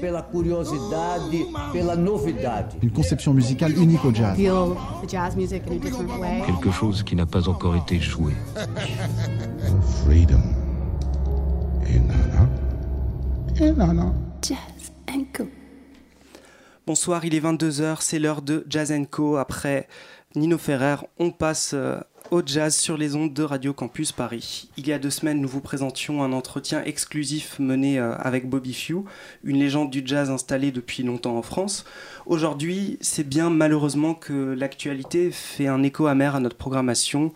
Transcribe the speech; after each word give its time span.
Pela 0.00 0.22
curiosidade, 0.22 1.22
pela 1.72 1.94
novidade. 1.94 2.74
Une 2.82 2.90
conception 2.90 3.32
musicale 3.32 3.78
unique 3.78 4.04
au 4.04 4.12
jazz. 4.12 4.36
quelque 4.36 6.72
chose 6.72 7.04
qui 7.04 7.14
n'a 7.14 7.26
pas 7.26 7.48
encore 7.48 7.76
été 7.76 8.00
joué. 8.00 8.32
Freedom. 10.04 10.42
Jazz 14.42 14.58
Co. 15.32 15.44
Bonsoir, 16.84 17.24
il 17.24 17.36
est 17.36 17.40
22h, 17.40 17.98
c'est 18.00 18.18
l'heure 18.18 18.42
de 18.42 18.66
Jazz 18.68 18.92
Co. 19.08 19.36
Après 19.36 19.86
Nino 20.34 20.58
Ferrer, 20.58 20.96
on 21.20 21.30
passe 21.30 21.70
euh, 21.74 22.00
au 22.32 22.40
jazz 22.44 22.74
sur 22.74 22.96
les 22.96 23.14
ondes 23.14 23.34
de 23.34 23.42
Radio 23.42 23.74
Campus 23.74 24.10
Paris. 24.10 24.70
Il 24.78 24.88
y 24.88 24.92
a 24.94 24.98
deux 24.98 25.10
semaines, 25.10 25.38
nous 25.38 25.48
vous 25.48 25.60
présentions 25.60 26.22
un 26.22 26.32
entretien 26.32 26.82
exclusif 26.82 27.58
mené 27.58 27.98
euh, 27.98 28.14
avec 28.16 28.48
Bobby 28.48 28.72
Few, 28.72 29.04
une 29.44 29.58
légende 29.58 29.90
du 29.90 30.02
jazz 30.02 30.30
installée 30.30 30.72
depuis 30.72 31.02
longtemps 31.02 31.36
en 31.36 31.42
France. 31.42 31.84
Aujourd'hui, 32.24 32.96
c'est 33.02 33.28
bien 33.28 33.50
malheureusement 33.50 34.14
que 34.14 34.32
l'actualité 34.32 35.30
fait 35.30 35.66
un 35.66 35.82
écho 35.82 36.06
amer 36.06 36.34
à 36.34 36.40
notre 36.40 36.56
programmation. 36.56 37.34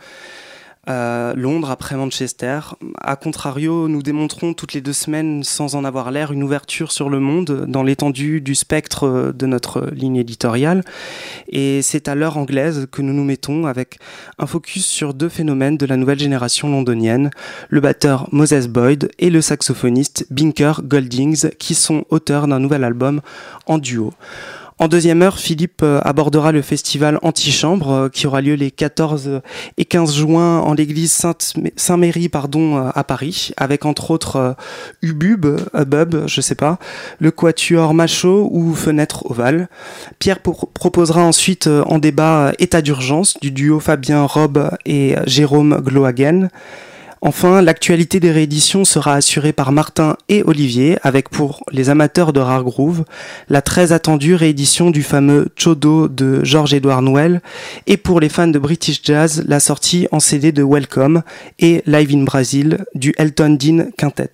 Euh, 0.89 1.35
Londres 1.35 1.71
après 1.71 1.97
Manchester. 1.97 2.61
A 3.01 3.17
contrario, 3.17 3.89
nous 3.89 4.03
démontrons 4.03 4.55
toutes 4.55 4.73
les 4.73 4.81
deux 4.81 4.93
semaines, 4.93 5.43
sans 5.43 5.75
en 5.75 5.85
avoir 5.85 6.13
l'air, 6.13 6.31
une 6.33 6.45
ouverture 6.45 6.93
sur 6.93 7.11
le 7.11 7.19
monde 7.19 7.65
dans 7.67 7.83
l'étendue 7.83 8.41
du 8.41 8.55
spectre 8.55 9.33
de 9.35 9.47
notre 9.47 9.91
ligne 9.91 10.17
éditoriale. 10.17 10.85
Et 11.49 11.83
c'est 11.83 12.07
à 12.09 12.15
l'heure 12.15 12.37
anglaise 12.37 12.87
que 12.93 13.03
nous 13.03 13.13
nous 13.13 13.25
mettons 13.25 13.67
avec 13.67 13.99
un 14.39 14.47
focus 14.47 14.87
sur 14.87 15.13
deux 15.13 15.29
phénomènes 15.29 15.77
de 15.77 15.87
la 15.87 15.97
nouvelle 15.97 16.21
génération 16.21 16.69
londonienne, 16.69 17.31
le 17.69 17.81
batteur 17.81 18.29
Moses 18.31 18.69
Boyd 18.69 19.11
et 19.19 19.31
le 19.31 19.41
saxophoniste 19.41 20.27
Binker 20.31 20.83
Goldings, 20.85 21.51
qui 21.59 21.75
sont 21.75 22.05
auteurs 22.11 22.47
d'un 22.47 22.61
nouvel 22.61 22.85
album 22.85 23.23
en 23.67 23.79
duo. 23.79 24.13
En 24.79 24.89
deuxième 24.89 25.23
heure, 25.23 25.39
Philippe 25.39 25.83
euh, 25.83 26.01
abordera 26.05 26.53
le 26.53 26.61
festival 26.61 27.19
Antichambre 27.23 27.91
euh, 27.91 28.09
qui 28.11 28.27
aura 28.27 28.43
lieu 28.43 28.53
les 28.53 28.71
14 28.71 29.41
et 29.79 29.87
15 29.87 30.15
juin 30.15 30.59
en 30.59 30.75
l'église 30.75 31.19
Saint-Méry 31.77 32.29
pardon, 32.29 32.77
euh, 32.77 32.91
à 32.95 33.03
Paris, 33.03 33.53
avec 33.57 33.87
entre 33.87 34.11
autres 34.11 34.55
Ubub, 35.01 35.47
Ubub, 35.73 36.27
je 36.27 36.41
sais 36.43 36.55
pas, 36.55 36.79
le 37.21 37.31
Quatuor 37.31 37.95
Macho 37.95 38.51
ou 38.53 38.75
Fenêtre 38.75 39.31
Ovale. 39.31 39.71
Pierre 40.19 40.41
proposera 40.41 41.23
ensuite 41.23 41.69
en 41.69 41.99
débat 41.99 42.53
État 42.59 42.83
d'urgence 42.83 43.41
du 43.41 43.53
duo 43.53 43.81
Fabien 43.81 44.25
Rob 44.25 44.71
et 44.85 45.15
Jérôme 45.25 45.81
Glohagen. 45.81 46.51
Enfin, 47.27 47.61
l'actualité 47.61 48.21
des 48.21 48.31
rééditions 48.31 48.85
sera 48.85 49.15
assurée 49.15 49.53
par 49.53 49.73
Martin 49.73 50.17
et 50.29 50.45
Olivier, 50.45 50.97
avec 51.03 51.29
pour 51.29 51.65
les 51.73 51.91
amateurs 51.91 52.33
de 52.33 52.39
rare 52.39 52.63
groove, 52.63 53.05
la 53.49 53.63
très 53.63 53.91
attendue 53.91 54.37
réédition 54.37 54.93
du 54.93 55.03
fameux 55.03 55.49
Chodo 55.57 56.07
de 56.07 56.45
George-Édouard 56.45 57.03
Noël, 57.03 57.43
et 57.89 57.97
pour 57.97 58.21
les 58.21 58.29
fans 58.29 58.47
de 58.47 58.61
British 58.61 59.01
Jazz, 59.03 59.43
la 59.49 59.59
sortie 59.59 60.07
en 60.13 60.21
CD 60.21 60.53
de 60.53 60.63
Welcome 60.63 61.23
et 61.59 61.83
Live 61.87 62.15
in 62.15 62.23
Brazil 62.23 62.85
du 62.95 63.13
Elton 63.19 63.59
Dean 63.61 63.89
Quintet. 63.99 64.31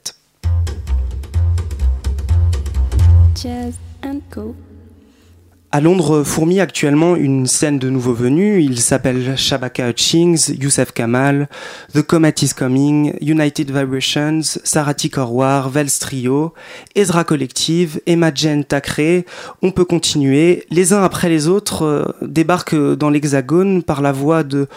À 5.75 5.81
Londres 5.81 6.23
fourmille 6.23 6.61
actuellement 6.61 7.17
une 7.17 7.47
scène 7.47 7.78
de 7.78 7.89
nouveaux 7.89 8.12
venus. 8.12 8.62
Ils 8.62 8.78
s'appellent 8.78 9.39
Shabaka 9.39 9.89
Hutchings, 9.89 10.55
Youssef 10.61 10.92
Kamal, 10.92 11.48
The 11.95 12.03
Comet 12.03 12.34
is 12.42 12.51
Coming, 12.55 13.15
United 13.23 13.70
Vibrations, 13.70 14.43
Sarati 14.65 15.09
Korwar, 15.09 15.70
Vels 15.70 15.98
Trio, 15.98 16.53
Ezra 16.95 17.25
Collective, 17.25 18.03
Emma 18.05 18.31
Jen 18.34 18.65
Takre. 18.65 19.25
On 19.62 19.70
peut 19.70 19.87
continuer. 19.87 20.66
Les 20.69 20.93
uns 20.93 21.03
après 21.03 21.31
les 21.31 21.49
autres 21.49 21.87
euh, 21.87 22.04
débarquent 22.21 22.77
dans 22.94 23.09
l'Hexagone 23.09 23.83
par 23.83 24.03
la 24.03 24.12
voie 24.12 24.43
de 24.43 24.69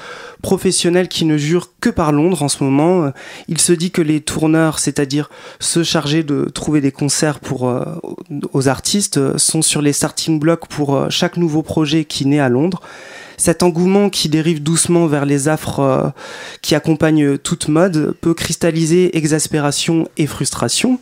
professionnels 0.41 1.09
qui 1.09 1.25
ne 1.25 1.35
jurent 1.35 1.71
que 1.81 1.89
par 1.89 2.13
Londres 2.13 2.41
en 2.41 2.47
ce 2.47 2.63
moment. 2.63 3.11
Il 3.49 3.59
se 3.59 3.73
dit 3.73 3.91
que 3.91 4.01
les 4.01 4.21
tourneurs, 4.21 4.79
c'est-à-dire 4.79 5.29
ceux 5.59 5.83
chargés 5.83 6.23
de 6.23 6.45
trouver 6.45 6.79
des 6.79 6.93
concerts 6.93 7.41
pour 7.41 7.67
euh, 7.67 7.83
aux 8.53 8.69
artistes, 8.69 9.37
sont 9.37 9.61
sur 9.61 9.81
les 9.81 9.91
starting 9.91 10.39
blocks 10.39 10.69
pour 10.69 10.84
euh, 10.93 11.09
chaque 11.09 11.37
nouveau 11.37 11.63
projet 11.63 12.05
qui 12.05 12.25
naît 12.25 12.39
à 12.39 12.49
Londres. 12.49 12.81
Cet 13.37 13.63
engouement 13.63 14.09
qui 14.09 14.29
dérive 14.29 14.63
doucement 14.63 15.07
vers 15.07 15.25
les 15.25 15.47
affres 15.47 15.79
euh, 15.79 16.09
qui 16.61 16.75
accompagnent 16.75 17.37
toute 17.37 17.67
mode 17.67 18.15
peut 18.21 18.33
cristalliser 18.33 19.17
exaspération 19.17 20.07
et 20.17 20.27
frustration. 20.27 20.99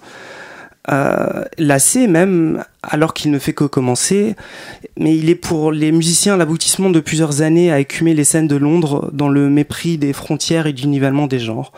Euh, 0.92 1.46
lassé 1.58 2.08
même, 2.08 2.66
alors 2.82 3.14
qu'il 3.14 3.32
ne 3.32 3.40
fait 3.40 3.54
que 3.54 3.64
commencer, 3.64 4.36
mais 4.98 5.16
il 5.16 5.30
est 5.30 5.36
pour 5.36 5.72
les 5.72 5.94
musiciens 5.94 6.36
l'aboutissement 6.36 6.90
de 6.90 7.00
plusieurs 7.00 7.42
années 7.42 7.72
à 7.72 7.80
écumer 7.80 8.14
les 8.14 8.26
scènes 8.26 8.50
de 8.50 8.58
Londres 8.58 9.10
dans 9.14 9.30
le 9.30 9.50
mépris 9.50 9.98
des 9.98 10.12
frontières 10.12 10.68
et 10.68 10.74
du 10.74 10.88
nivellement 10.88 11.28
des 11.28 11.40
genres. 11.40 11.72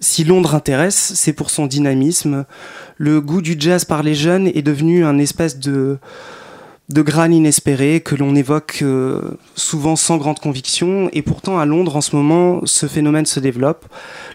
Si 0.00 0.24
Londres 0.24 0.56
intéresse, 0.56 1.12
c'est 1.14 1.32
pour 1.32 1.50
son 1.50 1.66
dynamisme. 1.66 2.44
Le 2.96 3.20
goût 3.20 3.42
du 3.42 3.54
jazz 3.56 3.84
par 3.84 4.02
les 4.02 4.16
jeunes 4.16 4.48
est 4.48 4.62
devenu 4.62 5.04
un 5.04 5.18
espèce 5.18 5.60
de 5.60 5.98
de 6.92 7.02
grain 7.02 7.30
inespéré 7.30 8.00
que 8.00 8.14
l'on 8.14 8.34
évoque 8.34 8.80
euh, 8.82 9.38
souvent 9.54 9.96
sans 9.96 10.16
grande 10.16 10.38
conviction 10.38 11.08
et 11.12 11.22
pourtant 11.22 11.58
à 11.58 11.64
Londres 11.64 11.96
en 11.96 12.00
ce 12.00 12.14
moment 12.14 12.60
ce 12.64 12.86
phénomène 12.86 13.26
se 13.26 13.40
développe. 13.40 13.86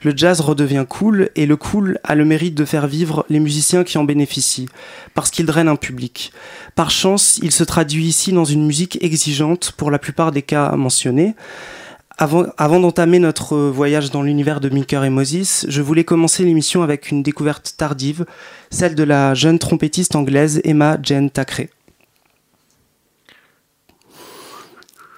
Le 0.03 0.13
jazz 0.15 0.41
redevient 0.41 0.85
cool 0.87 1.29
et 1.35 1.45
le 1.45 1.55
cool 1.55 1.99
a 2.03 2.15
le 2.15 2.25
mérite 2.25 2.55
de 2.55 2.65
faire 2.65 2.87
vivre 2.87 3.25
les 3.29 3.39
musiciens 3.39 3.83
qui 3.83 3.97
en 3.97 4.03
bénéficient 4.03 4.69
parce 5.13 5.29
qu'il 5.29 5.45
draine 5.45 5.67
un 5.67 5.75
public. 5.75 6.31
Par 6.75 6.89
chance, 6.89 7.39
il 7.43 7.51
se 7.51 7.63
traduit 7.63 8.05
ici 8.05 8.31
dans 8.31 8.45
une 8.45 8.65
musique 8.65 8.97
exigeante 9.03 9.73
pour 9.77 9.91
la 9.91 9.99
plupart 9.99 10.31
des 10.31 10.41
cas 10.41 10.75
mentionnés. 10.75 11.35
Avant, 12.17 12.45
avant 12.57 12.79
d'entamer 12.79 13.19
notre 13.19 13.57
voyage 13.57 14.09
dans 14.09 14.23
l'univers 14.23 14.59
de 14.59 14.69
Minker 14.69 15.03
et 15.03 15.11
Moses, 15.11 15.67
je 15.69 15.81
voulais 15.83 16.03
commencer 16.03 16.43
l'émission 16.43 16.81
avec 16.81 17.11
une 17.11 17.21
découverte 17.21 17.75
tardive, 17.77 18.25
celle 18.71 18.95
de 18.95 19.03
la 19.03 19.35
jeune 19.35 19.59
trompettiste 19.59 20.15
anglaise 20.15 20.59
Emma 20.63 20.97
Jane 21.03 21.29
Takre. 21.29 21.76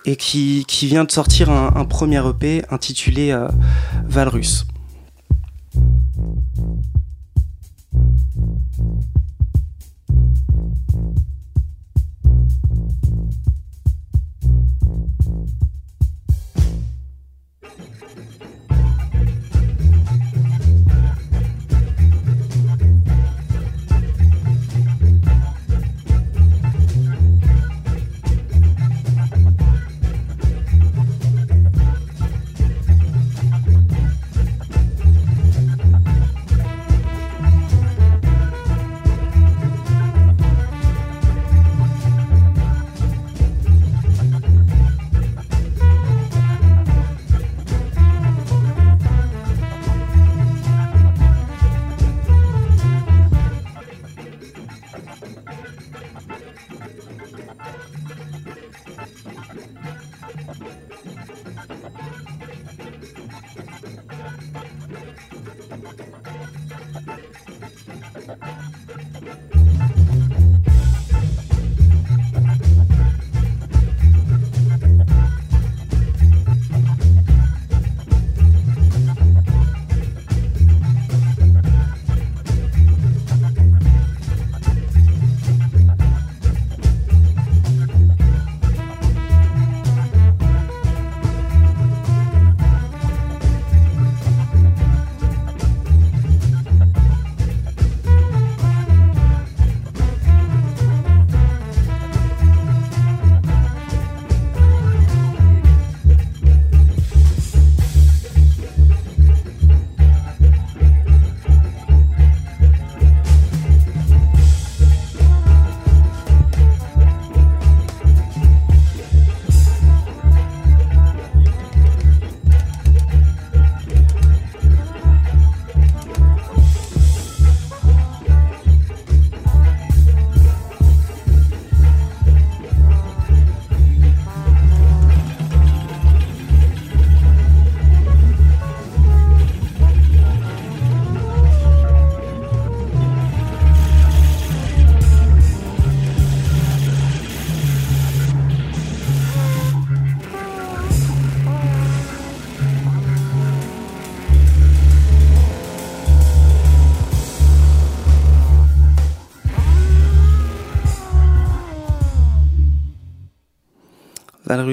Et 0.06 0.16
qui, 0.16 0.66
vient 0.84 1.04
de 1.04 1.12
sortir 1.12 1.50
un, 1.50 1.74
un 1.76 1.86
premier 1.86 2.22
EP 2.28 2.64
intitulé 2.70 3.32
euh, 3.32 3.48
Valrus. 4.06 4.66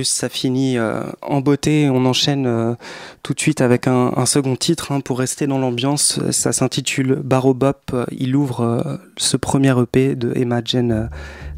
Ça 0.05 0.29
finit 0.29 0.77
en 1.23 1.41
beauté. 1.41 1.89
On 1.91 2.05
enchaîne 2.05 2.77
tout 3.23 3.35
de 3.35 3.41
suite 3.41 3.61
avec 3.61 3.87
un, 3.87 4.27
second 4.27 4.57
titre 4.57 4.93
hein, 4.93 5.01
pour 5.01 5.19
rester 5.19 5.47
dans 5.47 5.59
l'ambiance. 5.59 6.21
Ça 6.31 6.53
s'intitule 6.53 7.17
Barobop. 7.23 7.95
Il 8.11 8.37
ouvre 8.37 9.01
ce 9.17 9.37
premier 9.37 9.75
EP 9.81 10.15
de 10.15 10.33
Emma 10.37 10.61
Jen 10.65 11.09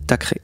Tacré. 0.06 0.40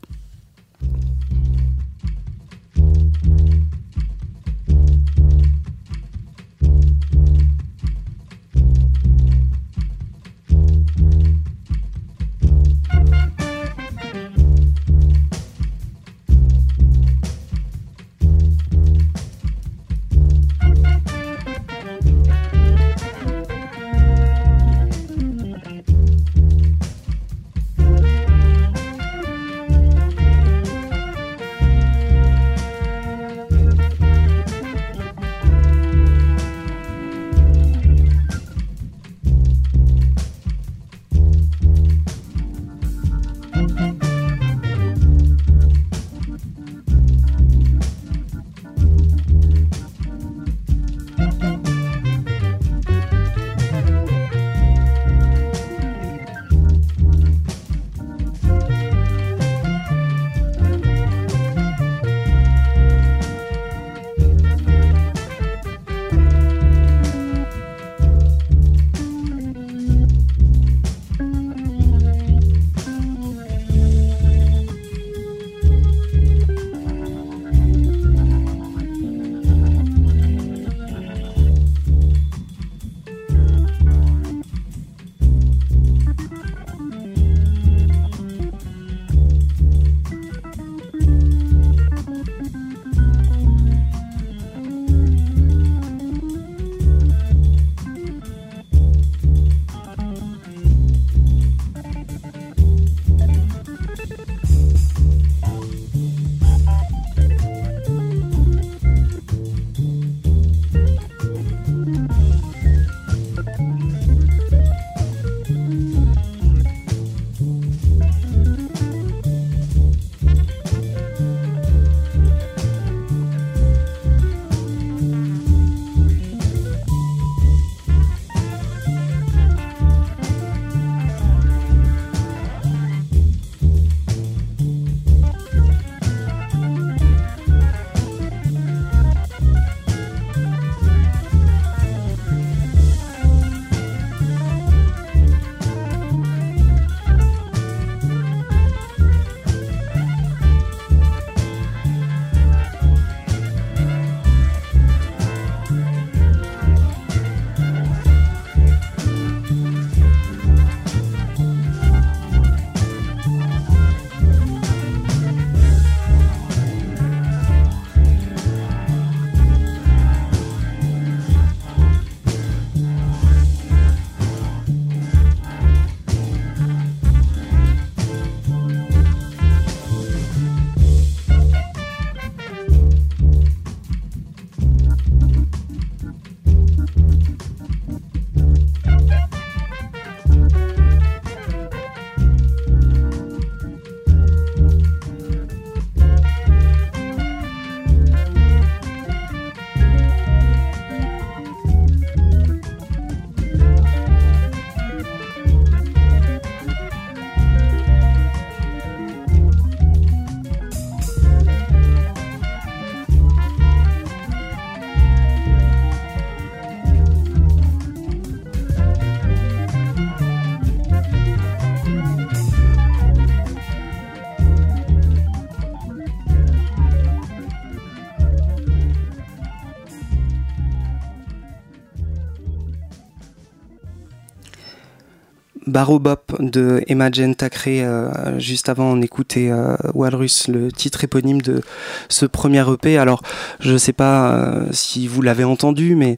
Barobop 235.75 236.37
de 236.39 236.85
Emma 236.87 237.11
Jen 237.11 237.35
Tacré. 237.35 237.85
Euh, 237.85 238.39
juste 238.39 238.69
avant, 238.69 238.93
on 238.93 239.03
écoutait 239.03 239.51
euh, 239.51 239.75
Walrus, 239.93 240.47
le 240.47 240.71
titre 240.71 241.03
éponyme 241.03 241.43
de 241.43 241.63
ce 242.09 242.27
premier 242.27 242.65
EP. 242.73 242.97
Alors, 242.97 243.23
je 243.59 243.73
ne 243.73 243.79
sais 243.79 243.93
pas 243.93 244.37
euh, 244.37 244.67
si 244.71 245.09
vous 245.09 245.21
l'avez 245.21 245.43
entendu, 245.43 245.97
mais 245.97 246.17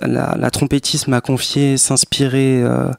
la, 0.00 0.50
trompettiste 0.50 1.08
m'a 1.08 1.20
confié 1.20 1.76
s'inspirer 1.76 2.62
euh, 2.62 2.90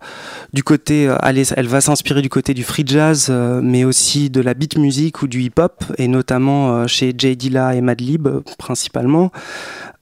du 0.53 0.63
côté, 0.63 1.13
elle 1.23 1.67
va 1.67 1.81
s'inspirer 1.81 2.21
du 2.21 2.29
côté 2.29 2.53
du 2.53 2.63
free 2.63 2.83
jazz, 2.85 3.29
mais 3.61 3.83
aussi 3.83 4.29
de 4.29 4.41
la 4.41 4.53
beat 4.53 4.77
music 4.77 5.21
ou 5.21 5.27
du 5.27 5.41
hip 5.41 5.59
hop, 5.59 5.83
et 5.97 6.07
notamment 6.07 6.87
chez 6.87 7.13
Jay 7.17 7.35
Dilla 7.35 7.75
et 7.75 7.81
Madlib 7.81 8.27
principalement. 8.57 9.31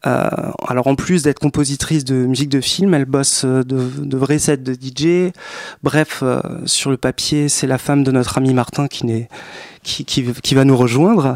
Euh, 0.06 0.52
alors 0.68 0.88
en 0.88 0.96
plus 0.96 1.24
d'être 1.24 1.40
compositrice 1.40 2.04
de 2.04 2.16
musique 2.16 2.50
de 2.50 2.60
film, 2.60 2.94
elle 2.94 3.06
bosse 3.06 3.46
euh, 3.46 3.64
de, 3.64 3.90
de 4.00 4.18
vrais 4.18 4.40
sets 4.40 4.58
de 4.58 4.74
DJ. 4.74 5.32
Bref, 5.82 6.20
euh, 6.24 6.42
sur 6.66 6.92
le 6.92 6.98
papier, 6.98 7.48
c'est 7.48 7.68
la 7.68 7.78
femme 7.78 8.04
de 8.04 8.12
notre 8.12 8.38
ami 8.38 8.54
Martin 8.54 8.88
qui 8.88 9.06
n'est 9.06 9.30
qui, 9.84 10.54
va 10.54 10.66
nous 10.66 10.78
rejoindre. 10.78 11.36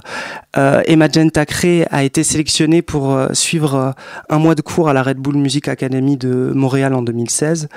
Euh, 0.58 0.82
Emma 0.86 1.08
Jen 1.10 1.30
Tacré 1.32 1.86
a 1.92 2.04
été 2.04 2.24
sélectionnée 2.24 2.82
pour 2.82 3.20
suivre 3.34 3.94
un 4.30 4.40
mois 4.40 4.56
de 4.56 4.62
cours 4.62 4.90
à 4.90 4.94
la 4.94 5.04
Red 5.04 5.18
Bull 5.18 5.38
Music 5.38 5.68
Academy 5.68 6.18
de 6.18 6.52
Montréal 6.56 6.94
en 6.94 7.02
2016. 7.02 7.70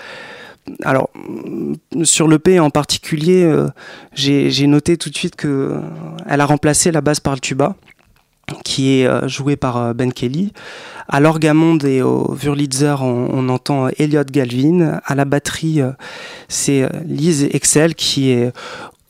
Alors, 0.85 1.11
sur 2.03 2.29
le 2.29 2.39
P 2.39 2.61
en 2.61 2.71
particulier, 2.71 3.51
j'ai 4.15 4.67
noté 4.67 4.97
tout 4.97 5.11
de 5.11 5.17
suite 5.17 5.37
que 5.37 5.81
elle 6.29 6.41
a 6.41 6.47
remplacé 6.47 6.93
la 6.93 7.01
basse 7.01 7.21
par 7.21 7.35
le 7.35 7.41
tuba. 7.41 7.77
qui 8.65 9.01
est 9.01 9.07
euh, 9.07 9.29
joué 9.29 9.57
par 9.57 9.77
euh, 9.77 9.93
Ben 9.95 10.13
Kelly. 10.13 10.53
À 11.09 11.21
l'orgamonde 11.21 11.85
et 11.85 12.03
au 12.03 12.35
Wurlitzer, 12.35 12.97
on, 13.01 13.29
on 13.33 13.49
entend 13.49 13.89
Elliot 13.99 14.25
Galvin. 14.25 15.01
À 15.05 15.15
la 15.15 15.25
batterie, 15.25 15.81
euh, 15.81 15.91
c'est 16.49 16.83
euh, 16.83 16.89
Lise 17.07 17.49
Excel 17.53 17.95
qui 17.95 18.31
est 18.31 18.53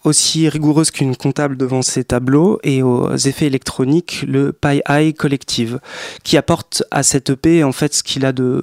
aussi 0.04 0.49
rigoureuse 0.49 0.90
qu'une 0.90 1.16
comptable 1.16 1.57
devant 1.57 1.83
ses 1.83 2.04
tableaux 2.04 2.59
et 2.62 2.83
aux 2.83 3.14
effets 3.16 3.47
électroniques, 3.47 4.25
le 4.26 4.52
Pi 4.52 4.83
Eye 4.88 5.14
Collective, 5.14 5.80
qui 6.25 6.37
apporte 6.37 6.83
à 6.90 7.02
cette 7.02 7.30
EP 7.30 7.64
en 7.64 7.73
fait 7.73 7.95
ce 7.95 8.02
qu'il 8.02 8.25
a 8.25 8.33
de 8.33 8.62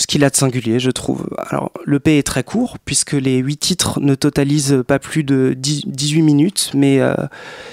ce 0.00 0.06
qu'il 0.06 0.24
a 0.24 0.30
de 0.30 0.36
singulier, 0.36 0.80
je 0.80 0.90
trouve. 0.90 1.28
Alors, 1.36 1.72
l'EP 1.84 2.16
est 2.16 2.22
très 2.22 2.42
court, 2.42 2.78
puisque 2.86 3.12
les 3.12 3.36
8 3.36 3.56
titres 3.58 4.00
ne 4.00 4.14
totalisent 4.14 4.82
pas 4.86 4.98
plus 4.98 5.24
de 5.24 5.54
10 5.54 5.82
18 5.86 6.22
minutes, 6.22 6.70
mais 6.74 7.00
euh, 7.00 7.14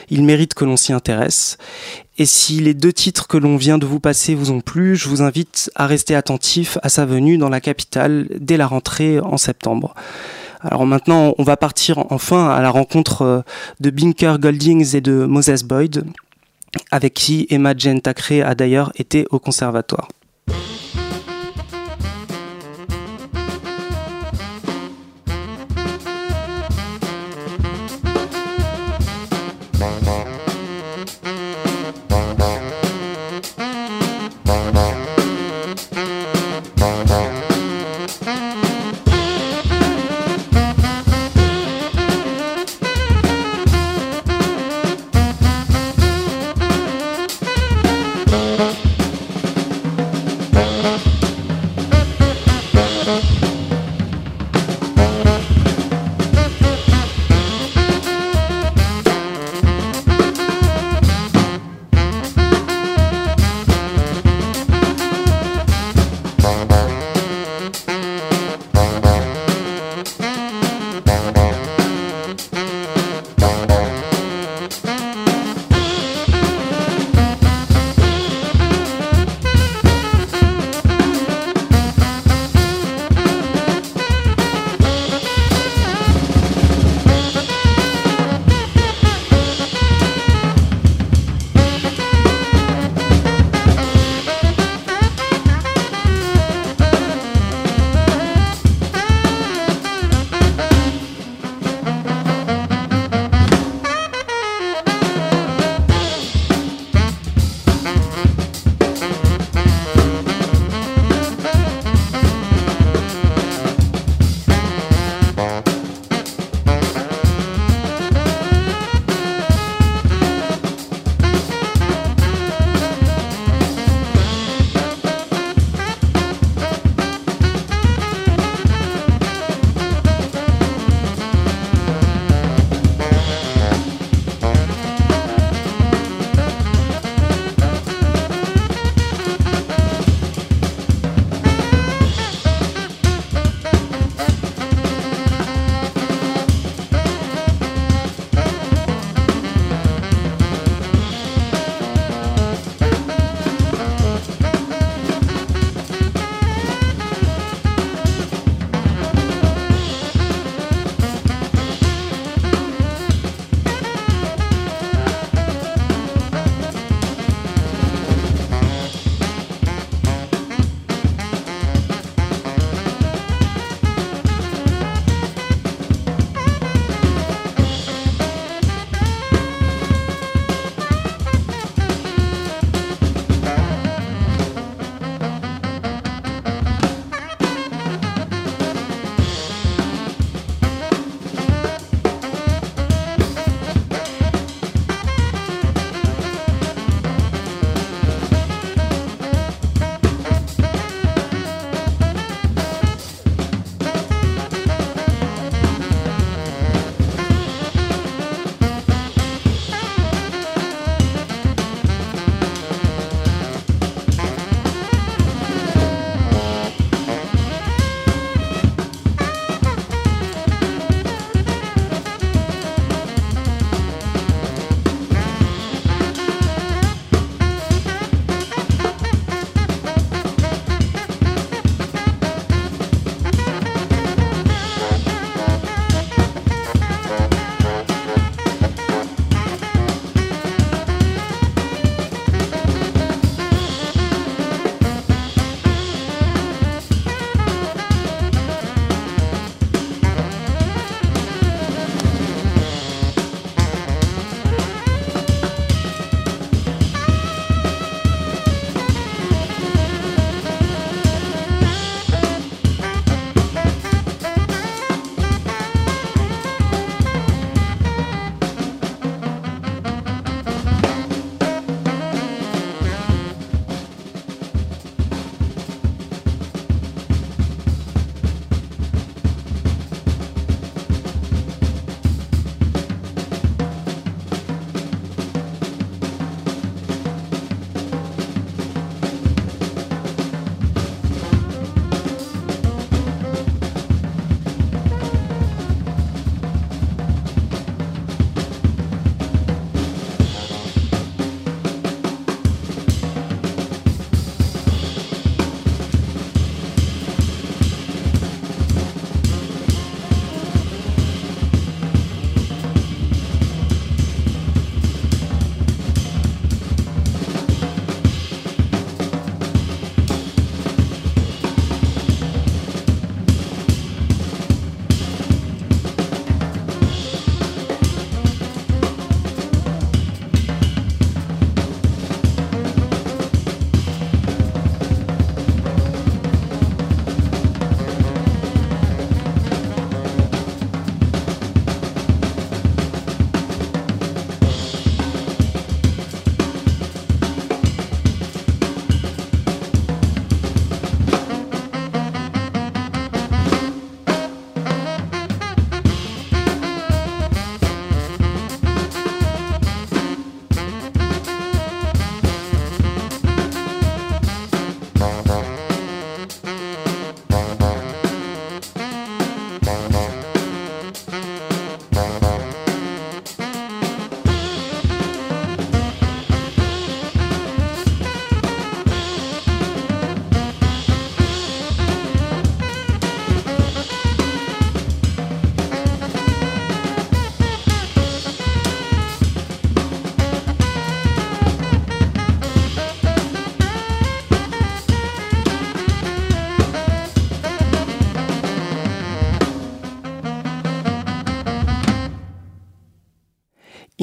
il 0.09 0.25
mérite 0.25 0.53
que 0.53 0.65
l'on 0.65 0.75
s'y 0.75 0.91
intéresse. 0.91 1.57
Et 2.17 2.25
si 2.25 2.59
les 2.59 2.73
deux 2.73 2.91
titres 2.91 3.27
que 3.27 3.37
l'on 3.37 3.55
vient 3.55 3.77
de 3.77 3.85
vous 3.85 4.01
passer 4.01 4.35
vous 4.35 4.51
ont 4.51 4.59
plu, 4.59 4.97
je 4.97 5.07
vous 5.07 5.21
invite 5.21 5.71
à 5.75 5.87
rester 5.87 6.15
attentif 6.15 6.77
à 6.81 6.89
sa 6.89 7.05
venue 7.05 7.37
dans 7.37 7.49
la 7.49 7.61
capitale 7.61 8.27
dès 8.37 8.57
la 8.57 8.67
rentrée 8.67 9.21
en 9.21 9.37
septembre. 9.37 9.93
Alors 10.61 10.85
maintenant, 10.85 11.33
on 11.37 11.43
va 11.43 11.57
partir 11.57 12.05
enfin 12.11 12.49
à 12.49 12.61
la 12.61 12.69
rencontre 12.69 13.21
euh, 13.21 13.41
de 13.79 13.89
Binker 13.89 14.39
Goldings 14.39 14.95
et 14.95 15.01
de 15.01 15.25
Moses 15.25 15.63
Boyd, 15.63 16.05
avec 16.91 17.13
qui 17.13 17.47
Emma 17.49 17.73
Jane 17.77 18.01
Tacré 18.01 18.41
a 18.41 18.55
d'ailleurs 18.55 18.91
été 18.95 19.25
au 19.31 19.39
conservatoire. 19.39 20.07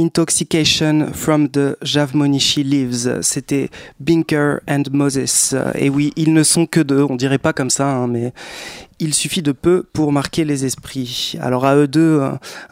Intoxication 0.04 1.14
from 1.14 1.48
the 1.48 1.78
Javmonishi 1.82 2.62
Leaves. 2.62 3.22
C'était 3.22 3.70
Binker 3.98 4.58
and 4.68 4.82
Moses. 4.92 5.54
Et 5.76 5.88
oui, 5.88 6.12
ils 6.16 6.34
ne 6.34 6.42
sont 6.42 6.66
que 6.66 6.80
deux, 6.80 7.06
on 7.08 7.16
dirait 7.16 7.38
pas 7.38 7.54
comme 7.54 7.70
ça, 7.70 7.88
hein, 7.88 8.06
mais 8.06 8.34
il 8.98 9.14
suffit 9.14 9.42
de 9.42 9.52
peu 9.52 9.84
pour 9.92 10.12
marquer 10.12 10.44
les 10.44 10.64
esprits. 10.64 11.36
Alors 11.40 11.64
à 11.64 11.76
eux 11.76 11.88
deux, 11.88 12.22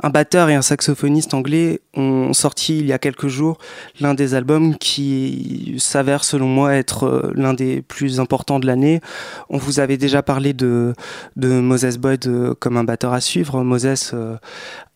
un 0.02 0.10
batteur 0.10 0.48
et 0.48 0.54
un 0.54 0.62
saxophoniste 0.62 1.34
anglais 1.34 1.80
ont 1.94 2.32
sorti 2.32 2.78
il 2.78 2.86
y 2.86 2.92
a 2.92 2.98
quelques 2.98 3.28
jours 3.28 3.58
l'un 4.00 4.14
des 4.14 4.34
albums 4.34 4.76
qui 4.76 5.76
s'avère 5.78 6.24
selon 6.24 6.46
moi 6.46 6.74
être 6.74 7.04
euh, 7.04 7.32
l'un 7.34 7.54
des 7.54 7.82
plus 7.82 8.20
importants 8.20 8.58
de 8.58 8.66
l'année. 8.66 9.00
On 9.48 9.58
vous 9.58 9.80
avait 9.80 9.96
déjà 9.96 10.22
parlé 10.22 10.52
de, 10.52 10.94
Moses 11.36 11.98
Boyd 11.98 12.26
euh, 12.26 12.54
comme 12.54 12.76
un 12.76 12.84
batteur 12.84 13.12
à 13.12 13.20
suivre. 13.20 13.62
Moses 13.62 14.12
euh, 14.14 14.36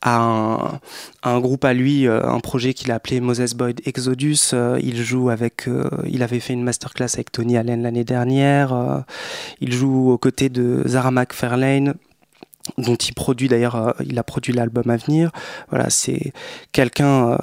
a 0.03 0.19
un, 0.19 0.81
un, 1.23 1.41
groupe 1.41 1.65
à 1.65 1.73
lui, 1.73 2.07
un 2.07 2.39
projet 2.41 2.75
qu'il 2.75 2.93
a 2.93 2.97
appelé 2.97 3.21
Moses 3.21 3.55
Boyd 3.55 3.81
Exodus. 3.87 4.53
Il 4.81 5.03
joue 5.03 5.31
avec, 5.31 5.69
il 6.07 6.23
avait 6.23 6.39
fait 6.39 6.53
une 6.53 6.62
masterclass 6.62 7.09
avec 7.15 7.33
Tony 7.33 7.57
Allen 7.57 7.83
l'année 7.83 8.05
dernière. 8.05 9.05
Il 9.61 9.73
joue 9.73 10.11
aux 10.11 10.19
côtés 10.19 10.49
de 10.49 10.83
Zara 10.87 11.11
McFarlane 11.16 11.94
dont 12.79 12.96
il 12.96 13.14
produit 13.14 13.48
d'ailleurs, 13.48 13.76
euh, 13.76 13.92
il 14.05 14.18
a 14.18 14.22
produit 14.22 14.52
l'album 14.52 14.90
à 14.90 14.96
venir. 14.96 15.31
Voilà, 15.70 15.90
c'est 15.90 16.33
quelqu'un 16.72 17.33
euh, 17.33 17.37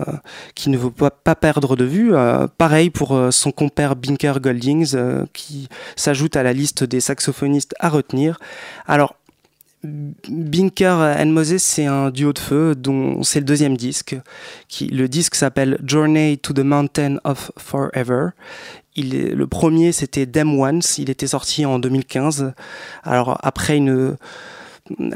qui 0.55 0.69
ne 0.69 0.77
veut 0.77 0.91
pas, 0.91 1.36
perdre 1.36 1.75
de 1.75 1.86
vue. 1.86 2.15
Euh, 2.15 2.47
pareil 2.57 2.89
pour 2.89 3.19
son 3.31 3.51
compère 3.51 3.95
Binker 3.95 4.39
Goldings, 4.39 4.95
qui 5.33 5.67
s'ajoute 5.95 6.36
à 6.36 6.43
la 6.43 6.53
liste 6.53 6.83
des 6.83 6.99
saxophonistes 6.99 7.73
à 7.79 7.89
retenir. 7.89 8.39
Alors, 8.88 9.15
Binker 9.83 11.17
and 11.19 11.25
Moses, 11.25 11.62
c'est 11.62 11.86
un 11.86 12.09
duo 12.09 12.31
de 12.31 12.39
feu 12.39 12.73
dont 12.73 13.21
c'est 13.23 13.39
le 13.39 13.45
deuxième 13.45 13.75
disque. 13.75 14.15
Qui, 14.69 14.88
le 14.88 15.09
disque 15.09 15.36
s'appelle 15.36 15.77
Journey 15.86 16.38
to 16.38 16.53
the 16.53 16.59
Mountain 16.59 17.17
of 17.25 17.51
Forever. 17.57 18.29
Il 18.95 19.15
est, 19.15 19.34
le 19.34 19.47
premier, 19.47 19.91
c'était 19.91 20.25
Them 20.25 20.60
Once. 20.60 20.97
Il 20.97 21.10
était 21.10 21.27
sorti 21.27 21.65
en 21.65 21.79
2015. 21.79 22.53
Alors, 23.03 23.38
après 23.41 23.77
une 23.77 24.15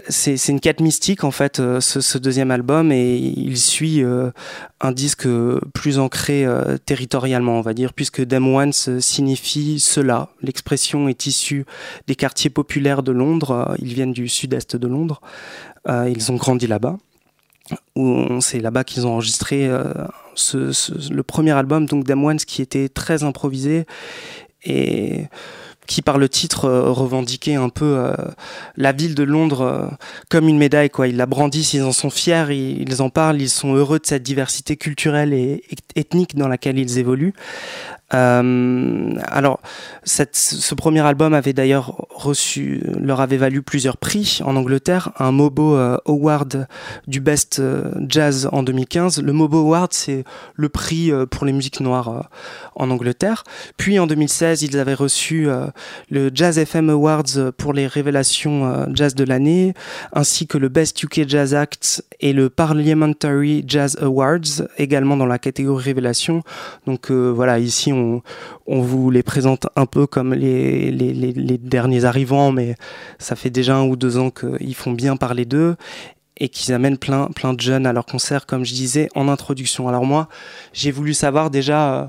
c'est 0.08 0.48
une 0.48 0.62
quête 0.62 0.80
mystique 0.80 1.26
en 1.26 1.32
fait 1.32 1.60
euh, 1.60 1.82
ce, 1.82 2.18
deuxième 2.18 2.52
album. 2.52 2.92
Et 2.92 3.18
il 3.18 3.58
suit 3.58 4.04
euh, 4.04 4.32
un 4.80 4.92
disque 4.92 5.28
plus 5.74 6.00
ancré 6.00 6.46
euh, 6.46 6.78
territorialement 6.78 7.58
on 7.58 7.62
va 7.62 7.74
dire 7.74 7.94
puisque 7.94 8.26
Them 8.28 8.48
Once 8.48 8.90
signifie 9.00 9.80
cela. 9.80 10.30
L'expression 10.42 11.10
est 11.10 11.26
issue 11.26 11.66
des 12.08 12.16
quartiers 12.16 12.50
populaires 12.50 13.04
de 13.04 13.12
Londres. 13.12 13.76
Ils 13.80 13.94
viennent 13.94 14.14
du 14.14 14.28
sud-est 14.28 14.76
de 14.76 14.88
Londres. 14.88 15.22
Ils 15.90 16.34
ont 16.34 16.36
grandi 16.36 16.68
là-bas 16.68 16.98
c'est 18.40 18.60
là-bas 18.60 18.84
qu'ils 18.84 19.08
ont 19.08 19.14
enregistré 19.14 19.68
le 19.68 21.22
premier 21.22 21.52
album 21.52 21.86
donc 21.86 22.06
Once 22.10 22.46
qui 22.46 22.62
était 22.62 22.90
très 22.90 23.24
improvisé 23.24 23.86
et 24.64 25.28
qui 25.88 26.02
par 26.02 26.20
le 26.20 26.30
titre 26.30 26.66
euh, 26.66 26.92
revendiquait 26.92 27.56
un 27.56 27.70
peu 27.70 27.98
euh, 27.98 28.14
la 28.76 28.92
ville 28.92 29.16
de 29.16 29.24
Londres 29.24 29.62
euh, 29.62 29.88
comme 30.30 30.48
une 30.48 30.58
médaille 30.58 30.90
quoi. 30.90 31.08
Ils 31.08 31.16
la 31.18 31.26
brandissent, 31.26 31.74
ils 31.74 31.84
en 31.84 31.94
sont 31.94 32.10
fiers, 32.10 32.52
ils, 32.52 33.02
en 33.02 33.10
parlent, 33.10 33.42
ils 33.42 33.50
sont 33.50 33.74
heureux 33.74 33.98
de 33.98 34.06
cette 34.06 34.24
diversité 34.24 34.76
culturelle 34.76 35.34
et 35.34 35.64
ethnique 35.96 36.36
dans 36.36 36.50
laquelle 36.50 36.78
ils 36.78 37.00
évoluent. 37.00 37.34
Euh, 38.14 39.14
alors, 39.26 39.60
ce 40.04 40.76
premier 40.76 41.02
album 41.02 41.34
avait 41.34 41.54
d'ailleurs 41.54 42.08
reçu, 42.10 42.82
leur 43.00 43.20
avait 43.20 43.38
valu 43.38 43.62
plusieurs 43.62 43.98
prix 43.98 44.40
en 44.46 44.56
Angleterre, 44.56 45.12
un 45.20 45.32
Mobo 45.32 45.76
euh, 45.76 45.98
Award 46.06 46.68
du 47.08 47.20
Best 47.20 47.60
euh, 47.60 47.92
Jazz 48.08 48.48
en 48.52 48.64
2015. 48.64 49.22
Le 49.22 49.34
Mobo 49.34 49.60
Award, 49.60 49.94
c'est 49.94 50.24
le 50.56 50.70
prix 50.70 51.12
pour 51.32 51.46
les 51.46 51.54
musiques 51.54 51.80
noires 51.80 52.30
en 52.76 52.90
Angleterre. 52.90 53.44
Puis 53.76 54.00
en 54.00 54.08
2016, 54.08 54.64
ils 54.64 54.80
avaient 54.80 54.94
reçu 54.94 55.48
le 56.10 56.32
Jazz 56.34 56.58
FM 56.58 56.90
Awards 56.90 57.52
pour 57.58 57.74
les 57.74 57.88
révélations 57.88 58.88
jazz 58.94 59.16
de 59.16 59.24
l'année, 59.24 59.74
ainsi 60.14 60.48
que 60.48 60.58
le 60.58 60.70
Best 60.70 61.02
UK 61.02 61.28
Jazz 61.28 61.54
Act 61.54 62.04
et 62.20 62.34
le 62.34 62.50
Parliamentary 62.50 63.64
Jazz 63.68 63.98
Awards, 64.02 64.68
également 64.78 65.18
dans 65.18 65.26
la 65.26 65.40
catégorie 65.40 65.86
révélation. 65.86 66.44
Donc 66.86 67.12
voilà, 67.12 67.60
ici 67.60 67.92
on, 68.66 68.82
vous 68.82 69.10
les 69.10 69.24
présente 69.24 69.68
un 69.76 69.86
peu 69.86 70.08
comme 70.08 70.34
les, 70.34 70.92
les, 70.92 71.58
derniers 71.58 72.06
arrivants, 72.06 72.52
mais 72.52 72.76
ça 73.20 73.36
fait 73.36 73.50
déjà 73.50 73.76
un 73.76 73.88
ou 73.88 73.96
deux 73.96 74.18
ans 74.18 74.30
qu'ils 74.30 74.76
font 74.76 74.92
bien 74.92 75.18
parler 75.18 75.46
d'eux 75.46 75.76
et 76.40 76.50
qu'ils 76.50 76.74
amènent 76.74 76.98
plein, 76.98 77.28
plein 77.28 77.54
de 77.54 77.60
jeunes 77.60 77.86
à 77.86 77.94
leur 77.94 78.06
concert, 78.06 78.46
comme 78.46 78.64
je 78.64 78.74
disais 78.74 79.10
en 79.16 79.28
introduction. 79.28 79.88
Alors 79.88 80.06
moi, 80.06 80.30
j'ai 80.74 80.92
voulu 80.92 81.14
savoir 81.14 81.50
déjà 81.50 82.04
euh, 82.04 82.08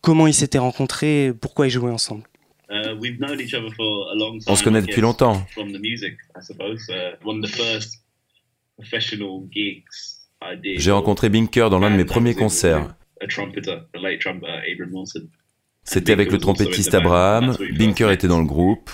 comment 0.00 0.26
ils 0.26 0.34
s'étaient 0.34 0.58
rencontrés, 0.58 1.26
et 1.26 1.32
pourquoi 1.32 1.66
ils 1.66 1.70
jouaient 1.70 1.90
ensemble. 1.90 2.24
Uh, 2.70 2.94
on 4.46 4.56
se 4.56 4.62
connaît 4.62 4.82
depuis 4.82 5.00
longtemps. 5.00 5.44
J'ai 10.76 10.90
rencontré 10.92 11.28
Binker 11.28 11.68
dans 11.68 11.80
l'un 11.80 11.90
de 11.90 11.96
mes 11.96 12.04
premiers 12.04 12.34
concerts. 12.34 12.94
C'était 15.82 16.12
avec 16.12 16.30
le 16.30 16.38
trompettiste 16.38 16.94
Abraham, 16.94 17.56
Binker 17.76 18.10
était 18.10 18.28
dans 18.28 18.40
le 18.40 18.46
groupe. 18.46 18.90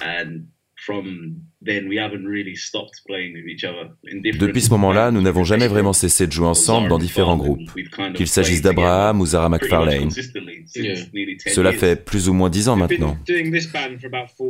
Depuis 4.39 4.61
ce 4.61 4.71
moment-là, 4.71 5.11
nous 5.11 5.21
n'avons 5.21 5.43
jamais 5.45 5.67
vraiment 5.67 5.93
cessé 5.93 6.27
de 6.27 6.33
jouer 6.33 6.47
ensemble 6.47 6.89
dans 6.89 6.99
différents 6.99 7.37
groupes, 7.37 7.71
qu'il 8.15 8.29
s'agisse 8.29 8.63
d'Abraham 8.63 9.21
ou 9.21 9.27
Zara 9.27 9.49
McFarlane. 9.49 10.11
Cela 10.11 11.73
fait 11.73 12.05
plus 12.05 12.29
ou 12.29 12.35
moins 12.35 12.51
dix 12.51 12.69
ans 12.69 12.77
maintenant. 12.77 13.19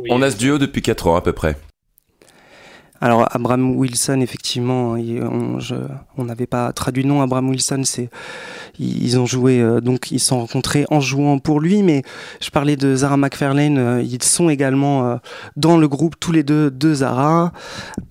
On 0.09 0.21
a 0.21 0.31
ce 0.31 0.37
duo 0.37 0.57
depuis 0.57 0.81
quatre 0.81 1.07
ans 1.07 1.15
à 1.15 1.21
peu 1.21 1.33
près. 1.33 1.55
Alors 2.99 3.27
Abraham 3.31 3.75
Wilson, 3.75 4.21
effectivement, 4.21 4.95
on 6.17 6.23
n'avait 6.23 6.47
pas 6.47 6.71
traduit 6.73 7.03
le 7.03 7.09
nom. 7.09 7.21
Abraham 7.21 7.49
Wilson, 7.49 7.81
c'est 7.83 8.09
ils 8.79 9.19
ont 9.19 9.25
joué, 9.25 9.59
euh, 9.59 9.81
donc 9.81 10.11
ils 10.11 10.19
sont 10.19 10.39
rencontrés 10.39 10.85
en 10.89 10.99
jouant 10.99 11.39
pour 11.39 11.59
lui. 11.59 11.83
Mais 11.83 12.03
je 12.41 12.49
parlais 12.49 12.75
de 12.75 12.95
Zara 12.95 13.17
McFarlane, 13.17 13.77
euh, 13.77 14.01
ils 14.01 14.21
sont 14.23 14.49
également 14.49 15.07
euh, 15.07 15.15
dans 15.55 15.77
le 15.77 15.87
groupe 15.87 16.15
tous 16.19 16.31
les 16.31 16.43
deux 16.43 16.71
de 16.71 16.93
Zara. 16.93 17.51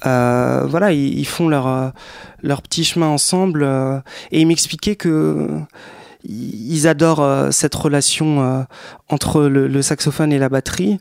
voilà, 0.02 0.92
ils, 0.92 1.26
font 1.26 1.48
leur 1.48 2.62
petit 2.62 2.84
chemin 2.84 3.08
ensemble 3.08 3.64
et 4.30 4.40
ils 4.40 4.46
m'expliquaient 4.46 4.96
que 4.96 5.48
ils 6.28 6.88
adorent 6.88 7.52
cette 7.52 7.74
relation 7.74 8.66
entre 9.08 9.42
le, 9.42 9.68
le, 9.68 9.82
saxophone 9.82 10.32
et 10.32 10.38
la 10.38 10.48
batterie. 10.48 10.98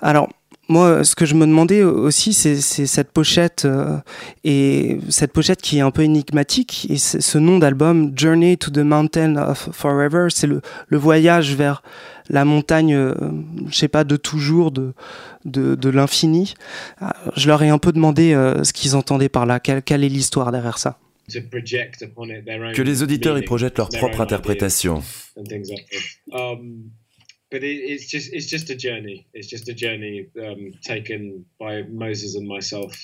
Alors 0.00 0.28
moi, 0.68 1.02
ce 1.04 1.14
que 1.14 1.24
je 1.24 1.34
me 1.34 1.46
demandais 1.46 1.82
aussi, 1.82 2.32
c'est 2.32 2.60
cette 2.60 3.10
pochette 3.10 3.64
euh, 3.64 3.96
et 4.44 4.98
cette 5.08 5.32
pochette 5.32 5.62
qui 5.62 5.78
est 5.78 5.80
un 5.80 5.90
peu 5.90 6.02
énigmatique 6.02 6.86
et 6.90 6.98
ce 6.98 7.38
nom 7.38 7.58
d'album, 7.58 8.12
Journey 8.14 8.56
to 8.56 8.70
the 8.70 8.78
Mountain 8.78 9.36
of 9.36 9.70
Forever, 9.72 10.28
c'est 10.30 10.46
le, 10.46 10.60
le, 10.88 10.98
voyage 10.98 11.54
vers 11.54 11.82
la 12.28 12.44
montagne, 12.44 12.94
euh, 12.94 13.14
je 13.70 13.76
sais 13.76 13.88
pas, 13.88 14.04
de 14.04 14.16
toujours, 14.16 14.70
de 14.70 14.92
de, 15.44 15.74
de 15.74 15.88
l'infini. 15.88 16.54
Je 17.36 17.48
leur 17.48 17.62
ai 17.62 17.68
un 17.68 17.78
peu 17.78 17.92
demandé 17.92 18.34
euh, 18.34 18.64
ce 18.64 18.72
qu'ils 18.72 18.96
entendaient 18.96 19.28
par 19.28 19.46
là, 19.46 19.60
quelle, 19.60 19.82
quelle 19.82 20.04
est 20.04 20.08
l'histoire 20.08 20.52
derrière 20.52 20.78
ça? 20.78 20.98
Que 21.28 22.82
les 22.82 23.02
auditeurs 23.02 23.38
y 23.38 23.42
projettent 23.42 23.78
leur 23.78 23.88
propre 23.90 24.20
interprétation. 24.20 25.02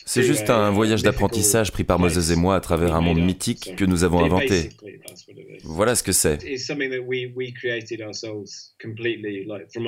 C'est 0.06 0.22
juste 0.22 0.50
un 0.50 0.70
voyage 0.70 1.02
d'apprentissage 1.02 1.72
pris 1.72 1.84
par 1.84 1.98
Moses 1.98 2.30
et 2.30 2.36
moi 2.36 2.56
à 2.56 2.60
travers 2.60 2.94
un 2.94 3.00
monde 3.00 3.20
mythique 3.20 3.74
que 3.76 3.84
nous 3.84 4.04
avons 4.04 4.22
inventé. 4.22 4.68
Voilà 5.62 5.94
ce 5.94 6.02
que 6.02 6.12
c'est. 6.12 6.38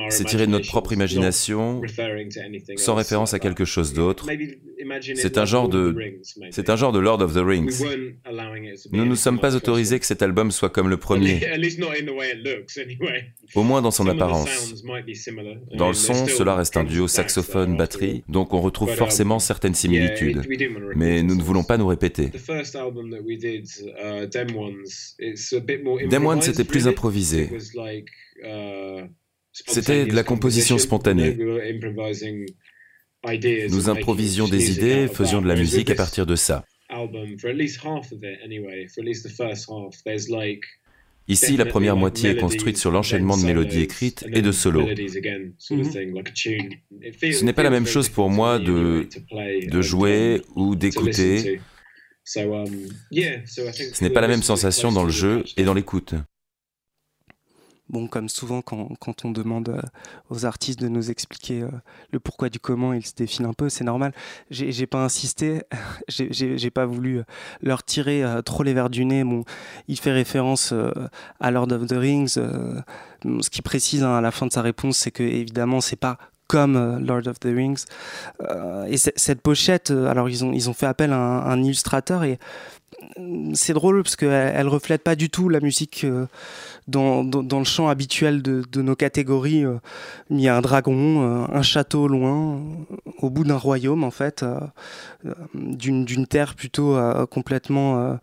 C'est 0.09 0.25
tiré 0.25 0.47
de 0.47 0.51
notre 0.51 0.69
propre 0.69 0.92
imagination, 0.92 1.83
sans 2.77 2.95
référence 2.95 3.35
à 3.35 3.38
quelque 3.38 3.64
chose 3.66 3.92
d'autre. 3.92 4.27
C'est 5.14 5.37
un 5.37 5.45
genre 5.45 5.69
de, 5.69 5.95
c'est 6.51 6.71
un 6.71 6.77
genre 6.77 6.92
de 6.92 6.99
Lord 6.99 7.21
of 7.21 7.35
the 7.35 7.45
Rings. 7.45 7.83
Nous 8.92 9.05
ne 9.05 9.09
nous 9.09 9.16
sommes 9.16 9.38
pas 9.38 9.55
autorisés 9.55 10.01
que 10.01 10.07
cet 10.07 10.23
album 10.23 10.51
soit 10.51 10.71
comme 10.71 10.88
le 10.88 10.97
premier. 10.97 11.40
Au 13.55 13.62
moins 13.62 13.83
dans 13.83 13.90
son 13.90 14.07
apparence. 14.09 14.46
Dans 15.75 15.89
le 15.89 15.95
son, 15.95 16.27
cela 16.27 16.55
reste 16.55 16.77
un 16.77 16.85
duo 16.85 17.09
saxophone-batterie, 17.09 18.25
donc 18.29 18.55
on 18.55 18.61
retrouve 18.61 18.95
forcément 18.95 19.39
certaines 19.39 19.75
similitudes. 19.75 20.43
Mais 20.95 21.23
nous 21.23 21.37
ne 21.37 21.43
voulons 21.43 21.65
pas 21.65 21.79
nous 21.79 21.87
répéter. 21.87 22.31
Dem 26.09 26.27
One, 26.27 26.43
c'était 26.43 26.65
plus 26.65 26.89
improvisé. 26.89 27.51
C'était 29.53 30.07
de 30.07 30.15
la 30.15 30.23
composition 30.23 30.79
spontanée. 30.79 31.37
Nous 33.71 33.89
improvisions 33.89 34.49
des 34.49 34.71
idées, 34.73 35.09
faisions 35.09 35.41
de 35.43 35.49
la 35.49 35.57
musique 35.57 35.91
à 35.91 35.95
partir 35.95 36.27
de 36.27 36.37
ça. 36.37 36.65
Ici, 41.29 41.57
la 41.57 41.67
première 41.67 41.97
moitié 41.97 42.31
est 42.31 42.37
construite 42.37 42.77
sur 42.77 42.91
l'enchaînement 42.91 43.37
de 43.37 43.45
mélodies 43.45 43.83
écrites 43.83 44.25
et 44.33 44.43
de 44.43 44.53
solos. 44.53 44.87
Ce 45.59 47.45
n'est 47.45 47.53
pas 47.53 47.62
la 47.62 47.71
même 47.71 47.87
chose 47.87 48.09
pour 48.09 48.31
moi 48.31 48.59
de, 48.59 49.09
de 49.69 49.83
jouer 49.83 50.43
ou 50.55 50.77
d'écouter. 50.77 51.61
Ce 52.25 52.41
n'est 54.03 54.11
pas 54.11 54.21
la 54.21 54.29
même 54.29 54.43
sensation 54.43 54.93
dans 54.93 55.05
le 55.05 55.11
jeu 55.11 55.45
et 55.57 55.65
dans 55.65 55.75
l'écoute. 55.75 56.15
Bon, 57.88 58.09
comme 58.09 58.29
souvent, 58.29 58.62
quand, 58.62 59.25
on 59.25 59.31
demande 59.31 59.68
euh, 59.68 59.81
aux 60.29 60.44
artistes 60.44 60.81
de 60.81 60.88
nous 60.88 61.12
expliquer 61.12 61.62
euh, 61.62 61.68
le 62.11 62.18
pourquoi 62.18 62.49
du 62.49 62.59
comment, 62.59 62.92
ils 62.92 63.07
se 63.07 63.14
défilent 63.14 63.46
un 63.46 63.53
peu, 63.53 63.68
c'est 63.68 63.85
normal. 63.85 64.12
J'ai 64.51 64.87
pas 64.87 65.05
insisté, 65.05 65.62
j'ai 66.09 66.70
pas 66.70 66.85
voulu 66.85 67.18
euh, 67.18 67.25
leur 67.62 67.85
tirer 67.85 68.25
trop 68.44 68.64
les 68.64 68.75
verres 68.75 68.90
du 68.90 69.05
nez. 69.05 69.22
Bon, 69.22 69.44
il 69.87 70.01
fait 70.01 70.11
référence 70.11 70.75
à 71.38 71.51
Lord 71.53 71.70
of 71.70 71.87
the 71.87 71.94
Rings. 71.96 72.35
ce 72.35 73.51
qui 73.51 73.62
précise 73.62 74.03
hein, 74.03 74.16
à 74.16 74.20
la 74.20 74.33
fin 74.33 74.46
de 74.46 74.53
sa 74.53 74.62
réponse, 74.62 74.99
c'est 74.99 75.12
que 75.12 75.22
évidemment, 75.22 75.81
c'est 75.81 75.96
pas 75.96 76.18
comme 76.49 76.99
Lord 77.05 77.29
of 77.29 77.38
the 77.38 77.46
Rings. 77.46 77.85
et 78.88 78.96
cette 78.96 79.40
pochette, 79.42 79.90
alors 79.90 80.29
ils 80.29 80.44
ont, 80.44 80.75
fait 80.75 80.87
appel 80.87 81.12
à 81.12 81.18
un, 81.18 81.51
un 81.51 81.62
illustrateur 81.62 82.25
et 82.25 82.38
c'est 83.55 83.72
drôle 83.72 84.03
parce 84.03 84.16
qu'elle 84.16 84.53
elle 84.55 84.68
reflète 84.68 85.03
pas 85.03 85.16
du 85.16 85.31
tout 85.31 85.49
la 85.49 85.61
musique 85.61 86.07
euh, 86.94 87.22
dans, 87.25 87.42
dans, 87.42 87.59
le 87.59 87.64
champ 87.64 87.88
habituel 87.88 88.42
de, 88.42 88.62
de 88.70 88.83
nos 88.83 88.96
catégories. 88.96 89.64
Euh. 89.64 89.79
Il 90.31 90.40
y 90.40 90.49
a 90.49 90.57
un 90.57 90.61
dragon, 90.61 91.22
euh, 91.22 91.46
un 91.53 91.62
château 91.62 92.09
loin, 92.09 92.61
au 93.18 93.31
bout 93.31 93.44
d'un 93.44 93.57
royaume 93.57 94.05
en 94.05 94.11
fait, 94.11 94.44
d'une 95.55 96.27
terre 96.27 96.55
plutôt 96.55 96.96
complètement 97.31 98.18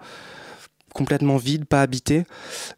complètement 0.94 1.38
vide, 1.38 1.66
pas 1.66 1.82
habité. 1.82 2.24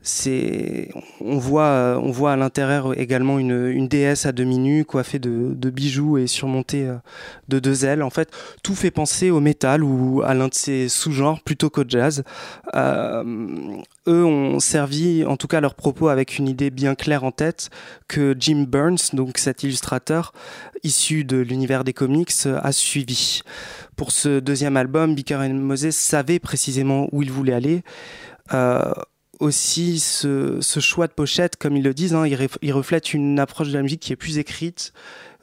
C'est, 0.01 0.89
on 1.21 1.37
voit, 1.37 1.99
on 2.01 2.11
voit 2.11 2.33
à 2.33 2.35
l'intérieur 2.35 2.97
également 2.99 3.39
une, 3.39 3.67
une 3.67 3.87
déesse 3.87 4.25
à 4.25 4.31
demi 4.31 4.57
nue, 4.57 4.85
coiffée 4.85 5.19
de, 5.19 5.53
de, 5.53 5.69
bijoux 5.69 6.17
et 6.17 6.27
surmontée 6.27 6.87
euh, 6.87 6.95
de 7.49 7.59
deux 7.59 7.85
ailes. 7.85 8.01
En 8.01 8.09
fait, 8.09 8.29
tout 8.63 8.75
fait 8.75 8.91
penser 8.91 9.29
au 9.29 9.39
métal 9.39 9.83
ou 9.83 10.21
à 10.23 10.33
l'un 10.33 10.47
de 10.47 10.53
ses 10.53 10.89
sous-genres 10.89 11.41
plutôt 11.41 11.69
qu'au 11.69 11.83
jazz. 11.87 12.23
Euh, 12.73 13.23
eux 14.07 14.25
ont 14.25 14.59
servi, 14.59 15.25
en 15.25 15.37
tout 15.37 15.47
cas 15.47 15.59
leurs 15.61 15.75
propos, 15.75 16.07
avec 16.07 16.37
une 16.37 16.47
idée 16.47 16.69
bien 16.69 16.95
claire 16.95 17.23
en 17.23 17.31
tête 17.31 17.69
que 18.07 18.35
Jim 18.39 18.65
Burns, 18.67 19.13
donc 19.13 19.37
cet 19.37 19.63
illustrateur 19.63 20.33
issu 20.83 21.25
de 21.25 21.37
l'univers 21.37 21.83
des 21.83 21.93
comics, 21.93 22.31
a 22.45 22.71
suivi. 22.71 23.41
Pour 23.95 24.11
ce 24.11 24.39
deuxième 24.39 24.75
album, 24.77 25.15
Bicker 25.15 25.41
et 25.43 25.49
Moses 25.49 25.91
savait 25.91 26.39
précisément 26.39 27.07
où 27.11 27.21
il 27.21 27.31
voulait 27.31 27.53
aller. 27.53 27.83
Euh, 28.53 28.91
aussi, 29.39 29.99
ce, 29.99 30.59
choix 30.79 31.07
de 31.07 31.13
pochette, 31.13 31.55
comme 31.55 31.77
ils 31.77 31.83
le 31.83 31.93
disent, 31.93 32.13
hein, 32.13 32.25
il, 32.27 32.73
reflète 32.73 33.13
une 33.13 33.39
approche 33.39 33.69
de 33.69 33.73
la 33.73 33.81
musique 33.81 34.01
qui 34.01 34.13
est 34.13 34.17
plus 34.17 34.37
écrite, 34.37 34.93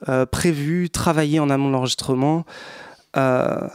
euh, 0.08 0.26
prévue, 0.26 0.90
travaillée 0.90 1.40
en 1.40 1.50
amont 1.50 1.68
de 1.68 1.72
l'enregistrement. 1.72 2.44
Euh, 3.16 3.68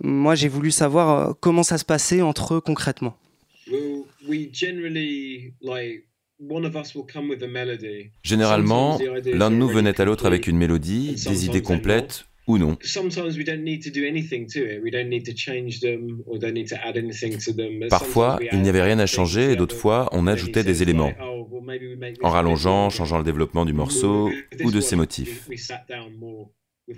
moi, 0.00 0.34
j'ai 0.34 0.48
voulu 0.48 0.70
savoir 0.70 1.34
comment 1.40 1.62
ça 1.62 1.78
se 1.78 1.84
passait 1.84 2.22
entre 2.22 2.54
eux 2.54 2.60
concrètement. 2.60 3.16
Généralement, 8.22 8.98
l'un 9.24 9.50
de 9.50 9.56
nous 9.56 9.68
venait 9.68 9.98
à 10.00 10.04
l'autre 10.04 10.26
avec 10.26 10.46
une 10.46 10.56
mélodie, 10.56 11.14
des 11.14 11.46
idées 11.46 11.62
complètes 11.62 12.26
ou 12.46 12.58
non. 12.58 12.76
Parfois, 17.88 18.38
il 18.52 18.62
n'y 18.62 18.68
avait 18.68 18.82
rien 18.82 18.98
à 18.98 19.06
changer 19.06 19.52
et 19.52 19.56
d'autres 19.56 19.76
fois, 19.76 20.08
on 20.12 20.26
ajoutait 20.26 20.64
des 20.64 20.82
éléments, 20.82 21.12
oh, 21.20 21.48
en 22.22 22.30
rallongeant, 22.30 22.90
changeant 22.90 23.18
le 23.18 23.24
développement 23.24 23.64
du 23.64 23.72
morceau 23.72 24.30
ou 24.62 24.70
de 24.70 24.80
ses 24.80 24.96
motifs. 24.96 25.48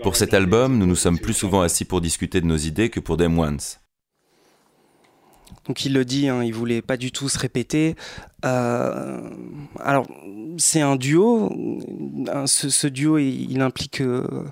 Pour 0.03 0.17
cet 0.17 0.35
album, 0.35 0.77
nous 0.77 0.87
nous 0.87 0.97
sommes 0.97 1.19
plus 1.19 1.33
souvent 1.33 1.63
assis 1.63 1.87
pour 1.87 2.01
discuter 2.01 2.41
de 2.41 2.47
nos 2.47 2.59
idées 2.59 2.91
que 2.91 3.01
pour 3.01 3.17
Them 3.17 3.39
Once. 3.39 3.81
Donc 5.69 5.85
il 5.85 5.93
le 5.93 6.05
dit, 6.05 6.29
hein, 6.29 6.43
il 6.43 6.55
voulait 6.55 6.81
pas 6.81 6.97
du 6.97 7.13
tout 7.13 7.29
se 7.29 7.39
répéter. 7.39 7.95
Euh, 8.47 9.21
alors 9.81 10.07
c'est 10.57 10.81
un 10.81 10.97
duo. 10.97 11.53
Ce, 12.47 12.87
duo 12.87 13.19
il, 13.19 13.61
implique 13.61 14.01
euh, 14.01 14.45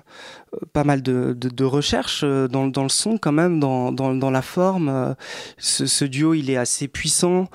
pas 0.73 0.83
mal 0.83 1.01
de, 1.01 1.63
recherches 1.63 2.21
euh, 2.23 2.47
dans, 2.47 2.65
le 2.65 2.89
son 2.89 3.17
quand 3.17 3.31
même, 3.31 3.59
dans, 3.59 3.91
dans, 3.91 4.13
dans 4.13 4.29
la 4.29 4.43
forme. 4.43 5.15
Ce, 5.57 6.05
duo 6.05 6.35
il 6.35 6.51
est 6.51 6.57
assez 6.57 6.87
puissant 6.87 7.49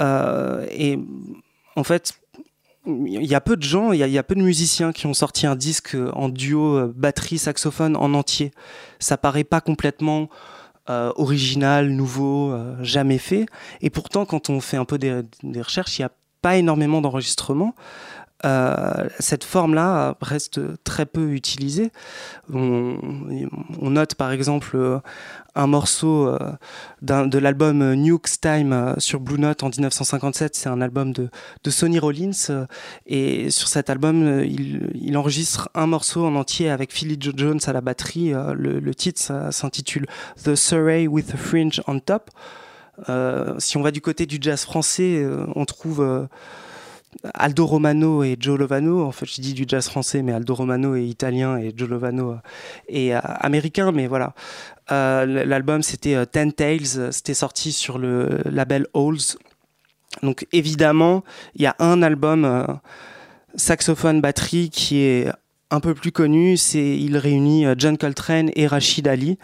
et 0.00 0.98
en 1.76 1.84
fait 1.84 2.14
il 2.86 3.24
y 3.24 3.34
a 3.34 3.40
peu 3.40 3.56
de 3.56 3.62
gens, 3.62 3.92
il 3.92 4.00
y, 4.00 4.10
y, 4.10 4.18
a 4.18 4.22
peu 4.22 4.34
de 4.34 4.42
musiciens 4.42 4.92
qui 4.92 5.06
ont 5.06 5.12
sorti 5.14 5.46
un 5.46 5.56
disque 5.56 5.96
en 6.14 6.28
duo 6.28 6.88
batterie 6.94 7.38
saxophone 7.38 7.96
en 7.96 8.14
entier. 8.14 8.50
Ça 8.98 9.16
paraît 9.16 9.44
pas 9.44 9.60
complètement 9.60 10.30
euh, 10.90 11.12
original, 11.16 11.90
nouveau, 11.90 12.52
euh, 12.52 12.76
jamais 12.82 13.18
fait. 13.18 13.46
Et 13.80 13.90
pourtant, 13.90 14.24
quand 14.24 14.50
on 14.50 14.60
fait 14.60 14.76
un 14.76 14.84
peu 14.84 14.98
des, 14.98 15.22
des 15.42 15.62
recherches, 15.62 15.98
il 15.98 16.02
n'y 16.02 16.06
a 16.06 16.12
pas 16.40 16.56
énormément 16.56 17.00
d'enregistrements. 17.00 17.74
Euh, 18.44 19.08
cette 19.18 19.42
forme-là 19.42 20.16
reste 20.20 20.60
très 20.84 21.06
peu 21.06 21.32
utilisée. 21.32 21.90
On, 22.52 22.98
note 23.82 24.14
par 24.14 24.30
exemple 24.30 25.00
un 25.56 25.66
morceau 25.66 26.28
euh, 26.28 26.38
de 27.02 27.38
l'album 27.38 27.94
Nuke's 27.94 28.40
Time 28.40 28.72
euh, 28.72 28.94
sur 28.98 29.18
Blue 29.18 29.40
Note 29.40 29.64
en 29.64 29.70
1957. 29.70 30.54
C'est 30.54 30.68
un 30.68 30.80
album 30.80 31.12
de, 31.12 31.30
Sonny 31.68 31.98
Rollins. 31.98 32.66
et 33.06 33.50
sur 33.50 33.68
cet 33.68 33.90
album, 33.90 34.42
il, 34.44 35.16
enregistre 35.16 35.68
un 35.74 35.86
morceau 35.86 36.24
en 36.24 36.34
entier 36.36 36.70
avec 36.70 36.92
Philly 36.92 37.18
Jones 37.20 37.60
à 37.66 37.72
la 37.72 37.80
batterie. 37.80 38.32
le, 38.54 38.94
titre 38.94 39.48
s'intitule 39.50 40.06
The 40.44 40.54
Surrey 40.54 41.06
with 41.06 41.34
a 41.34 41.36
Fringe 41.36 41.82
on 41.86 41.98
Top. 41.98 42.30
si 43.58 43.76
on 43.76 43.82
va 43.82 43.90
du 43.90 44.00
côté 44.00 44.26
du 44.26 44.38
jazz 44.40 44.62
français, 44.62 45.26
on 45.54 45.64
trouve 45.66 46.28
Aldo 47.34 47.66
Romano 47.66 48.22
et 48.22 48.36
Joe 48.38 48.58
Lovano, 48.58 49.02
en 49.02 49.12
fait 49.12 49.26
je 49.26 49.40
dis 49.40 49.54
du 49.54 49.64
jazz 49.66 49.88
français, 49.88 50.22
mais 50.22 50.32
Aldo 50.32 50.54
Romano 50.54 50.94
est 50.94 51.06
italien 51.06 51.58
et 51.58 51.72
Joe 51.76 51.88
Lovano 51.88 52.36
est 52.88 53.14
euh, 53.14 53.20
américain, 53.22 53.92
mais 53.92 54.06
voilà. 54.06 54.34
Euh, 54.92 55.44
l'album 55.44 55.82
c'était 55.82 56.14
euh, 56.14 56.24
Ten 56.24 56.52
Tales, 56.52 57.12
c'était 57.12 57.34
sorti 57.34 57.72
sur 57.72 57.98
le 57.98 58.40
label 58.44 58.86
Halls. 58.94 59.36
Donc 60.22 60.46
évidemment, 60.52 61.24
il 61.54 61.62
y 61.62 61.66
a 61.66 61.76
un 61.78 62.02
album 62.02 62.66
saxophone 63.54 64.20
batterie 64.20 64.70
qui 64.70 65.00
est 65.00 65.30
un 65.70 65.80
peu 65.80 65.94
plus 65.94 66.12
connu, 66.12 66.56
c'est 66.56 66.96
il 66.98 67.16
réunit 67.18 67.66
John 67.76 67.98
Coltrane 67.98 68.50
et 68.56 68.66
Rachid 68.66 69.06
Ali. 69.06 69.38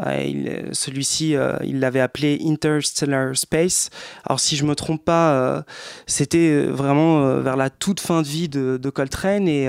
Euh, 0.00 0.68
celui-ci, 0.72 1.36
euh, 1.36 1.56
il 1.64 1.80
l'avait 1.80 2.00
appelé 2.00 2.38
Interstellar 2.44 3.36
Space. 3.36 3.90
Alors 4.24 4.40
si 4.40 4.56
je 4.56 4.64
me 4.64 4.74
trompe 4.74 5.04
pas, 5.04 5.32
euh, 5.34 5.62
c'était 6.06 6.64
vraiment 6.64 7.36
vers 7.40 7.56
la 7.56 7.70
toute 7.70 8.00
fin 8.00 8.22
de 8.22 8.26
vie 8.26 8.48
de, 8.48 8.90
Coltrane 8.90 9.48
et, 9.48 9.68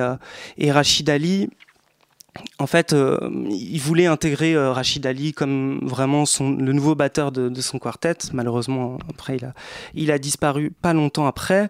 et 0.58 0.72
Rachid 0.72 1.10
Ali. 1.10 1.50
En 2.58 2.66
fait, 2.66 2.96
il 3.50 3.80
voulait 3.80 4.08
intégrer 4.08 4.58
Rachid 4.58 5.06
Ali 5.06 5.34
comme 5.34 5.80
vraiment 5.84 6.24
le 6.40 6.74
nouveau 6.74 6.96
batteur 6.96 7.32
de, 7.32 7.62
son 7.62 7.80
quartet. 7.80 8.18
Malheureusement, 8.34 8.98
après, 9.10 9.38
il 9.38 9.46
a, 9.46 9.54
il 9.94 10.12
a 10.12 10.18
disparu 10.18 10.72
pas 10.72 10.94
longtemps 10.94 11.28
après. 11.28 11.70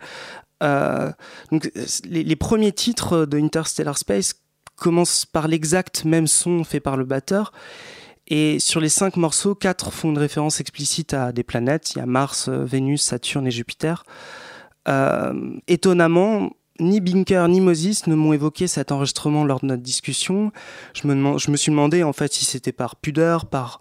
donc, 0.62 1.72
les, 2.06 2.36
premiers 2.36 2.72
titres 2.72 3.26
de 3.26 3.38
Interstellar 3.38 3.98
Space 3.98 4.36
commencent 4.76 5.26
par 5.26 5.48
l'exact 5.48 6.06
même 6.06 6.28
son 6.28 6.64
fait 6.64 6.80
par 6.80 6.98
le 6.98 7.06
batteur. 7.06 7.52
Et 8.28 8.60
sur 8.60 8.80
les 8.80 8.90
cinq 8.90 9.18
morceaux, 9.18 9.54
quatre 9.54 9.92
font 9.92 10.10
une 10.10 10.18
référence 10.18 10.60
explicite 10.60 11.14
à 11.14 11.32
des 11.32 11.44
planètes. 11.44 11.94
Il 11.96 12.00
y 12.00 12.02
a 12.02 12.06
Mars, 12.06 12.48
euh, 12.48 12.64
Vénus, 12.64 13.02
Saturne 13.02 13.48
et 13.48 13.52
Jupiter. 13.52 14.06
Euh, 14.88 15.34
étonnamment, 15.68 16.52
ni 16.80 17.02
Binker 17.02 17.48
ni 17.50 17.62
Moses 17.62 18.08
ne 18.08 18.16
m'ont 18.16 18.34
évoqué 18.34 18.68
cet 18.68 18.92
enregistrement 18.92 19.44
lors 19.44 19.60
de 19.60 19.68
notre 19.68 19.84
discussion. 19.84 20.52
Je 20.94 21.08
me, 21.08 21.38
je 21.38 21.52
me 21.52 21.58
suis 21.58 21.72
demandé 21.72 22.04
en 22.04 22.14
fait 22.14 22.34
si 22.34 22.46
c'était 22.46 22.72
par 22.72 22.96
pudeur, 22.96 23.46
par 23.46 23.80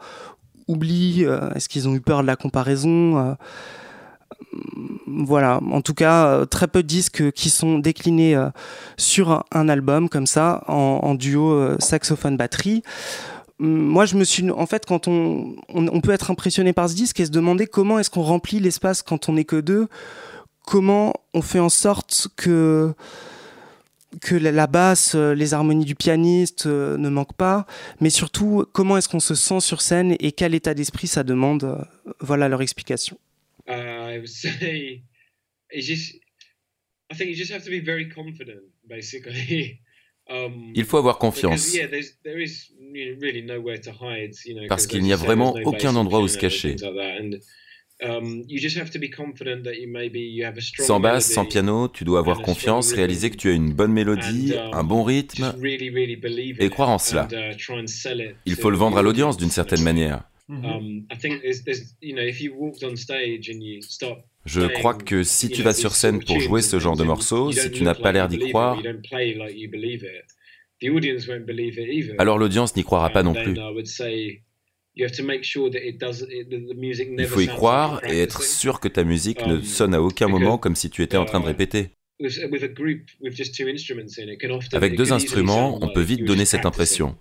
oubli, 0.68 1.24
euh, 1.24 1.50
est-ce 1.54 1.68
qu'ils 1.68 1.88
ont 1.88 1.94
eu 1.94 2.00
peur 2.00 2.22
de 2.22 2.26
la 2.26 2.36
comparaison 2.36 3.36
voilà, 5.06 5.60
en 5.70 5.80
tout 5.82 5.94
cas, 5.94 6.44
très 6.46 6.66
peu 6.66 6.82
de 6.82 6.88
disques 6.88 7.30
qui 7.32 7.48
sont 7.48 7.78
déclinés 7.78 8.36
sur 8.96 9.44
un 9.52 9.68
album 9.68 10.08
comme 10.08 10.26
ça, 10.26 10.64
en 10.66 11.14
duo 11.14 11.78
saxophone-batterie 11.78 12.82
moi, 13.62 14.06
je 14.06 14.16
me 14.16 14.24
suis, 14.24 14.50
en 14.50 14.66
fait, 14.66 14.86
quand 14.86 15.06
on, 15.06 15.54
on, 15.68 16.00
peut 16.00 16.10
être 16.10 16.32
impressionné 16.32 16.72
par 16.72 16.90
ce 16.90 16.96
disque 16.96 17.20
et 17.20 17.26
se 17.26 17.30
demander 17.30 17.68
comment 17.68 18.00
est-ce 18.00 18.10
qu'on 18.10 18.22
remplit 18.22 18.58
l'espace 18.58 19.02
quand 19.02 19.28
on 19.28 19.34
n'est 19.34 19.44
que 19.44 19.60
deux, 19.60 19.86
comment 20.66 21.14
on 21.32 21.42
fait 21.42 21.60
en 21.60 21.68
sorte 21.68 22.26
que 22.36 22.92
que 24.20 24.34
la 24.34 24.66
basse, 24.66 25.14
les 25.14 25.54
harmonies 25.54 25.86
du 25.86 25.94
pianiste 25.94 26.66
euh, 26.66 26.98
ne 26.98 27.08
manquent 27.08 27.36
pas, 27.36 27.66
mais 28.00 28.10
surtout 28.10 28.66
comment 28.72 28.98
est-ce 28.98 29.08
qu'on 29.08 29.20
se 29.20 29.34
sent 29.34 29.60
sur 29.60 29.80
scène 29.80 30.16
et 30.20 30.32
quel 30.32 30.54
état 30.54 30.74
d'esprit 30.74 31.06
ça 31.06 31.22
demande. 31.22 31.86
Voilà 32.20 32.48
leur 32.48 32.60
explication. 32.60 33.16
Uh, 33.68 34.20
Il 40.74 40.84
faut 40.84 40.98
avoir 40.98 41.18
confiance. 41.18 41.76
Parce 44.68 44.86
qu'il 44.86 45.02
n'y 45.02 45.12
a 45.12 45.16
vraiment 45.16 45.54
aucun 45.64 45.96
endroit 45.96 46.20
où 46.20 46.28
se 46.28 46.38
cacher. 46.38 46.76
Sans 50.78 51.00
basse, 51.00 51.32
sans 51.32 51.44
piano, 51.44 51.88
tu 51.88 52.04
dois 52.04 52.18
avoir 52.18 52.42
confiance, 52.42 52.92
réaliser 52.92 53.30
que 53.30 53.36
tu 53.36 53.48
as 53.48 53.52
une 53.52 53.72
bonne 53.72 53.92
mélodie, 53.92 54.54
um, 54.54 54.74
un 54.74 54.84
bon 54.84 55.04
rythme, 55.04 55.54
et 55.62 56.68
croire 56.70 56.90
en 56.90 56.98
cela. 56.98 57.28
uh, 57.30 58.34
Il 58.44 58.56
faut 58.56 58.70
le 58.70 58.76
vendre 58.76 58.98
à 58.98 59.02
l'audience 59.02 59.36
d'une 59.36 59.50
certaine 59.50 59.82
manière. 59.82 60.24
Um, 60.48 61.06
Je 64.44 64.62
crois 64.62 64.94
que 64.94 65.22
si 65.22 65.48
tu 65.50 65.62
vas 65.62 65.72
sur 65.72 65.94
scène 65.94 66.22
pour 66.24 66.40
jouer 66.40 66.62
ce 66.62 66.78
genre 66.78 66.96
de 66.96 67.04
morceau, 67.04 67.52
si 67.52 67.70
tu 67.70 67.82
n'as 67.84 67.94
pas 67.94 68.12
l'air 68.12 68.28
d'y 68.28 68.38
croire, 68.38 68.82
alors 72.18 72.38
l'audience 72.38 72.74
n'y 72.76 72.82
croira 72.82 73.10
pas 73.10 73.22
non 73.22 73.34
plus. 73.34 73.54
Il 74.94 75.08
faut 77.26 77.40
y 77.40 77.46
croire 77.46 78.02
et 78.04 78.20
être 78.20 78.42
sûr 78.42 78.80
que 78.80 78.88
ta 78.88 79.04
musique 79.04 79.46
ne 79.46 79.62
sonne 79.62 79.94
à 79.94 80.02
aucun 80.02 80.28
moment 80.28 80.58
comme 80.58 80.76
si 80.76 80.90
tu 80.90 81.02
étais 81.02 81.16
en 81.16 81.24
train 81.24 81.40
de 81.40 81.46
répéter. 81.46 81.90
Avec 84.72 84.96
deux 84.96 85.12
instruments, 85.12 85.78
on 85.82 85.88
peut 85.92 86.02
vite 86.02 86.24
donner 86.24 86.44
cette 86.44 86.66
impression. 86.66 87.16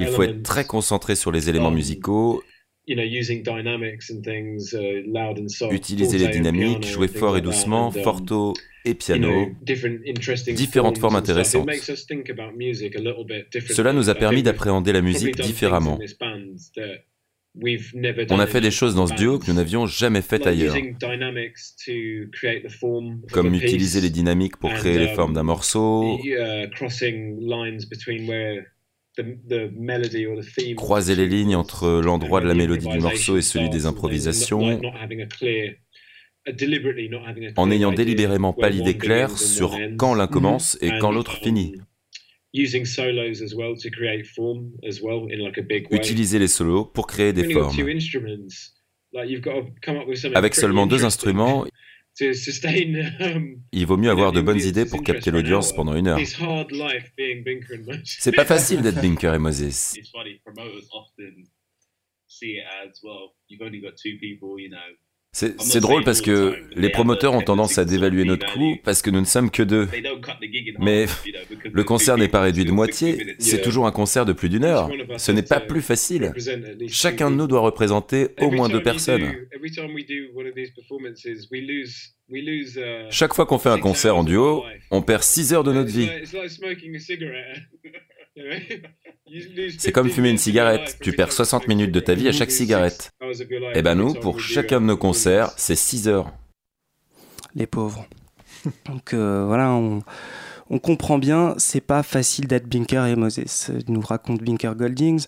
Il 0.00 0.06
faut 0.08 0.22
être 0.22 0.42
très 0.42 0.64
concentré 0.64 1.14
sur 1.14 1.32
les 1.32 1.48
éléments 1.48 1.70
musicaux, 1.70 2.42
utiliser 5.70 6.18
les 6.18 6.28
dynamiques, 6.28 6.86
jouer 6.86 7.08
fort 7.08 7.36
et 7.36 7.40
doucement, 7.40 7.90
forto 7.90 8.54
et 8.84 8.94
piano, 8.94 9.50
différentes 10.48 10.98
formes 10.98 11.16
intéressantes. 11.16 11.68
Cela 13.68 13.92
nous 13.92 14.08
a 14.08 14.14
permis 14.14 14.42
d'appréhender 14.42 14.92
la 14.92 15.00
musique 15.02 15.40
différemment. 15.40 15.98
On 18.30 18.38
a 18.38 18.46
fait 18.46 18.60
des 18.60 18.70
choses 18.70 18.94
dans 18.94 19.06
ce 19.06 19.14
duo 19.14 19.38
que 19.38 19.46
nous 19.48 19.54
n'avions 19.54 19.86
jamais 19.86 20.20
faites 20.20 20.46
ailleurs, 20.46 20.76
comme 23.32 23.54
utiliser 23.54 24.00
les 24.02 24.10
dynamiques 24.10 24.58
pour 24.58 24.72
créer 24.74 24.98
les 24.98 25.08
formes 25.08 25.32
d'un 25.32 25.42
morceau, 25.42 26.20
croiser 30.76 31.14
les 31.14 31.26
lignes 31.26 31.56
entre 31.56 32.00
l'endroit 32.00 32.40
de 32.40 32.46
la 32.46 32.54
mélodie 32.54 32.88
du 32.88 32.98
morceau 32.98 33.36
et 33.36 33.42
celui 33.42 33.70
des 33.70 33.86
improvisations, 33.86 34.80
en 37.56 37.66
n'ayant 37.66 37.92
délibérément 37.92 38.52
pas 38.52 38.68
l'idée 38.68 38.96
claire 38.96 39.36
sur 39.36 39.76
quand 39.96 40.14
l'un 40.14 40.26
commence 40.26 40.78
et 40.80 40.90
quand 41.00 41.10
l'autre 41.10 41.38
finit. 41.38 41.74
Utiliser 45.90 46.38
les 46.38 46.48
solos 46.48 46.84
pour 46.84 47.06
créer 47.06 47.32
des 47.32 47.52
formes. 47.52 47.76
Avec 50.34 50.54
seulement 50.54 50.86
deux 50.86 51.04
instruments, 51.04 51.66
il 53.72 53.86
vaut 53.86 53.96
mieux 53.96 54.10
avoir 54.10 54.32
de 54.32 54.40
bonnes 54.40 54.60
idées 54.60 54.86
pour 54.86 55.02
capter 55.02 55.30
l'audience 55.30 55.74
pendant 55.74 55.94
une 55.94 56.08
heure. 56.08 56.18
C'est 58.04 58.32
pas 58.32 58.44
facile 58.44 58.80
d'être 58.82 59.00
Binker 59.00 59.34
et 59.34 59.38
Moses. 59.38 59.94
C'est 65.36 65.80
drôle 65.80 66.02
parce 66.02 66.22
que 66.22 66.56
les 66.74 66.88
promoteurs 66.88 67.34
ont 67.34 67.42
tendance 67.42 67.76
à 67.76 67.84
dévaluer 67.84 68.24
notre 68.24 68.50
coût 68.54 68.78
parce 68.82 69.02
que 69.02 69.10
nous 69.10 69.20
ne 69.20 69.26
sommes 69.26 69.50
que 69.50 69.62
deux. 69.62 69.86
Mais 70.80 71.04
le 71.70 71.84
concert 71.84 72.16
n'est 72.16 72.28
pas 72.28 72.40
réduit 72.40 72.64
de 72.64 72.70
moitié, 72.70 73.36
c'est 73.38 73.60
toujours 73.60 73.86
un 73.86 73.92
concert 73.92 74.24
de 74.24 74.32
plus 74.32 74.48
d'une 74.48 74.64
heure. 74.64 74.90
Ce 75.18 75.32
n'est 75.32 75.42
pas 75.42 75.60
plus 75.60 75.82
facile. 75.82 76.32
Chacun 76.88 77.30
de 77.30 77.36
nous 77.36 77.46
doit 77.46 77.60
représenter 77.60 78.28
au 78.40 78.50
moins 78.50 78.70
deux 78.70 78.82
personnes. 78.82 79.30
Chaque 83.10 83.34
fois 83.34 83.46
qu'on 83.46 83.58
fait 83.58 83.68
un 83.68 83.78
concert 83.78 84.16
en 84.16 84.24
duo, 84.24 84.64
on 84.90 85.02
perd 85.02 85.22
six 85.22 85.52
heures 85.52 85.64
de 85.64 85.72
notre 85.72 85.90
vie. 85.90 86.08
C'est 89.78 89.92
comme 89.92 90.10
fumer 90.10 90.30
une 90.30 90.38
cigarette. 90.38 90.98
Tu 91.00 91.12
perds 91.12 91.32
60 91.32 91.68
minutes 91.68 91.92
de 91.92 92.00
ta 92.00 92.14
vie 92.14 92.28
à 92.28 92.32
chaque 92.32 92.50
cigarette. 92.50 93.12
Eh 93.74 93.82
ben 93.82 93.94
nous, 93.94 94.14
pour 94.14 94.40
chacun 94.40 94.80
de 94.80 94.86
nos 94.86 94.96
concerts, 94.96 95.50
c'est 95.56 95.76
6 95.76 96.08
heures. 96.08 96.32
Les 97.54 97.66
pauvres. 97.66 98.06
Donc 98.86 99.14
euh, 99.14 99.44
voilà, 99.46 99.72
on, 99.72 100.02
comprend 100.78 101.18
bien, 101.18 101.54
c'est 101.58 101.80
pas 101.80 102.02
facile 102.02 102.46
d'être 102.46 102.68
Binker 102.68 103.06
et 103.06 103.16
Moses. 103.16 103.70
Nous 103.88 104.00
raconte 104.00 104.42
Binker 104.42 104.74
Goldings. 104.74 105.26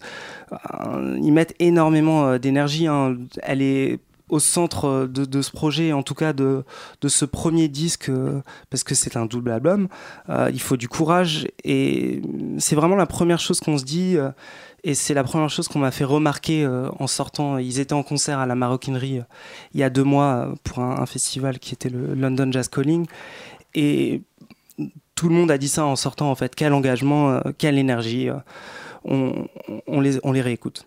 Euh, 0.53 1.18
ils 1.23 1.33
mettent 1.33 1.55
énormément 1.59 2.29
euh, 2.29 2.38
d'énergie. 2.38 2.87
Hein. 2.87 3.16
Elle 3.42 3.62
est 3.62 4.01
au 4.29 4.38
centre 4.38 4.85
euh, 4.87 5.07
de, 5.07 5.43
ce 5.43 5.51
projet, 5.51 5.93
en 5.93 6.03
tout 6.03 6.14
cas 6.14 6.33
de, 6.33 6.64
ce 7.07 7.25
premier 7.25 7.69
disque, 7.69 8.09
euh, 8.09 8.41
parce 8.71 8.85
que 8.85 8.95
c'est 8.95 9.17
un 9.17 9.27
double 9.27 9.51
album, 9.51 9.88
euh, 10.29 10.51
il 10.53 10.61
faut 10.61 10.77
du 10.77 10.88
courage 10.88 11.49
et 11.64 12.23
c'est 12.59 12.77
vraiment 12.77 12.97
la 12.97 13.07
première 13.07 13.41
chose 13.41 13.61
qu'on 13.61 13.79
se 13.79 13.85
dit 13.85 14.17
et 14.85 14.95
c'est 14.95 15.14
la 15.14 15.25
première 15.25 15.51
chose 15.51 15.69
qu'on 15.69 15.81
m'a 15.81 15.91
fait 15.91 16.05
remarquer 16.05 16.67
en 16.99 17.07
sortant. 17.07 17.59
Ils 17.59 17.81
étaient 17.81 17.95
en 17.95 18.03
concert 18.03 18.38
à 18.38 18.47
la 18.47 18.55
Maroquinerie 18.55 19.21
il 19.75 19.81
y 19.81 19.83
a 19.83 19.91
deux 19.91 20.05
mois 20.05 20.55
pour 20.64 20.81
un, 20.81 21.07
festival 21.07 21.59
qui 21.59 21.75
était 21.75 21.88
le 21.88 22.14
London 22.14 22.51
Jazz 22.51 22.69
Calling 22.69 23.07
et 23.75 24.23
tout 25.14 25.29
le 25.29 25.35
monde 25.35 25.51
a 25.51 25.59
dit 25.59 25.69
ça 25.69 25.85
en 25.85 25.97
sortant 25.97 26.31
en 26.31 26.35
fait. 26.35 26.55
Quel 26.55 26.73
engagement, 26.73 27.41
quelle 27.59 27.79
énergie. 27.79 28.29
On 29.05 30.01
les 30.01 30.43
réécoute. 30.43 30.87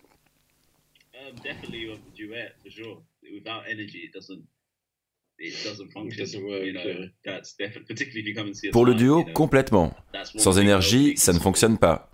Pour 8.70 8.86
le 8.86 8.94
duo, 8.94 9.24
complètement. 9.34 9.94
Sans 10.36 10.58
énergie, 10.58 11.16
ça 11.16 11.32
ne 11.32 11.38
fonctionne 11.38 11.78
pas. 11.78 12.10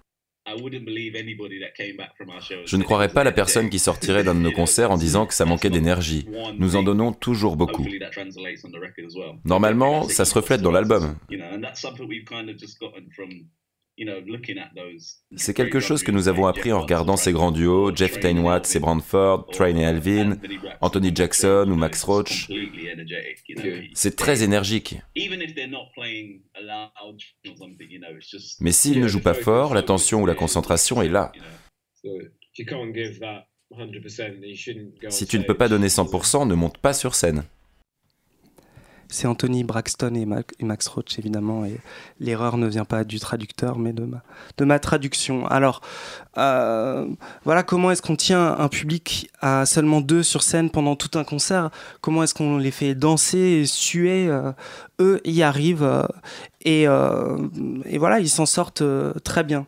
Je 2.64 2.77
ne 2.77 2.83
croirais 2.83 3.09
pas 3.09 3.25
la 3.25 3.33
personne 3.33 3.69
qui 3.69 3.79
sortirait 3.79 4.25
d'un 4.25 4.35
de 4.35 4.41
nos 4.47 4.53
concerts 4.53 4.91
en 4.91 4.97
disant 4.97 5.27
que 5.27 5.35
ça 5.35 5.45
manquait 5.45 5.71
d'énergie. 5.71 6.27
Nous 6.59 6.77
en 6.77 6.83
donnons 6.83 7.12
toujours 7.12 7.57
beaucoup. 7.57 7.87
Normalement, 9.45 10.09
ça 10.09 10.25
se 10.25 10.35
reflète 10.35 10.62
dans 10.62 10.73
l'album. 10.73 11.17
C'est 15.37 15.54
quelque 15.54 15.80
chose 15.80 16.02
que 16.02 16.11
nous 16.12 16.28
avons 16.28 16.46
appris 16.46 16.72
en 16.72 16.80
regardant 16.80 17.16
ces 17.16 17.32
grands 17.32 17.50
duos, 17.50 17.94
Jeff 17.94 18.20
Tainwatt, 18.20 18.66
c'est 18.66 18.80
Brandford, 18.80 19.46
Train 19.46 19.76
et 19.76 19.84
Alvin, 19.84 20.38
Anthony 20.80 21.11
Jackson 21.14 21.66
ou 21.68 21.74
Max 21.74 22.02
Roach. 22.04 22.48
C'est 23.94 24.16
très 24.16 24.42
énergique. 24.42 24.96
Mais 28.61 28.72
s'ils 28.72 29.00
ne 29.00 29.08
jouent 29.08 29.22
pas 29.22 29.34
fort, 29.34 29.74
l'attention 29.74 30.22
ou 30.22 30.26
la 30.26 30.34
concentration 30.34 31.02
est 31.02 31.08
là. 31.08 31.32
Si 35.11 35.26
tu 35.26 35.38
ne 35.38 35.44
peux 35.44 35.56
pas 35.56 35.68
donner 35.68 35.88
100%, 35.88 36.46
ne 36.48 36.54
monte 36.54 36.78
pas 36.78 36.92
sur 36.92 37.14
scène 37.14 37.44
c'est 39.09 39.27
Anthony 39.27 39.64
Braxton 39.64 40.14
et, 40.14 40.64
Max 40.64 40.87
Roach, 40.88 41.18
évidemment. 41.18 41.64
Et 41.64 41.79
l'erreur 42.21 42.59
ne 42.59 42.66
vient 42.66 42.85
pas 42.85 43.05
du 43.05 43.18
traducteur, 43.18 43.79
mais 43.79 43.92
de 43.92 44.05
ma, 44.05 44.23
de 44.59 44.64
ma 44.64 44.79
traduction. 44.79 45.47
Alors, 45.47 45.81
euh, 46.37 47.07
voilà 47.44 47.62
comment 47.62 47.90
est-ce 47.90 48.03
qu'on 48.03 48.16
tient 48.16 48.57
un 48.59 48.68
public 48.68 49.31
à 49.40 49.66
seulement 49.66 50.01
deux 50.01 50.23
sur 50.23 50.42
scène 50.42 50.71
pendant 50.71 50.94
tout 50.94 51.18
un 51.18 51.25
concert? 51.25 51.71
Comment 52.01 52.23
est-ce 52.23 52.35
qu'on 52.35 52.59
les 52.59 52.71
fait 52.71 52.94
danser 52.94 53.38
et 53.38 53.66
suer 53.66 54.29
euh, 54.29 54.53
Eux 55.01 55.21
y 55.25 55.42
arrivent. 55.42 55.83
Euh, 55.83 56.07
et, 56.62 56.83
et, 56.83 57.99
voilà, 57.99 58.21
ils 58.21 58.29
s'en 58.29 58.44
sortent 58.44 58.83
très 59.25 59.42
bien. 59.42 59.66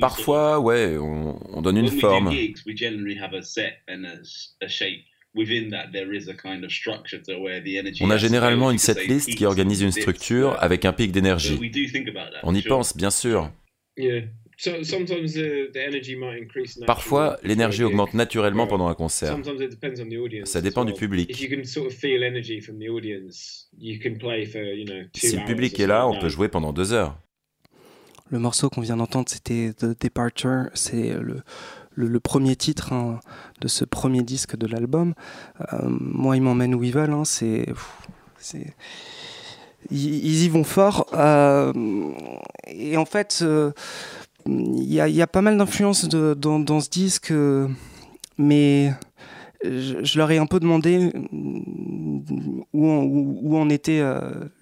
Parfois, 0.00 0.60
ouais, 0.60 0.96
on, 0.98 1.62
donne 1.62 1.78
une 1.78 1.88
forme. 1.88 2.32
On 8.00 8.10
a 8.10 8.16
généralement 8.16 8.70
une 8.70 8.78
setlist 8.78 9.34
qui 9.34 9.44
organise 9.44 9.80
une 9.82 9.92
structure 9.92 10.56
avec 10.60 10.84
un 10.84 10.92
pic 10.92 11.12
d'énergie. 11.12 11.58
On 12.42 12.54
y 12.54 12.62
pense, 12.62 12.96
bien 12.96 13.10
sûr. 13.10 13.50
Parfois, 16.86 17.38
l'énergie 17.42 17.82
augmente 17.84 18.14
naturellement 18.14 18.66
pendant 18.66 18.88
un 18.88 18.94
concert. 18.94 19.38
Ça 20.44 20.60
dépend 20.60 20.84
du 20.84 20.92
public. 20.92 21.34
Si 21.34 21.48
le 25.36 25.46
public 25.46 25.80
est 25.80 25.86
là, 25.86 26.08
on 26.08 26.18
peut 26.18 26.28
jouer 26.28 26.48
pendant 26.48 26.72
deux 26.72 26.92
heures. 26.92 27.18
Le 28.30 28.38
morceau 28.38 28.70
qu'on 28.70 28.80
vient 28.80 28.96
d'entendre, 28.96 29.28
c'était 29.28 29.72
The 29.76 30.00
Departure. 30.00 30.70
C'est 30.74 31.16
le, 31.96 32.20
premier 32.20 32.54
titre 32.54 32.92
hein, 32.92 33.18
de 33.60 33.66
ce 33.66 33.84
premier 33.84 34.22
disque 34.22 34.56
de 34.56 34.68
l'album. 34.68 35.14
Euh, 35.72 35.88
moi, 35.88 36.36
ils 36.36 36.42
m'emmènent 36.42 36.74
où 36.76 36.84
ils 36.84 36.92
veulent. 36.92 37.12
Hein, 37.12 37.24
c'est, 37.24 37.66
ils, 39.90 40.44
y 40.44 40.48
vont 40.48 40.62
fort. 40.62 41.06
Euh, 41.12 41.72
et 42.68 42.96
en 42.96 43.04
fait, 43.04 43.40
euh, 43.42 43.72
il 44.46 44.92
y, 44.92 45.22
a 45.22 45.26
pas 45.26 45.42
mal 45.42 45.58
d'influences 45.58 46.06
dans, 46.06 46.80
ce 46.80 46.88
disque, 46.88 47.32
mais 48.38 48.94
je, 49.64 50.18
leur 50.18 50.30
ai 50.30 50.38
un 50.38 50.46
peu 50.46 50.60
demandé 50.60 51.12
où, 51.32 52.22
où, 52.72 53.58
en 53.58 53.68
était 53.68 54.02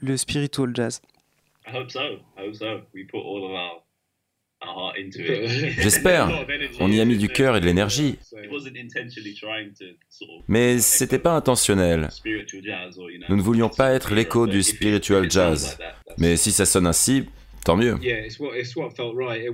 le 0.00 0.16
spiritual 0.16 0.72
jazz. 0.74 1.02
J'espère. 5.78 6.46
On 6.80 6.90
y 6.90 7.00
a 7.00 7.04
mis 7.04 7.16
du 7.16 7.28
cœur 7.28 7.56
et 7.56 7.60
de 7.60 7.66
l'énergie. 7.66 8.18
Mais 10.48 10.78
c'était 10.80 11.18
pas 11.18 11.32
intentionnel. 11.32 12.08
Nous 13.28 13.36
ne 13.36 13.42
voulions 13.42 13.68
pas 13.68 13.92
être 13.92 14.14
l'écho 14.14 14.46
du 14.46 14.62
spiritual 14.62 15.30
jazz. 15.30 15.78
Mais 16.18 16.36
si 16.36 16.50
ça 16.50 16.66
sonne 16.66 16.86
ainsi, 16.86 17.26
tant 17.64 17.76
mieux. 17.76 17.94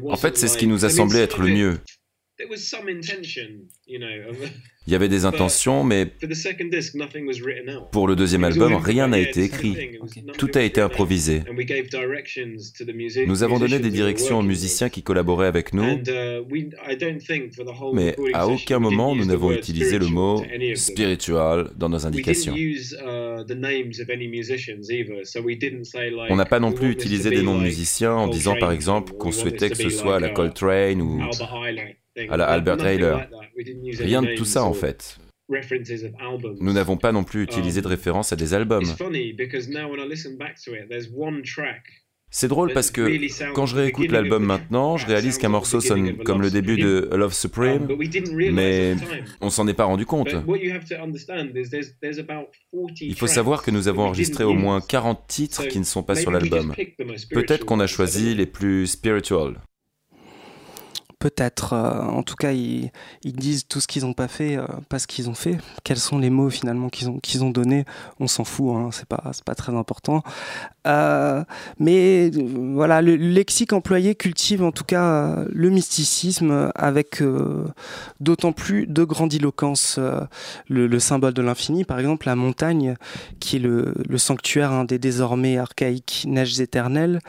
En 0.08 0.16
fait, 0.16 0.36
c'est 0.38 0.48
ce 0.48 0.56
qui 0.56 0.66
nous 0.66 0.84
a 0.84 0.90
semblé 0.90 1.18
être 1.18 1.40
le 1.40 1.48
mieux. 1.48 1.80
Il 4.86 4.92
y 4.92 4.96
avait 4.96 5.08
des 5.08 5.24
intentions, 5.24 5.82
mais 5.82 6.04
pour 7.90 8.06
le 8.06 8.16
deuxième 8.16 8.44
album, 8.44 8.74
rien 8.74 9.08
n'a 9.08 9.18
été 9.18 9.44
écrit. 9.44 9.98
Tout 10.36 10.50
a 10.54 10.62
été 10.62 10.82
improvisé. 10.82 11.42
Nous 13.26 13.42
avons 13.42 13.58
donné 13.58 13.78
des 13.78 13.90
directions 13.90 14.40
aux 14.40 14.42
musiciens 14.42 14.90
qui 14.90 15.02
collaboraient 15.02 15.46
avec 15.46 15.72
nous, 15.72 15.84
uh, 15.84 15.96
mais 17.94 18.14
à 18.34 18.46
aucun 18.46 18.78
moment 18.78 19.14
nous 19.14 19.24
n'avons 19.24 19.52
utilisé 19.52 19.98
le 19.98 20.08
mot 20.08 20.44
spiritual 20.74 21.70
dans 21.76 21.88
nos 21.88 22.04
indications. 22.04 22.54
Uh, 22.54 23.44
On 26.30 26.36
n'a 26.36 26.44
pas 26.44 26.60
non 26.60 26.72
plus 26.72 26.90
utilisé 26.90 27.30
des 27.30 27.42
noms 27.42 27.56
de 27.58 27.62
musiciens 27.62 28.12
en 28.12 28.28
disant 28.28 28.56
par 28.56 28.72
exemple 28.72 29.14
qu'on 29.14 29.32
souhaitait 29.32 29.70
que 29.70 29.76
ce 29.76 29.88
soit 29.88 30.20
la 30.20 30.28
Coltrane 30.30 31.00
ou 31.00 31.22
à 32.28 32.36
la 32.36 32.46
Albert 32.46 32.84
Ayler. 32.84 33.16
Rien 33.98 34.22
de 34.22 34.34
tout 34.34 34.44
ça 34.44 34.64
en 34.64 34.74
fait. 34.74 35.18
Nous 36.60 36.72
n'avons 36.72 36.96
pas 36.96 37.12
non 37.12 37.24
plus 37.24 37.42
utilisé 37.42 37.82
de 37.82 37.86
um, 37.86 37.90
référence 37.90 38.32
à 38.32 38.36
des 38.36 38.54
albums. 38.54 38.84
C'est 42.30 42.48
drôle 42.48 42.72
parce 42.72 42.90
que 42.90 43.52
quand 43.52 43.66
je 43.66 43.76
réécoute 43.76 44.10
l'album 44.10 44.44
maintenant, 44.44 44.96
je 44.96 45.06
réalise 45.06 45.38
qu'un 45.38 45.50
morceau 45.50 45.80
sonne 45.80 46.16
comme 46.24 46.40
le 46.40 46.50
début 46.50 46.76
de 46.76 47.10
Love 47.12 47.34
Supreme, 47.34 47.88
um, 47.90 48.52
mais 48.52 48.96
on 49.40 49.50
s'en 49.50 49.68
est 49.68 49.74
pas 49.74 49.84
rendu 49.84 50.06
compte. 50.06 50.34
Il 53.00 53.14
faut 53.14 53.26
savoir 53.26 53.62
que 53.62 53.70
nous 53.70 53.86
avons 53.86 54.04
enregistré 54.04 54.44
au 54.44 54.54
moins 54.54 54.80
40 54.80 55.26
titres 55.28 55.68
qui 55.68 55.78
ne 55.78 55.84
sont 55.84 56.02
pas 56.02 56.14
sur 56.14 56.30
l'album. 56.30 56.74
Peut-être 57.30 57.66
qu'on 57.66 57.80
a 57.80 57.86
choisi 57.86 58.34
les 58.34 58.46
plus 58.46 58.86
spiritual 58.86 59.60
peut-être. 61.24 61.72
Euh, 61.72 62.02
en 62.02 62.22
tout 62.22 62.34
cas, 62.34 62.52
ils, 62.52 62.90
disent 63.24 63.66
tout 63.66 63.80
ce 63.80 63.86
qu'ils 63.86 64.02
n'ont 64.02 64.12
pas 64.12 64.28
fait, 64.28 64.58
euh, 64.58 64.66
pas 64.90 64.98
ce 64.98 65.06
qu'ils 65.06 65.30
ont 65.30 65.34
fait. 65.34 65.56
Quels 65.82 65.98
sont 65.98 66.18
les 66.18 66.28
mots 66.28 66.50
finalement 66.50 66.90
qu'ils 66.90 67.08
ont, 67.08 67.18
qu'ils 67.18 67.50
donnés? 67.50 67.86
On 68.20 68.26
s'en 68.26 68.44
fout, 68.44 68.76
hein, 68.76 68.90
c'est 68.92 69.08
pas, 69.08 69.54
très 69.54 69.74
important. 69.74 70.22
Euh, 70.86 71.42
mais 71.78 72.30
voilà, 72.74 73.00
le 73.00 73.16
lexique 73.16 73.72
employé 73.72 74.14
cultive 74.14 74.62
en 74.62 74.70
tout 74.70 74.84
cas 74.84 75.44
le 75.50 75.70
mysticisme 75.70 76.70
avec 76.74 77.22
d'autant 78.20 78.52
plus 78.52 78.86
de 78.86 79.04
grandiloquence. 79.04 79.98
Le, 80.68 80.98
symbole 80.98 81.32
de 81.32 81.40
l'infini, 81.40 81.84
par 81.84 81.98
exemple, 81.98 82.26
la 82.26 82.36
montagne, 82.36 82.96
qui 83.40 83.56
est 83.56 83.60
le, 83.60 83.94
sanctuaire 84.18 84.84
des 84.84 84.98
désormais 84.98 85.56
archaïques 85.56 86.24
neiges 86.28 86.60
éternelles. 86.60 87.20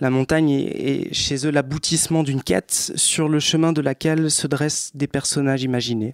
La 0.00 0.10
montagne 0.10 0.50
est 0.50 1.14
chez 1.14 1.46
eux 1.46 1.50
l'aboutissement 1.50 2.22
d'une 2.22 2.42
quête 2.42 2.92
sur 2.96 3.28
le 3.28 3.37
chemin 3.40 3.72
de 3.72 3.80
laquelle 3.80 4.30
se 4.30 4.46
dressent 4.46 4.90
des 4.94 5.06
personnages 5.06 5.62
imaginés. 5.62 6.12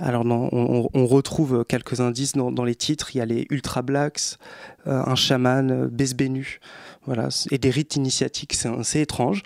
Alors 0.00 0.24
on, 0.24 1.06
retrouve 1.06 1.64
quelques 1.68 2.00
indices 2.00 2.32
dans, 2.34 2.64
les 2.64 2.74
titres. 2.74 3.14
Il 3.14 3.18
y 3.18 3.20
a 3.20 3.26
les 3.26 3.46
Ultra 3.50 3.82
Blacks, 3.82 4.38
euh, 4.86 5.02
un 5.04 5.16
chaman, 5.16 5.70
euh, 5.70 5.88
Besbenu, 5.90 6.60
voilà, 7.06 7.28
et 7.50 7.58
des 7.58 7.70
rites 7.70 7.96
initiatiques. 7.96 8.56
C'est 8.82 9.00
étrange. 9.00 9.42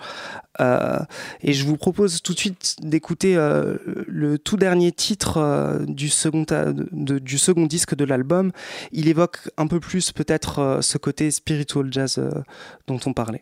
Euh, 0.61 0.99
et 1.41 1.55
je 1.55 1.65
vous 1.65 1.79
propose 1.79 2.21
tout 2.21 2.35
de 2.35 2.39
suite 2.39 2.77
d'écouter 2.83 3.35
le 3.35 4.39
tout 4.39 4.57
dernier 4.59 4.93
titre 4.93 5.81
du 5.87 6.09
second 6.09 7.67
disque 7.67 7.95
de 7.95 8.05
l'album. 8.05 8.53
Il 8.93 9.09
évoque 9.09 9.49
un 9.57 9.67
peu 9.67 9.81
plus 9.81 10.13
peut-être 10.13 10.81
ce 10.83 10.99
côté 10.99 11.31
spiritual 11.31 11.89
jazz 11.91 12.21
dont 12.87 13.01
on 13.07 13.15
parlait. 13.15 13.41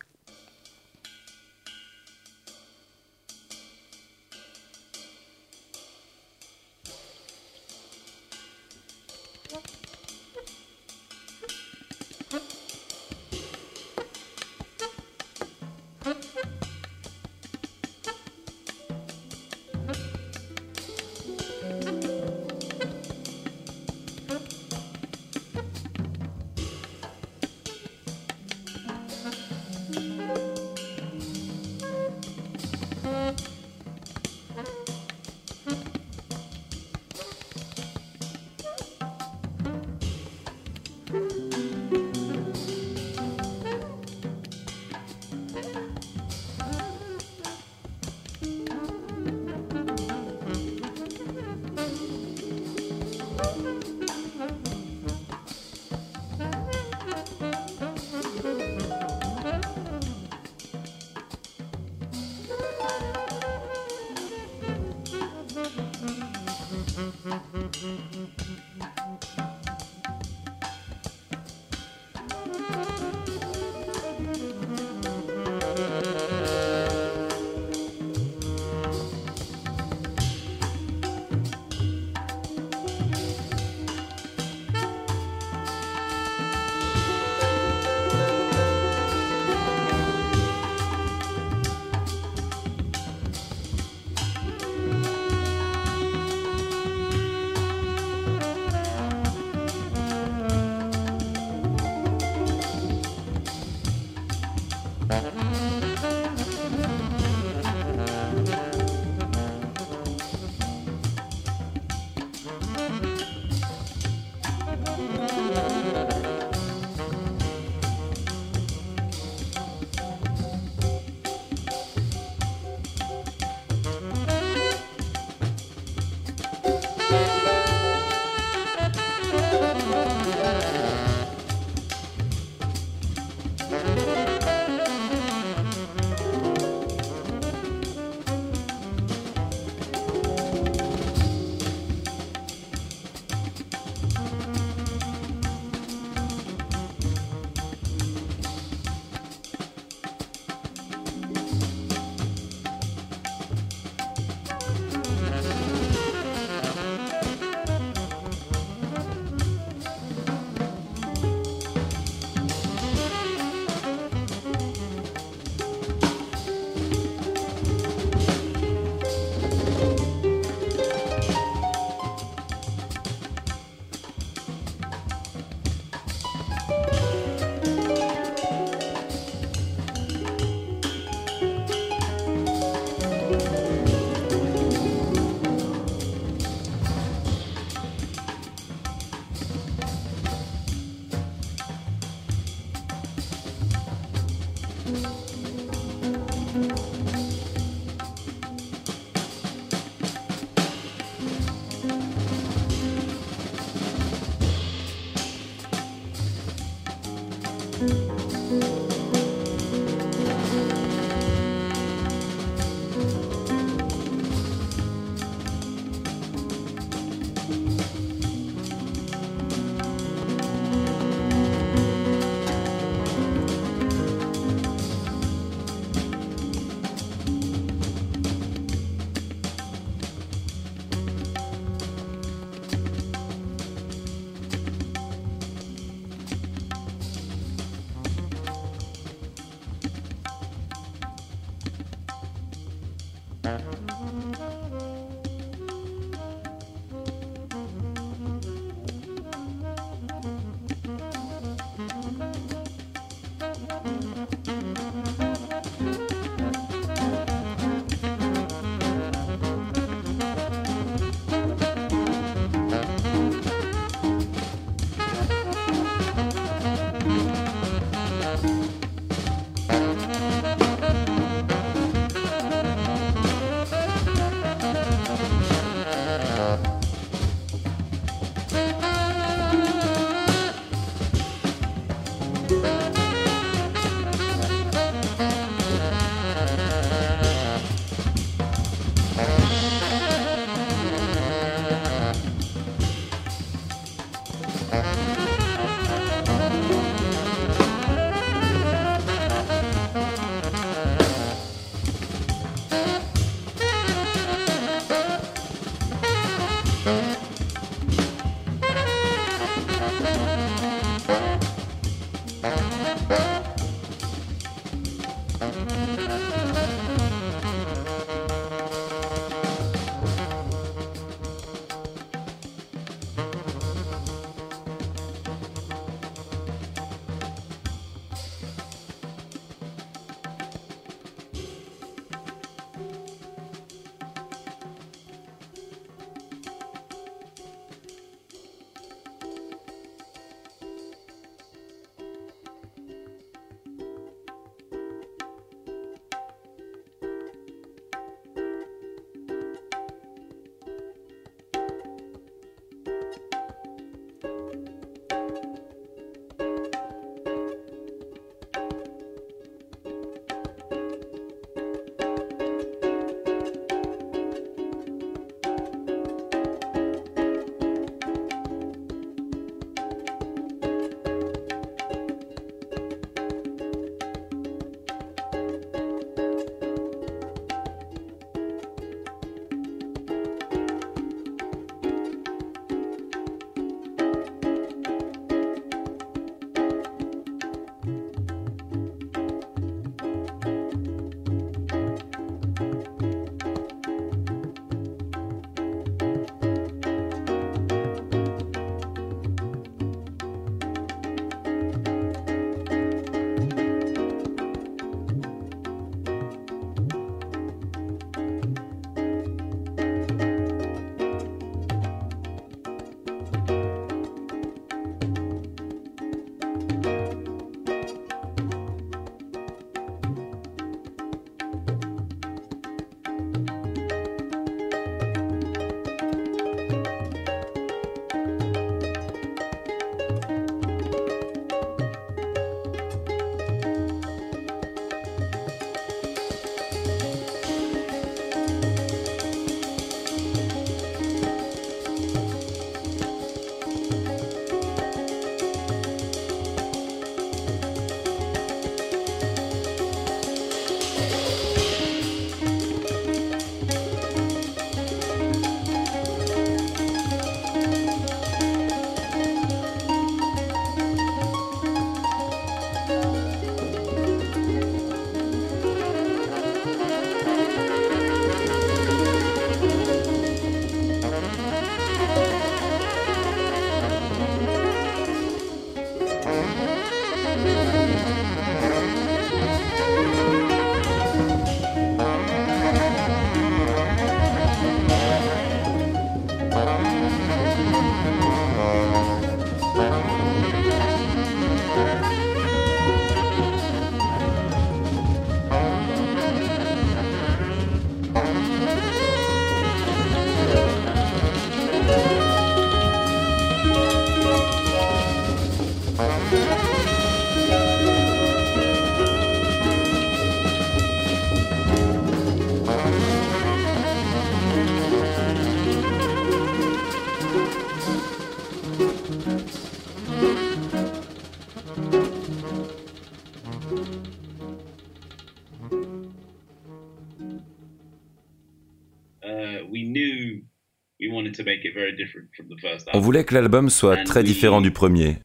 On 532.92 533.00
voulait 533.00 533.24
que 533.24 533.34
l'album 533.34 533.70
soit 533.70 534.04
très 534.04 534.22
différent 534.22 534.60
du 534.60 534.70
premier. 534.70 535.16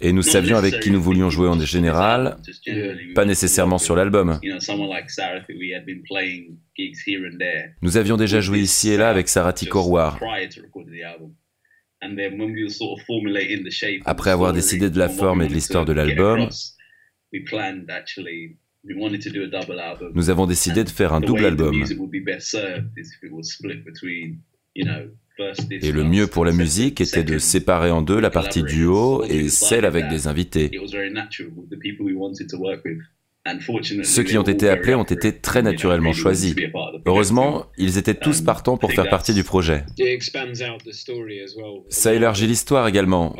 Et 0.00 0.12
nous 0.12 0.22
savions 0.22 0.56
avec 0.56 0.80
qui 0.80 0.90
nous 0.90 1.00
voulions 1.00 1.30
jouer 1.30 1.48
en 1.48 1.58
général, 1.60 2.36
pas 3.14 3.24
nécessairement 3.24 3.78
sur 3.78 3.96
l'album. 3.96 4.38
Nous 7.82 7.96
avions 7.96 8.16
déjà 8.16 8.40
joué 8.40 8.60
ici 8.60 8.90
et 8.90 8.96
là 8.98 9.08
avec 9.08 9.28
Sarati 9.28 9.66
Korwar. 9.66 10.20
Après 14.04 14.30
avoir 14.30 14.52
décidé 14.52 14.90
de 14.90 14.98
la 14.98 15.08
forme 15.08 15.42
et 15.42 15.48
de 15.48 15.52
l'histoire 15.52 15.84
de 15.84 15.92
l'album, 15.92 16.48
nous 18.84 20.30
avons 20.30 20.46
décidé 20.46 20.84
de 20.84 20.88
faire 20.88 21.12
un 21.12 21.20
double 21.20 21.44
album. 21.44 21.84
Et 25.70 25.92
le 25.92 26.04
mieux 26.04 26.26
pour 26.26 26.44
la 26.44 26.52
musique 26.52 27.00
était 27.00 27.22
de 27.22 27.38
séparer 27.38 27.90
en 27.90 28.02
deux 28.02 28.20
la 28.20 28.30
partie 28.30 28.62
duo 28.62 29.24
et 29.24 29.48
celle 29.48 29.84
avec 29.84 30.08
des 30.08 30.26
invités. 30.26 30.70
Ceux 34.02 34.22
qui 34.22 34.36
ont 34.36 34.42
été 34.42 34.68
appelés 34.68 34.94
ont 34.94 35.04
été 35.04 35.38
très 35.38 35.62
naturellement 35.62 36.12
choisis. 36.12 36.54
Heureusement, 37.06 37.66
ils 37.78 37.96
étaient 37.96 38.14
tous 38.14 38.42
partants 38.42 38.76
pour 38.76 38.92
faire 38.92 39.08
partie 39.08 39.32
du 39.32 39.44
projet. 39.44 39.84
Ça 41.88 42.14
élargit 42.14 42.46
l'histoire 42.46 42.86
également. 42.86 43.34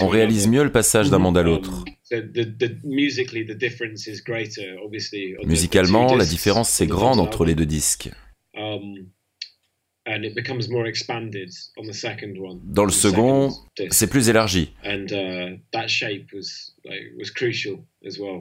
On 0.00 0.08
réalise 0.08 0.48
mieux 0.48 0.64
le 0.64 0.72
passage 0.72 1.10
d'un 1.10 1.18
monde 1.18 1.38
à 1.38 1.42
l'autre. 1.42 1.84
Musicalement, 5.44 6.14
la 6.16 6.24
différence 6.24 6.70
c'est 6.70 6.86
grande 6.86 7.20
entre 7.20 7.44
les 7.44 7.54
deux 7.54 7.66
disques. 7.66 8.10
Dans 12.64 12.84
le 12.84 12.90
second, 12.90 13.50
c'est 13.90 14.08
plus 14.08 14.28
élargi. 14.28 14.72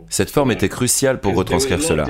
Cette 0.10 0.30
forme 0.32 0.52
était 0.52 0.70
cruciale 0.70 1.20
pour 1.20 1.36
retranscrire 1.36 1.82
cela. 1.82 2.06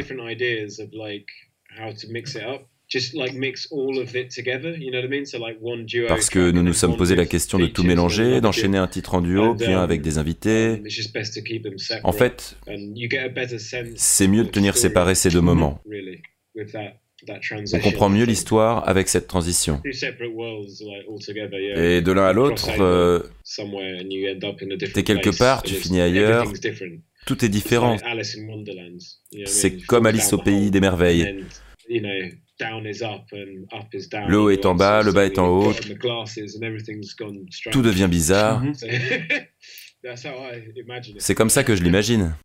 Parce 6.07 6.29
que 6.29 6.51
nous 6.51 6.63
nous 6.63 6.73
sommes 6.73 6.97
posé 6.97 7.15
la 7.15 7.25
question 7.25 7.59
de 7.59 7.67
tout 7.67 7.83
mélanger, 7.83 8.41
d'enchaîner 8.41 8.79
un 8.79 8.87
titre 8.87 9.13
en 9.13 9.21
duo, 9.21 9.55
puis 9.55 9.67
un 9.67 9.81
avec 9.81 10.01
des 10.01 10.17
invités. 10.17 10.81
Um, 10.81 12.01
en 12.03 12.11
fait, 12.11 12.57
c'est 13.95 14.27
mieux 14.27 14.43
de 14.43 14.49
tenir 14.49 14.75
séparés 14.75 15.15
ces 15.15 15.29
deux 15.29 15.41
moments. 15.41 15.79
On 17.73 17.79
comprend 17.79 18.09
mieux 18.09 18.25
l'histoire 18.25 18.87
avec 18.87 19.07
cette 19.09 19.27
transition. 19.27 19.81
Et 19.83 19.91
de 22.01 22.11
l'un 22.11 22.25
à 22.25 22.33
l'autre, 22.33 22.69
euh, 22.79 23.19
t'es 24.93 25.03
quelque 25.03 25.37
part, 25.37 25.61
tu 25.63 25.75
finis 25.75 26.01
ailleurs, 26.01 26.51
tout 27.27 27.45
est 27.45 27.49
différent. 27.49 27.97
C'est 29.45 29.77
comme 29.85 30.05
Alice 30.07 30.33
au 30.33 30.37
pays 30.39 30.71
des 30.71 30.79
merveilles. 30.79 31.43
Le 32.61 34.37
haut 34.37 34.49
est 34.49 34.65
en 34.65 34.75
bas, 34.75 35.01
le 35.01 35.11
bas 35.11 35.25
est 35.25 35.39
en 35.39 35.47
haut. 35.47 35.73
Tout 37.71 37.81
devient 37.81 38.07
bizarre. 38.09 38.63
C'est 41.19 41.35
comme 41.35 41.49
ça 41.49 41.63
que 41.63 41.75
je 41.75 41.83
l'imagine. 41.83 42.35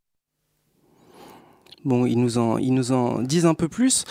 Bon, 1.85 2.07
ils 2.07 2.19
nous 2.19 2.39
en, 2.39 2.57
ils 2.59 2.73
nous 2.73 2.93
en 2.93 3.21
disent 3.21 3.45
un 3.47 3.55
peu 3.55 3.69
plus. 3.69 4.05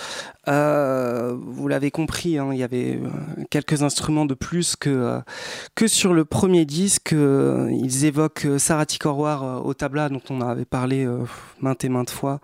Euh, 0.50 1.38
vous 1.40 1.68
l'avez 1.70 1.90
compris, 1.90 2.38
hein, 2.38 2.50
il 2.52 2.60
y 2.60 2.64
avait 2.64 3.00
euh, 3.02 3.44
quelques 3.50 3.82
instruments 3.82 4.26
de 4.26 4.34
plus 4.34 4.76
que, 4.76 4.90
euh, 4.90 5.20
que 5.74 5.88
sur 5.88 6.14
le 6.14 6.26
premier 6.26 6.66
disque. 6.66 7.14
ils 7.14 8.06
évoquent 8.06 8.48
Sarati 8.58 9.00
Korwar 9.00 9.66
au 9.66 9.74
tabla, 9.74 10.10
dont 10.10 10.22
on 10.30 10.42
avait 10.42 10.66
parlé 10.66 11.08
maintes 11.62 11.84
et 11.86 11.90
maintes 11.90 12.10
fois 12.10 12.40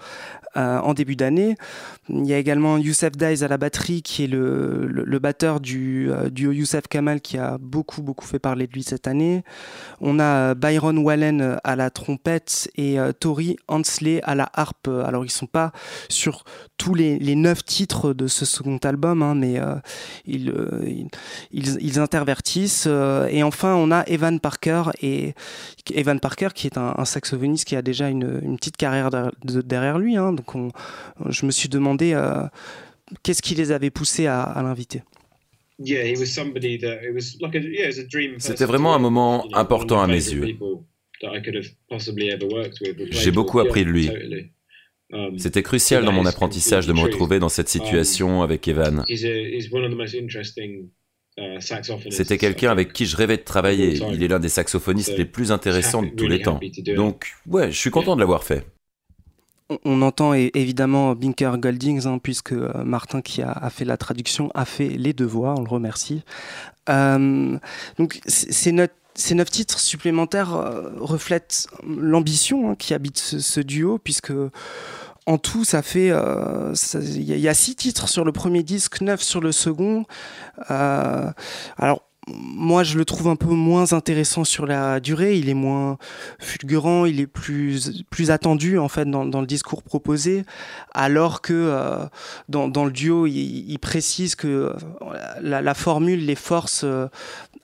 en 0.55 0.93
début 0.93 1.15
d'année. 1.15 1.55
Il 2.09 2.25
y 2.25 2.33
a 2.33 2.37
également 2.37 2.77
Youssef 2.77 3.11
Daiz 3.11 3.43
à 3.43 3.47
la 3.47 3.57
batterie, 3.57 4.01
qui 4.01 4.23
est 4.23 4.27
le, 4.27 4.87
le, 4.87 5.19
batteur 5.19 5.59
du 5.59 6.09
duo 6.31 6.51
Youssef 6.51 6.87
Kamal, 6.87 7.21
qui 7.21 7.37
a 7.37 7.57
beaucoup, 7.59 8.01
beaucoup 8.01 8.25
fait 8.25 8.39
parler 8.39 8.67
de 8.67 8.73
lui 8.73 8.83
cette 8.83 9.07
année. 9.07 9.43
On 10.01 10.19
a 10.19 10.55
Byron 10.55 10.97
Wallen 10.97 11.59
à 11.63 11.75
la 11.75 11.89
trompette 11.89 12.69
et 12.75 12.97
Tori 13.19 13.57
Hansley 13.67 14.21
à 14.23 14.35
la 14.35 14.49
harpe. 14.53 14.87
Alors, 14.87 15.23
ils 15.23 15.31
sont 15.31 15.47
pas 15.47 15.71
sur 16.09 16.43
tous 16.77 16.95
les, 16.95 17.19
les 17.19 17.35
neuf 17.35 17.63
titres 17.63 17.88
de 18.15 18.27
ce 18.27 18.45
second 18.45 18.77
album, 18.77 19.21
hein, 19.21 19.35
mais 19.35 19.59
euh, 19.59 19.75
euh, 20.27 21.05
ils, 21.51 21.77
ils, 21.81 21.99
intervertissent. 21.99 22.85
Euh, 22.87 23.27
et 23.27 23.43
enfin, 23.43 23.75
on 23.75 23.91
a 23.91 24.03
Evan 24.07 24.39
Parker, 24.39 24.83
et 25.01 25.33
Evan 25.93 26.19
Parker 26.19 26.49
qui 26.53 26.67
est 26.67 26.77
un, 26.77 27.05
saxophoniste 27.05 27.67
qui 27.67 27.75
a 27.75 27.81
déjà 27.81 28.09
une, 28.09 28.39
une 28.43 28.57
petite 28.57 28.77
carrière 28.77 29.09
derrière, 29.43 29.97
lui. 29.97 30.17
Hein, 30.17 30.33
donc, 30.33 30.55
on, 30.55 30.71
je 31.29 31.45
me 31.45 31.51
suis 31.51 31.69
demandé 31.69 32.17
qu'est-ce 33.23 33.41
qui 33.41 33.55
les 33.55 33.71
avait 33.71 33.89
poussés 33.89 34.27
à, 34.27 34.41
à 34.41 34.63
l'inviter. 34.63 35.03
C'était 38.39 38.65
vraiment 38.65 38.93
un 38.93 38.99
moment 38.99 39.47
important 39.53 40.01
à 40.01 40.07
mes 40.07 40.13
yeux. 40.13 40.57
J'ai 43.11 43.31
beaucoup 43.31 43.59
appris 43.59 43.85
de 43.85 43.89
lui. 43.89 44.09
Um, 45.11 45.39
C'était 45.39 45.63
crucial 45.63 46.05
dans 46.05 46.11
mon 46.11 46.25
apprentissage 46.25 46.85
de 46.85 46.93
me 46.93 46.99
retrouver 46.99 47.39
dans 47.39 47.49
cette 47.49 47.67
um, 47.67 47.81
situation 47.81 48.41
avec 48.43 48.67
Evan. 48.67 49.05
Uh, 49.07 49.59
C'était 52.11 52.37
quelqu'un 52.37 52.69
avec 52.69 52.93
qui 52.93 53.05
je 53.05 53.15
rêvais 53.15 53.37
de 53.37 53.43
travailler. 53.43 53.99
Il 54.11 54.21
est 54.21 54.27
l'un 54.27 54.39
des 54.39 54.49
saxophonistes 54.49 55.17
les 55.17 55.25
plus 55.25 55.51
intéressants 55.51 56.03
de 56.03 56.09
tous 56.09 56.27
les 56.27 56.41
temps. 56.41 56.59
Donc, 56.95 57.33
ouais, 57.47 57.71
je 57.71 57.77
suis 57.77 57.89
content 57.89 58.15
de 58.15 58.19
l'avoir 58.19 58.43
fait. 58.43 58.65
On 59.85 60.01
entend 60.01 60.33
évidemment 60.33 61.13
Binker 61.13 61.59
Goldings, 61.59 62.07
hein, 62.07 62.17
puisque 62.17 62.53
euh, 62.53 62.83
Martin, 62.83 63.21
qui 63.21 63.43
a, 63.43 63.69
fait 63.69 63.85
la 63.85 63.97
traduction, 63.97 64.49
a 64.55 64.65
fait 64.65 64.89
les 64.89 65.13
deux 65.13 65.25
voix, 65.25 65.53
on 65.55 65.61
le 65.61 65.69
remercie. 65.69 66.23
Euh, 66.89 67.55
donc, 67.99 68.19
c'est 68.25 68.71
notre 68.71 68.95
ces 69.19 69.35
neuf 69.35 69.51
titres 69.51 69.79
supplémentaires 69.79 70.55
euh, 70.55 70.91
reflètent 70.99 71.67
l'ambition 71.85 72.71
hein, 72.71 72.75
qui 72.75 72.93
habite 72.93 73.17
ce, 73.17 73.59
duo, 73.59 73.99
puisque 73.99 74.31
en 75.25 75.37
tout, 75.37 75.63
ça 75.63 75.81
fait. 75.81 76.07
Il 76.07 76.13
euh, 76.13 76.73
y, 76.95 77.47
a 77.47 77.53
six 77.53 77.75
titres 77.75 78.07
sur 78.07 78.25
le 78.25 78.31
premier 78.31 78.63
disque, 78.63 79.01
neuf 79.01 79.21
sur 79.21 79.41
le 79.41 79.51
second. 79.51 80.05
Euh, 80.71 81.29
moi, 82.33 82.83
je 82.83 82.97
le 82.97 83.05
trouve 83.05 83.27
un 83.27 83.35
peu 83.35 83.49
moins 83.49 83.93
intéressant 83.93 84.43
sur 84.43 84.65
la 84.65 84.99
durée. 84.99 85.37
Il 85.37 85.49
est 85.49 85.53
moins 85.53 85.97
fulgurant, 86.39 87.05
il 87.05 87.19
est 87.19 87.27
plus 87.27 88.03
plus 88.09 88.31
attendu 88.31 88.77
en 88.77 88.87
fait 88.87 89.05
dans, 89.05 89.25
dans 89.25 89.41
le 89.41 89.47
discours 89.47 89.83
proposé, 89.83 90.43
alors 90.93 91.41
que 91.41 92.07
dans, 92.49 92.67
dans, 92.67 92.85
le 92.85 92.91
duo, 92.91 93.27
il, 93.27 93.71
il 93.71 93.79
précise 93.79 94.35
que 94.35 94.73
la, 95.41 95.61
la, 95.61 95.73
formule, 95.73 96.25
les 96.25 96.35
forces 96.35 96.85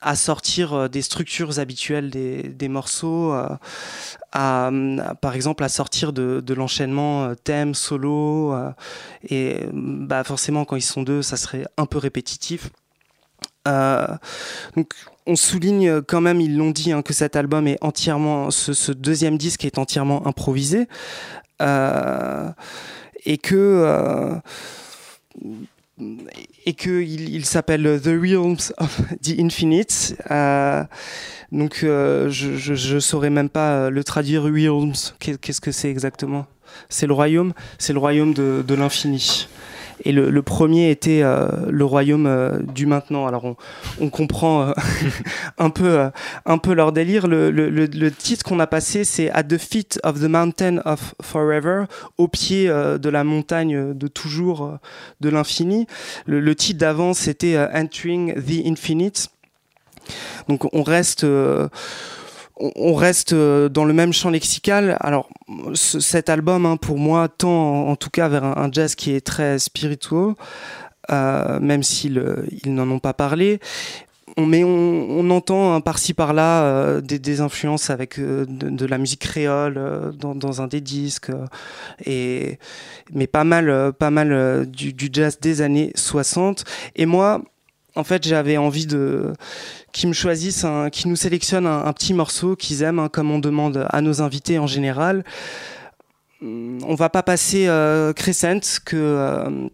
à 0.06 0.16
sortir 0.16 0.74
euh, 0.74 0.88
des 0.88 1.02
structures 1.02 1.60
habituelles 1.60 2.12
des, 2.12 2.44
des 2.44 2.68
morceaux, 2.68 3.34
euh, 3.34 3.48
à, 4.32 4.72
par 5.20 5.36
exemple 5.36 5.64
à 5.64 5.70
sortir 5.70 6.14
de, 6.14 6.42
de 6.46 6.54
l'enchaînement 6.54 7.26
euh, 7.26 7.34
thème, 7.36 7.74
solo, 7.74 8.56
et 9.30 9.62
bah 9.74 10.24
forcément 10.24 10.64
quand 10.64 10.76
ils 10.76 10.82
sont 10.82 11.02
deux, 11.02 11.22
ça 11.22 11.38
serait 11.38 11.66
un 11.78 11.86
peu 11.86 11.98
répétitif. 11.98 12.70
Donc 13.66 14.94
on 15.28 15.36
souligne 15.36 16.02
quand 16.02 16.22
même, 16.22 16.40
ils 16.40 16.56
l'ont 16.56 16.72
dit, 16.72 16.92
hein, 16.92 17.02
que 17.02 17.14
cet 17.14 17.36
album 17.36 17.68
est 17.68 17.78
entièrement, 17.82 18.52
ce, 18.52 18.92
deuxième 18.92 19.38
disque 19.38 19.66
est 19.66 19.78
entièrement 19.78 20.28
improvisé, 20.28 20.88
et 21.60 23.38
que 23.38 24.42
et 26.66 26.74
qu'il 26.74 27.30
il, 27.34 27.46
s'appelle 27.46 28.00
The 28.02 28.08
Realms 28.08 28.74
of 28.78 29.02
the 29.22 29.40
Infinite. 29.40 30.16
Euh, 30.32 30.84
donc 31.52 31.82
euh, 31.84 32.30
je, 32.30 32.94
ne 32.96 33.00
saurais 33.00 33.30
même 33.30 33.50
pas 33.50 33.72
euh, 33.72 33.90
le 33.90 34.04
traduire 34.04 34.44
Realms. 34.44 35.14
Qu'est-ce 35.20 35.62
que 35.62 35.72
c'est 35.72 35.90
exactement? 35.90 36.48
C'est 36.90 37.08
le 37.08 37.14
royaume, 37.14 37.54
c'est 37.78 37.94
le 37.94 38.00
royaume 38.00 38.34
de 38.34 38.74
l'infini. 38.74 39.48
Et 40.04 40.12
le, 40.12 40.42
premier 40.42 40.92
était 40.92 41.24
le 41.68 41.86
royaume 41.86 42.62
du 42.74 42.86
maintenant. 42.86 43.28
Alors 43.28 43.56
on, 44.00 44.10
comprend 44.10 44.74
un 45.58 45.70
peu 45.70 46.10
un 46.46 46.58
peu 46.58 46.74
leur 46.74 46.92
délire. 46.92 47.28
Le, 47.28 47.52
le 47.52 48.12
titre 48.12 48.44
qu'on 48.44 48.60
a 48.60 48.68
passé, 48.68 49.04
c'est 49.04 49.30
At 49.32 49.44
the 49.44 49.58
Feet 49.58 50.00
of 50.04 50.20
the 50.20 50.28
Mountain 50.28 50.78
of 50.86 51.16
Forever, 51.22 51.86
au 52.18 52.28
pied 52.28 52.68
de 52.68 53.10
la 53.10 53.24
montagne 53.24 53.94
de 53.94 54.08
toujours, 54.08 54.78
de 55.22 55.30
l'infini. 55.30 55.88
Le, 56.26 56.56
titre 56.56 56.80
d'avant, 56.80 57.14
c'était 57.14 57.58
Entering 57.58 58.34
the 58.36 58.66
Infinite. 58.66 59.30
Donc 60.48 60.74
on 60.74 60.84
reste 60.84 61.26
on 62.58 62.94
reste 62.96 63.34
euh, 63.34 63.70
dans 63.70 63.86
le 63.86 63.94
même 63.94 64.14
champ 64.14 64.30
lexical. 64.30 64.98
Alors, 65.00 65.30
cet 65.74 66.30
album, 66.30 66.66
hein, 66.66 66.78
pour 66.78 66.98
moi, 66.98 67.28
tend 67.28 67.88
en, 67.88 67.96
tout 67.96 68.10
cas 68.10 68.28
vers 68.28 68.44
un, 68.44 68.70
jazz 68.72 68.96
qui 68.96 69.12
est 69.12 69.26
très 69.26 69.60
spirituel, 69.60 70.34
euh, 71.12 71.60
même 71.60 71.84
s'ils 71.84 72.24
ils 72.64 72.74
n'en 72.74 72.90
ont 72.90 73.00
pas 73.00 73.14
parlé. 73.14 73.60
mais 74.38 74.64
on, 74.64 75.30
entend 75.30 75.82
par-ci 75.82 76.14
par-là 76.14 76.64
euh, 76.64 77.02
des, 77.02 77.42
influences 77.42 77.90
avec 77.90 78.20
de, 78.20 78.86
la 78.86 78.98
musique 78.98 79.22
créole 79.22 80.14
dans, 80.18 80.62
un 80.62 80.68
des 80.68 80.82
disques, 80.82 81.32
mais 82.06 83.28
pas 83.32 83.44
mal, 83.44 83.94
pas 83.94 84.12
mal 84.12 84.66
du, 84.70 84.94
du, 84.94 85.10
jazz 85.12 85.40
des 85.40 85.62
années 85.62 85.92
60. 85.96 86.64
Et 86.96 87.06
moi, 87.06 87.42
en 87.96 88.04
fait, 88.04 88.28
j'avais 88.28 88.58
envie 88.58 88.86
de 88.86 89.34
qu'ils 89.92 90.10
me 90.10 90.14
choisissent, 90.14 90.66
qu'ils 90.92 91.10
nous 91.10 91.16
sélectionnent 91.16 91.68
un, 91.68 91.94
petit 91.94 92.14
morceau 92.14 92.56
qu'ils 92.56 92.84
aiment, 92.84 93.00
hein, 93.00 93.10
comme 93.10 93.32
on 93.32 93.40
demande 93.40 93.88
à 93.90 94.02
nos 94.02 94.22
invités 94.22 94.60
en 94.60 94.68
général. 94.68 95.24
Hum, 96.42 96.80
on 96.86 96.96
va 96.96 97.10
pas 97.10 97.24
passer 97.24 97.68
euh, 97.68 98.12
Crescent 98.12 98.60
que 98.86 98.98
euh, 98.98 99.68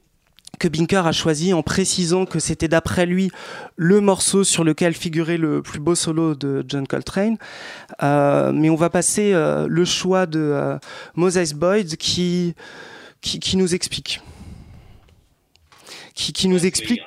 que 0.59 0.67
Binker 0.67 1.07
a 1.07 1.11
choisi 1.11 1.53
en 1.53 1.63
précisant 1.63 2.28
que 2.28 2.38
c'était 2.38 2.67
d'après 2.67 3.07
lui 3.07 3.32
le 3.78 3.99
morceau 3.99 4.43
sur 4.43 4.63
lequel 4.63 4.93
figurait 4.93 5.38
le 5.38 5.63
plus 5.63 5.80
beau 5.80 5.95
solo 5.95 6.36
de 6.36 6.63
John 6.67 6.86
Coltrane. 6.86 7.38
Euh, 8.03 8.51
mais 8.53 8.69
on 8.69 8.76
va 8.76 8.91
passer 8.91 9.34
euh, 9.34 9.65
le 9.67 9.86
choix 9.86 10.28
de 10.28 10.78
Moses 11.15 11.53
Boyd 11.53 11.97
qui, 11.97 12.53
qui 13.22 13.57
nous 13.57 13.74
explique 13.74 14.22
qui, 16.22 16.47
nous 16.47 16.65
explique. 16.65 17.01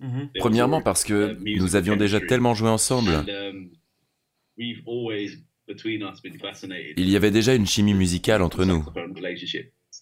Mm-hmm. 0.00 0.28
Premièrement 0.38 0.80
parce 0.82 1.04
que 1.04 1.36
nous 1.58 1.76
avions 1.76 1.96
déjà 1.96 2.20
tellement 2.20 2.54
joué 2.54 2.68
ensemble. 2.68 3.10
Um, 3.10 3.70
Il 6.96 7.08
y 7.08 7.16
avait 7.16 7.30
déjà 7.30 7.54
une 7.54 7.66
chimie 7.66 7.94
musicale 7.94 8.42
entre 8.42 8.64
nous. 8.64 8.84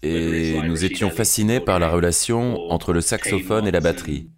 Et 0.03 0.61
nous 0.63 0.85
étions 0.85 1.11
fascinés 1.11 1.61
par 1.61 1.79
la 1.79 1.89
relation 1.89 2.71
entre 2.71 2.93
le 2.93 3.01
saxophone 3.01 3.67
et 3.67 3.71
la 3.71 3.81
batterie. 3.81 4.31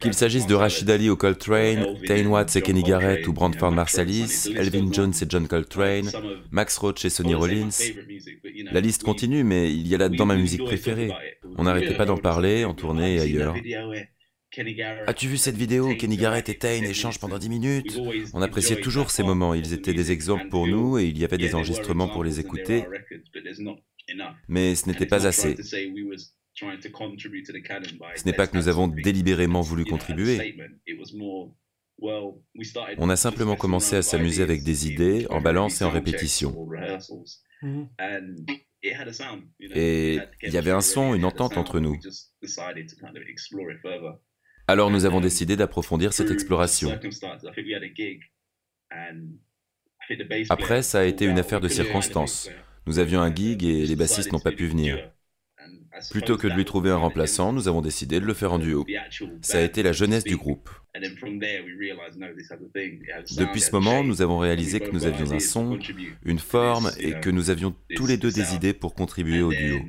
Qu'il 0.00 0.14
s'agisse 0.14 0.46
de 0.46 0.54
Rachid 0.54 0.90
Ali 0.90 1.08
ou 1.08 1.16
Coltrane, 1.16 1.96
Tane 2.06 2.26
Watts 2.26 2.56
et 2.56 2.62
Kenny 2.62 2.82
Garrett 2.82 3.26
ou 3.26 3.32
Brandford 3.32 3.72
Marsalis, 3.72 4.48
Elvin 4.54 4.92
Jones 4.92 5.14
et 5.20 5.24
John 5.28 5.48
Coltrane, 5.48 6.10
Max 6.50 6.76
Roach 6.76 7.04
et 7.04 7.10
Sonny 7.10 7.34
Rollins. 7.34 7.70
La 8.70 8.80
liste 8.80 9.02
continue, 9.02 9.44
mais 9.44 9.72
il 9.72 9.86
y 9.88 9.94
a 9.94 9.98
là-dedans 9.98 10.26
ma 10.26 10.36
musique 10.36 10.64
préférée. 10.64 11.10
On 11.56 11.64
n'arrêtait 11.64 11.96
pas 11.96 12.04
d'en 12.04 12.18
parler, 12.18 12.64
en 12.64 12.74
tournée 12.74 13.16
et 13.16 13.20
ailleurs. 13.20 13.54
As-tu 15.06 15.28
vu 15.28 15.38
cette 15.38 15.56
vidéo 15.56 15.88
où 15.88 15.94
Kenny 15.94 16.18
Garrett 16.18 16.48
et 16.48 16.58
Tane 16.58 16.84
échangent 16.84 17.18
pendant 17.18 17.38
10 17.38 17.48
minutes 17.48 17.98
On 18.34 18.42
appréciait 18.42 18.80
toujours 18.80 19.10
ces 19.10 19.22
moments, 19.22 19.54
ils 19.54 19.72
étaient 19.72 19.94
des 19.94 20.12
exemples 20.12 20.48
pour 20.48 20.66
nous 20.66 20.98
et 20.98 21.04
il 21.04 21.16
y 21.18 21.24
avait 21.24 21.38
des 21.38 21.54
enregistrements 21.54 22.08
pour 22.08 22.24
les 22.24 22.40
écouter. 22.40 22.84
Mais 24.48 24.74
ce 24.74 24.88
n'était 24.88 25.06
pas 25.06 25.26
assez. 25.26 25.56
Ce 28.16 28.24
n'est 28.24 28.32
pas 28.32 28.46
que 28.46 28.56
nous 28.56 28.68
avons 28.68 28.88
délibérément 28.88 29.60
voulu 29.60 29.84
contribuer. 29.84 30.56
On 32.98 33.10
a 33.10 33.16
simplement 33.16 33.56
commencé 33.56 33.96
à 33.96 34.02
s'amuser 34.02 34.42
avec 34.42 34.62
des 34.62 34.88
idées, 34.88 35.26
en 35.30 35.40
balance 35.40 35.80
et 35.80 35.84
en 35.84 35.90
répétition. 35.90 36.50
Mm-hmm. 37.62 38.56
Et 39.74 40.18
il 40.42 40.52
y 40.52 40.56
avait 40.58 40.70
un 40.70 40.80
son, 40.80 41.14
une 41.14 41.24
entente 41.24 41.56
entre 41.56 41.78
nous. 41.78 41.98
Alors 44.66 44.90
nous 44.90 45.04
avons 45.04 45.20
décidé 45.20 45.56
d'approfondir 45.56 46.12
cette 46.12 46.30
exploration. 46.30 46.98
Après, 50.50 50.82
ça 50.82 51.00
a 51.00 51.04
été 51.04 51.24
une 51.24 51.38
affaire 51.38 51.60
de 51.60 51.68
circonstances. 51.68 52.50
Nous 52.86 52.98
avions 52.98 53.20
un 53.20 53.32
gig 53.34 53.62
et 53.64 53.86
les 53.86 53.96
bassistes 53.96 54.32
n'ont 54.32 54.40
pas 54.40 54.52
pu 54.52 54.66
venir. 54.66 55.12
Plutôt 56.10 56.36
que 56.36 56.48
de 56.48 56.54
lui 56.54 56.64
trouver 56.64 56.90
un 56.90 56.96
remplaçant, 56.96 57.52
nous 57.52 57.68
avons 57.68 57.80
décidé 57.80 58.20
de 58.20 58.24
le 58.24 58.34
faire 58.34 58.52
en 58.52 58.58
duo. 58.58 58.86
Ça 59.40 59.58
a 59.58 59.60
été 59.60 59.82
la 59.82 59.92
jeunesse 59.92 60.24
du 60.24 60.36
groupe. 60.36 60.70
Depuis 63.38 63.60
ce 63.60 63.72
moment, 63.72 64.02
nous 64.04 64.22
avons 64.22 64.38
réalisé 64.38 64.80
que 64.80 64.90
nous 64.90 65.04
avions 65.06 65.30
un 65.32 65.38
son, 65.38 65.78
une 66.24 66.38
forme 66.38 66.90
et 66.98 67.12
que 67.20 67.30
nous 67.30 67.50
avions 67.50 67.74
tous 67.94 68.06
les 68.06 68.16
deux 68.16 68.30
des 68.30 68.54
idées 68.54 68.72
pour 68.72 68.94
contribuer 68.94 69.42
au 69.42 69.52
duo. 69.52 69.80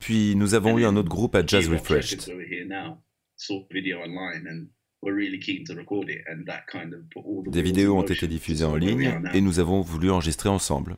Puis 0.00 0.34
nous 0.36 0.54
avons 0.54 0.78
eu 0.78 0.84
un 0.84 0.96
autre 0.96 1.08
groupe 1.08 1.34
à 1.34 1.44
Jazz 1.46 1.68
Refreshed. 1.68 2.20
Des 7.46 7.62
vidéos 7.62 7.98
ont 7.98 8.02
été 8.02 8.26
diffusées 8.26 8.64
en 8.64 8.76
ligne 8.76 9.20
et 9.34 9.40
nous 9.40 9.58
avons 9.58 9.80
voulu 9.82 10.10
enregistrer 10.10 10.48
ensemble. 10.48 10.96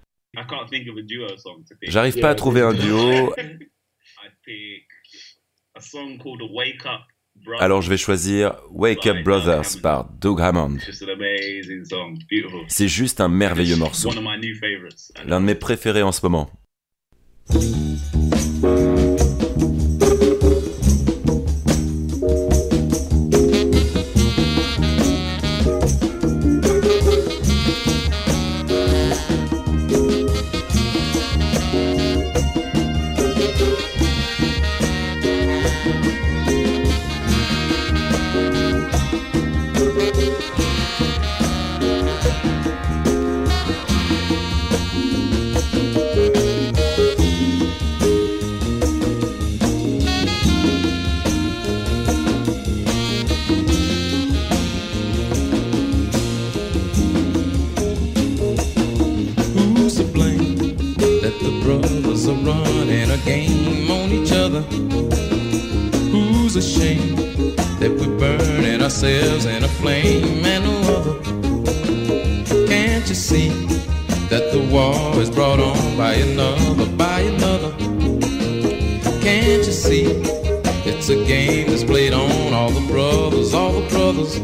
J'arrive 1.82 2.20
pas 2.20 2.30
à 2.30 2.34
trouver 2.34 2.60
un 2.60 2.74
duo. 2.74 3.34
Alors 7.58 7.82
je 7.82 7.90
vais 7.90 7.96
choisir 7.96 8.56
Wake 8.70 9.06
Up 9.06 9.22
Brothers 9.22 9.80
par 9.82 10.08
Doug 10.08 10.40
Hammond. 10.40 10.78
C'est 12.68 12.88
juste 12.88 13.20
un 13.20 13.28
merveilleux 13.28 13.76
morceau. 13.76 14.10
L'un 15.24 15.40
de 15.40 15.44
mes 15.44 15.54
préférés 15.54 16.02
en 16.02 16.12
ce 16.12 16.24
moment. 16.24 16.50
a 63.16 63.24
game 63.24 63.90
on 63.90 64.10
each 64.10 64.32
other. 64.32 64.62
Who's 66.12 66.56
ashamed 66.56 67.18
that 67.80 67.90
we're 67.90 68.18
burning 68.18 68.82
ourselves 68.82 69.44
in 69.46 69.64
a 69.64 69.68
flame 69.68 70.44
and 70.44 70.64
no 70.64 70.76
other? 70.96 71.14
Can't 72.66 73.08
you 73.08 73.14
see 73.14 73.48
that 74.28 74.50
the 74.52 74.68
war 74.70 75.20
is 75.20 75.30
brought 75.30 75.60
on 75.60 75.96
by 75.96 76.14
another, 76.14 76.86
by 76.96 77.20
another? 77.20 77.72
Can't 79.20 79.64
you 79.66 79.76
see 79.86 80.04
it's 80.84 81.08
a 81.08 81.24
game 81.24 81.68
that's 81.68 81.84
played 81.84 82.12
on 82.12 82.52
all 82.52 82.70
the 82.70 82.86
brothers, 82.92 83.54
all 83.54 83.72
the 83.72 83.88
brothers? 83.88 84.38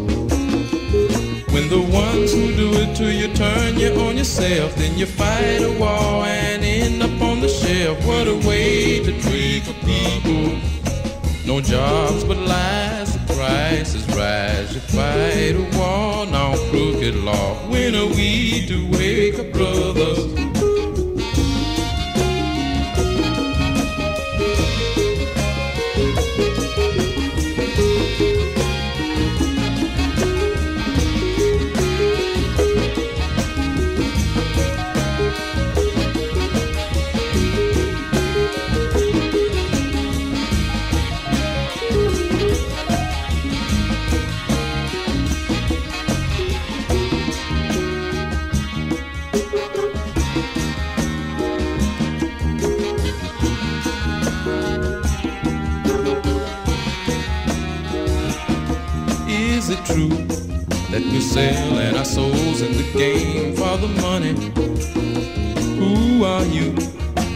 When 1.53 1.69
the 1.69 1.83
ones 1.93 2.33
who 2.33 2.55
do 2.55 2.71
it 2.75 2.97
to 2.97 3.13
you 3.13 3.29
turn 3.35 3.79
you 3.79 3.93
on 4.01 4.17
yourself, 4.17 4.75
then 4.77 4.97
you 4.97 5.07
fight 5.07 5.63
a 5.63 5.73
war 5.79 6.25
and 6.27 6.62
end 6.83 7.03
up 7.03 7.21
on 7.23 7.41
the 7.41 7.49
shelf. 7.49 8.05
What 8.07 8.27
a 8.27 8.37
way 8.47 9.03
to 9.05 9.13
treat 9.23 9.63
the 9.65 9.75
people. 9.91 10.59
No 11.47 11.61
jobs 11.61 12.25
but 12.25 12.39
lies, 12.39 13.13
the 13.13 13.35
prices 13.35 14.07
rise. 14.17 14.75
You 14.75 14.81
fight 14.81 15.55
a 15.55 15.65
war, 15.77 16.27
now 16.27 16.55
crooked 16.71 17.15
law. 17.15 17.55
When 17.69 17.95
are 17.95 18.07
we 18.07 18.67
to 18.67 18.91
wake 18.91 19.39
up, 19.39 19.53
brothers? 19.53 20.52
Selling 61.33 61.97
our 61.97 62.05
souls 62.05 62.61
in 62.61 62.73
the 62.73 62.87
game 62.93 63.55
for 63.57 63.79
the 63.79 63.89
money. 64.03 64.35
Who 65.79 66.25
are 66.25 66.45
you 66.45 66.73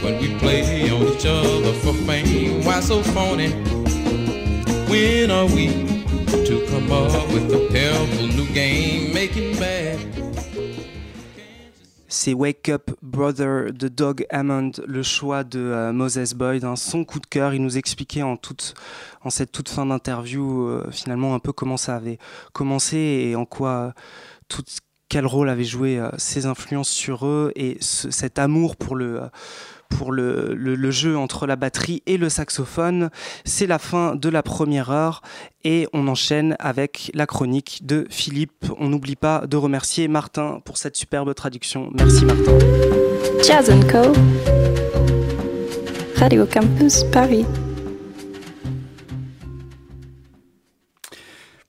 when 0.02 0.20
we 0.20 0.38
play 0.38 0.90
on 0.90 1.02
each 1.14 1.24
other 1.24 1.72
for 1.80 1.94
fame? 2.06 2.62
Why 2.64 2.80
so 2.80 3.02
phony? 3.02 3.50
When 4.90 5.30
are 5.30 5.46
we 5.46 5.66
to 6.48 6.66
come 6.68 6.92
up 6.92 7.26
with 7.32 7.50
a 7.54 7.62
powerful 7.72 8.26
new 8.26 8.46
game 8.52 9.14
making 9.14 9.58
bad? 9.58 9.98
c'est 12.08 12.34
Wake 12.34 12.68
Up 12.68 12.90
Brother 13.16 13.72
de 13.72 13.88
Doug 13.88 14.26
Hammond, 14.28 14.72
le 14.86 15.02
choix 15.02 15.42
de 15.42 15.58
euh, 15.58 15.90
Moses 15.90 16.34
Boyd, 16.34 16.64
un 16.64 16.76
son 16.76 17.06
coup 17.06 17.18
de 17.18 17.26
cœur. 17.26 17.54
Il 17.54 17.62
nous 17.62 17.78
expliquait 17.78 18.20
en, 18.20 18.36
toute, 18.36 18.74
en 19.22 19.30
cette 19.30 19.52
toute 19.52 19.70
fin 19.70 19.86
d'interview 19.86 20.68
euh, 20.68 20.90
finalement 20.90 21.34
un 21.34 21.38
peu 21.38 21.50
comment 21.52 21.78
ça 21.78 21.96
avait 21.96 22.18
commencé 22.52 22.98
et 22.98 23.34
en 23.34 23.46
quoi 23.46 23.94
tout, 24.48 24.62
quel 25.08 25.24
rôle 25.24 25.48
avait 25.48 25.64
joué 25.64 25.98
ses 26.18 26.44
influences 26.44 26.90
sur 26.90 27.26
eux 27.26 27.52
et 27.56 27.78
cet 27.80 28.38
amour 28.38 28.76
pour 28.76 28.96
le 28.96 29.22
pour 29.88 30.12
le, 30.12 30.90
jeu 30.90 31.16
entre 31.16 31.46
la 31.46 31.56
batterie 31.56 32.02
et 32.06 32.16
le 32.16 32.28
saxophone. 32.28 33.10
C'est 33.44 33.66
la 33.66 33.78
fin 33.78 34.14
de 34.14 34.28
la 34.28 34.42
première 34.42 34.90
heure 34.90 35.22
et 35.64 35.88
on 35.92 36.08
enchaîne 36.08 36.56
avec 36.58 37.10
la 37.14 37.26
chronique 37.26 37.80
de 37.84 38.06
Philippe. 38.10 38.66
On 38.78 38.88
n'oublie 38.88 39.16
pas 39.16 39.46
de 39.46 39.56
remercier 39.56 40.08
Martin 40.08 40.60
pour 40.64 40.78
cette 40.78 40.96
superbe 40.96 41.34
traduction. 41.34 41.90
Merci 41.94 42.24
Martin. 42.24 42.58
Jazz 43.42 43.70
Co. 43.90 44.12
Radio 46.16 46.46
Campus 46.46 47.04
Paris. 47.04 47.44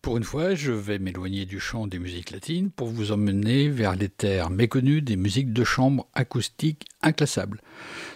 Pour 0.08 0.16
une 0.16 0.24
fois, 0.24 0.56
je 0.56 0.72
vais 0.72 1.00
m'éloigner 1.00 1.44
du 1.44 1.60
chant 1.60 1.86
des 1.86 2.00
musiques 2.00 2.32
latines 2.32 2.72
pour 2.72 2.88
vous 2.88 3.12
emmener 3.12 3.68
vers 3.68 3.94
les 3.94 4.08
terres 4.08 4.50
méconnues 4.50 5.02
des 5.02 5.18
musiques 5.18 5.52
de 5.52 5.66
chambre 5.66 6.08
acoustiques 6.14 6.86
inclassables, 7.02 7.60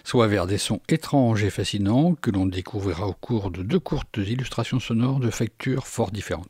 soit 0.02 0.26
vers 0.26 0.46
des 0.46 0.56
sons 0.56 0.80
étranges 0.88 1.44
et 1.44 1.50
fascinants 1.50 2.14
que 2.14 2.30
l'on 2.30 2.46
découvrira 2.46 3.06
au 3.06 3.12
cours 3.12 3.50
de 3.50 3.62
deux 3.62 3.78
courtes 3.78 4.16
illustrations 4.16 4.80
sonores 4.80 5.20
de 5.20 5.28
factures 5.28 5.86
fort 5.86 6.12
différentes. 6.12 6.48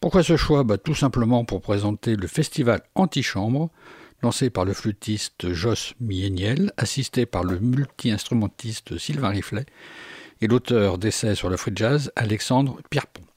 Pourquoi 0.00 0.24
ce 0.24 0.36
choix? 0.36 0.64
Bah, 0.64 0.76
Tout 0.76 0.96
simplement 0.96 1.44
pour 1.44 1.60
présenter 1.60 2.16
le 2.16 2.26
festival 2.26 2.80
Antichambre, 2.96 3.70
lancé 4.24 4.50
par 4.50 4.64
le 4.64 4.72
flûtiste 4.72 5.52
Joss 5.52 5.94
Mieniel, 6.00 6.72
assisté 6.76 7.26
par 7.26 7.44
le 7.44 7.60
multi-instrumentiste 7.60 8.98
Sylvain 8.98 9.28
Riflet 9.28 9.66
et 10.40 10.48
l'auteur 10.48 10.98
d'essais 10.98 11.36
sur 11.36 11.48
le 11.48 11.56
free 11.56 11.70
jazz 11.76 12.10
Alexandre 12.16 12.80
Pierpont. 12.90 13.27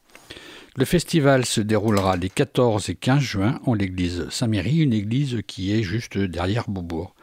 Le 0.78 0.86
festival 0.86 1.46
se 1.46 1.60
déroulera 1.60 2.16
les 2.16 2.30
14 2.30 2.90
et 2.90 2.96
15 2.96 3.20
juin 3.20 3.60
en 3.66 3.74
l'église 3.74 4.30
Saint-Méry, 4.30 4.78
une 4.78 4.94
église 4.94 5.42
qui 5.46 5.74
est 5.74 5.84
juste 5.84 6.18
derrière 6.18 6.70
Beaubourg. 6.70 7.14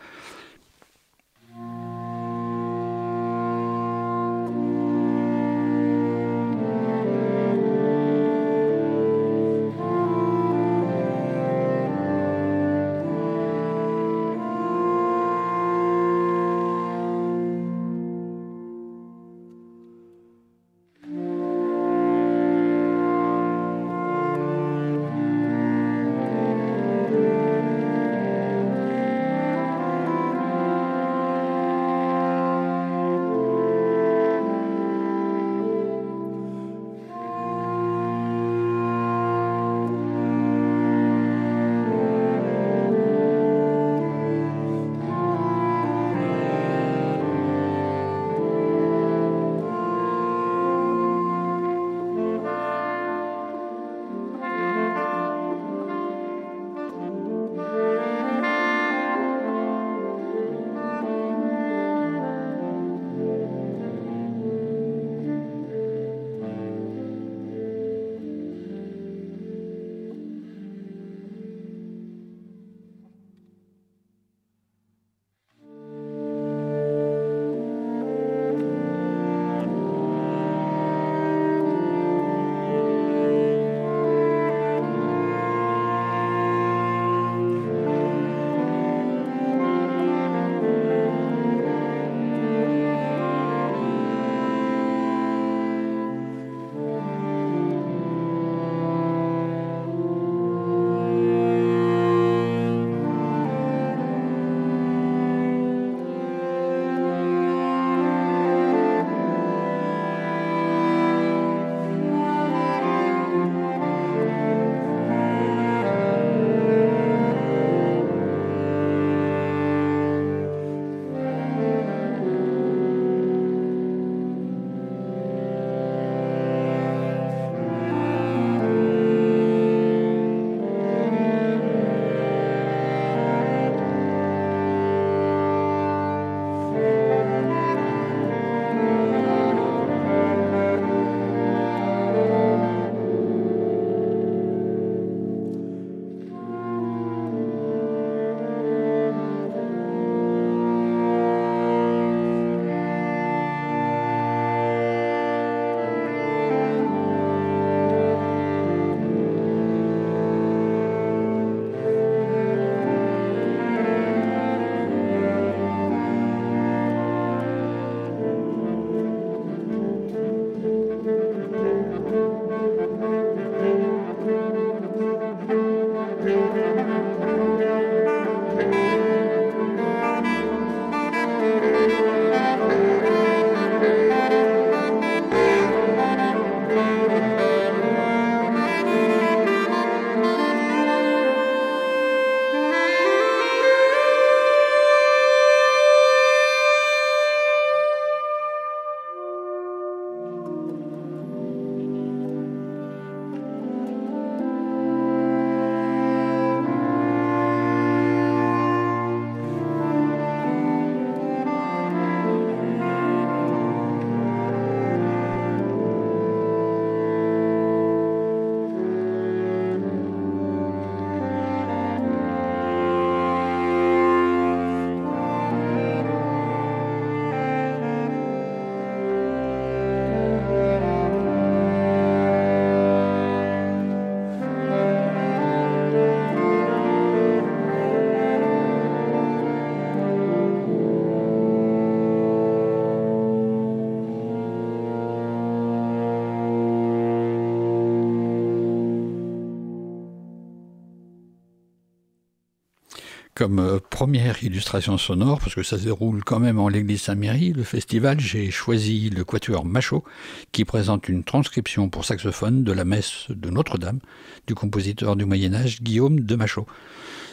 Comme 253.39 253.61
euh, 253.61 253.78
première 253.78 254.43
illustration 254.43 254.99
sonore, 254.99 255.39
parce 255.39 255.55
que 255.55 255.62
ça 255.62 255.78
se 255.78 255.84
déroule 255.84 256.24
quand 256.24 256.41
même 256.41 256.59
en 256.59 256.66
l'église 256.66 257.03
Saint-Méry, 257.03 257.53
le 257.53 257.62
festival, 257.62 258.18
j'ai 258.18 258.51
choisi 258.51 259.11
le 259.11 259.22
quatuor 259.22 259.64
Machaut, 259.64 260.03
qui 260.51 260.64
présente 260.64 261.09
une 261.09 261.22
transcription 261.22 261.89
pour 261.89 262.05
saxophone 262.05 262.64
de 262.64 262.72
la 262.72 262.84
messe 262.84 263.26
de 263.28 263.49
Notre-Dame 263.49 264.01
du 264.49 264.57
compositeur 264.57 265.14
du 265.14 265.24
Moyen-Âge 265.24 265.82
Guillaume 265.82 266.18
de 266.18 266.34
Machaut. 266.34 266.66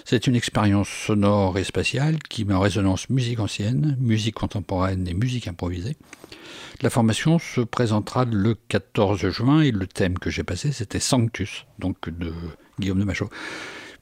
C'est 0.06 0.28
une 0.28 0.36
expérience 0.36 0.90
sonore 0.90 1.58
et 1.58 1.64
spatiale 1.64 2.20
qui 2.20 2.46
met 2.46 2.54
en 2.54 2.60
résonance 2.60 3.10
musique 3.10 3.40
ancienne, 3.40 3.98
musique 4.00 4.36
contemporaine 4.36 5.08
et 5.08 5.16
musique 5.16 5.48
improvisée. 5.48 5.98
La 6.84 6.92
formation 6.92 7.40
se 7.40 7.62
présentera 7.62 8.26
le 8.26 8.54
14 8.68 9.28
juin 9.30 9.62
et 9.62 9.72
le 9.72 9.88
thème 9.88 10.20
que 10.20 10.30
j'ai 10.30 10.44
passé 10.44 10.72
c'était 10.72 11.00
Sanctus, 11.00 11.66
donc 11.80 12.12
de 12.12 12.32
Guillaume 12.80 13.00
de 13.00 13.06
Machaut. 13.06 13.32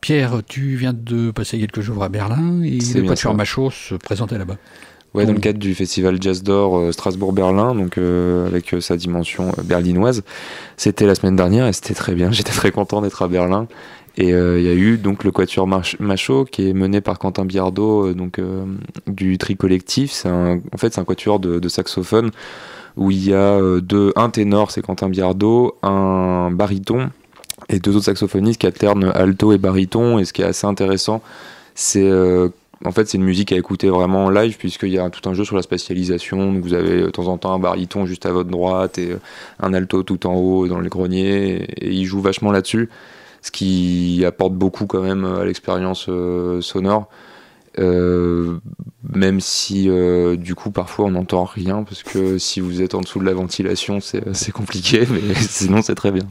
Pierre, 0.04 0.42
tu 0.46 0.76
viens 0.76 0.92
de 0.92 1.32
passer 1.32 1.58
quelques 1.58 1.80
jours 1.80 2.04
à 2.04 2.10
Berlin 2.10 2.62
et 2.62 2.78
le 2.94 3.04
Quatuor 3.04 3.36
Machaut 3.36 3.72
se 3.72 3.96
présentait 3.96 4.38
là-bas. 4.38 4.58
Ouais, 5.14 5.26
dans 5.26 5.32
le 5.32 5.40
cadre 5.40 5.60
du 5.60 5.74
festival 5.74 6.22
Jazz 6.22 6.44
d'Or 6.44 6.78
euh, 6.78 6.92
Strasbourg-Berlin, 6.92 7.74
donc 7.74 7.98
euh, 7.98 8.46
avec 8.46 8.74
euh, 8.74 8.82
sa 8.82 8.98
dimension 8.98 9.54
berlinoise. 9.64 10.24
C'était 10.76 11.06
la 11.06 11.16
semaine 11.16 11.38
dernière 11.38 11.68
et 11.68 11.72
c'était 11.72 11.94
très 11.94 12.16
bien. 12.16 12.32
J'étais 12.34 12.52
très 12.52 12.72
content 12.72 13.00
d'être 13.00 13.22
à 13.22 13.30
Berlin. 13.30 13.70
Et 14.18 14.28
il 14.32 14.62
y 14.62 14.70
a 14.70 14.74
eu 14.74 14.98
donc 14.98 15.24
le 15.24 15.32
Quatuor 15.32 15.68
Machaut 16.00 16.44
qui 16.44 16.68
est 16.68 16.74
mené 16.74 17.00
par 17.00 17.18
Quentin 17.18 17.46
Biardo, 17.46 18.14
donc 18.14 18.42
du 19.08 19.38
Tri 19.38 19.56
Collectif. 19.56 20.12
C'est 20.12 20.30
en 20.30 20.60
fait 20.78 20.94
c'est 20.94 21.02
un 21.02 21.06
quatuor 21.06 21.40
de, 21.40 21.60
de 21.60 21.70
saxophone 21.70 22.30
où 22.96 23.10
il 23.10 23.26
y 23.26 23.34
a 23.34 23.60
deux, 23.80 24.12
un 24.16 24.30
ténor, 24.30 24.70
c'est 24.70 24.84
Quentin 24.84 25.10
Biardo, 25.10 25.78
un 25.82 26.52
baryton 26.52 27.10
et 27.74 27.80
deux 27.80 27.96
autres 27.96 28.06
saxophonistes 28.06 28.62
qui 28.62 28.68
alternent 28.68 29.12
alto 29.16 29.52
et 29.52 29.58
baryton. 29.58 30.20
Et 30.20 30.26
ce 30.26 30.34
qui 30.34 30.42
est 30.42 30.46
assez 30.46 30.68
intéressant, 30.68 31.22
c'est 31.76 32.04
euh, 32.04 32.50
en 32.86 32.92
fait 32.92 33.08
c'est 33.08 33.18
une 33.18 33.24
musique 33.24 33.52
à 33.52 33.58
écouter 33.58 33.90
vraiment 33.90 34.26
en 34.26 34.30
live 34.30 34.58
puisqu'il 34.58 34.90
y 34.90 35.00
a 35.00 35.10
tout 35.10 35.28
un 35.28 35.34
jeu 35.34 35.44
sur 35.44 35.56
la 35.56 35.62
spatialisation. 35.62 36.60
vous 36.60 36.74
avez 36.74 37.02
de 37.02 37.10
temps 37.10 37.28
en 37.28 37.38
temps 37.38 37.54
un 37.54 37.60
baryton 37.60 38.06
juste 38.06 38.26
à 38.26 38.32
votre 38.32 38.50
droite 38.50 38.98
et 39.00 39.12
euh, 39.12 39.20
un 39.60 39.74
alto 39.74 40.04
tout 40.04 40.28
en 40.28 40.36
haut 40.36 40.68
dans 40.68 40.80
les 40.80 40.90
greniers. 40.90 41.64
Et, 41.82 41.92
ils 41.92 42.06
jouent 42.06 42.22
vachement 42.22 42.52
là-dessus, 42.52 42.90
ce 43.42 43.52
qui 43.52 44.24
apporte 44.26 44.54
beaucoup 44.54 44.86
quand 44.86 45.02
même 45.02 45.26
à 45.26 45.44
l'expérience 45.46 46.06
euh, 46.10 46.62
sonore. 46.62 47.10
Euh, 47.80 48.60
même 49.16 49.40
si 49.40 49.90
euh, 49.90 50.36
du 50.36 50.54
coup 50.54 50.70
parfois 50.70 51.06
on 51.06 51.12
n'entend 51.12 51.44
rien 51.44 51.84
parce 51.84 52.04
que 52.04 52.38
si 52.38 52.60
vous 52.60 52.84
êtes 52.84 52.94
en 52.94 53.02
dessous 53.02 53.18
de 53.18 53.26
la 53.26 53.34
ventilation 53.34 53.98
c'est 54.00 54.52
compliqué 54.52 55.08
mais 55.10 55.34
sinon 55.34 55.82
c'est 55.82 55.96
très 55.96 56.12
bien. 56.12 56.28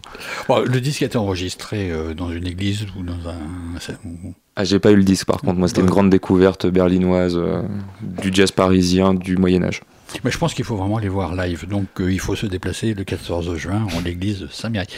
le 0.48 0.80
disque 0.80 1.02
a 1.02 1.06
été 1.06 1.18
enregistré 1.18 1.90
euh, 1.90 2.14
dans 2.14 2.30
une 2.30 2.46
église 2.46 2.86
ou 2.96 3.02
dans 3.02 3.28
un... 3.28 3.38
Ah 4.54 4.62
j'ai 4.62 4.78
pas 4.78 4.92
eu 4.92 4.96
le 4.96 5.02
disque 5.02 5.26
par 5.26 5.40
contre 5.40 5.58
moi 5.58 5.66
c'était 5.66 5.80
une 5.80 5.90
grande 5.90 6.10
découverte 6.10 6.66
berlinoise 6.66 7.40
du 8.02 8.32
jazz 8.32 8.52
parisien 8.52 9.12
du 9.12 9.36
Moyen 9.36 9.64
Âge. 9.64 9.82
Mais 10.24 10.30
je 10.30 10.38
pense 10.38 10.54
qu'il 10.54 10.64
faut 10.64 10.76
vraiment 10.76 10.98
les 10.98 11.08
voir 11.08 11.34
live. 11.34 11.66
Donc 11.66 11.86
il 11.98 12.20
faut 12.20 12.36
se 12.36 12.44
déplacer 12.46 12.92
le 12.92 13.02
14 13.02 13.56
juin 13.56 13.86
en 13.96 14.00
l'église 14.00 14.46
Saint-Mireille. 14.50 14.88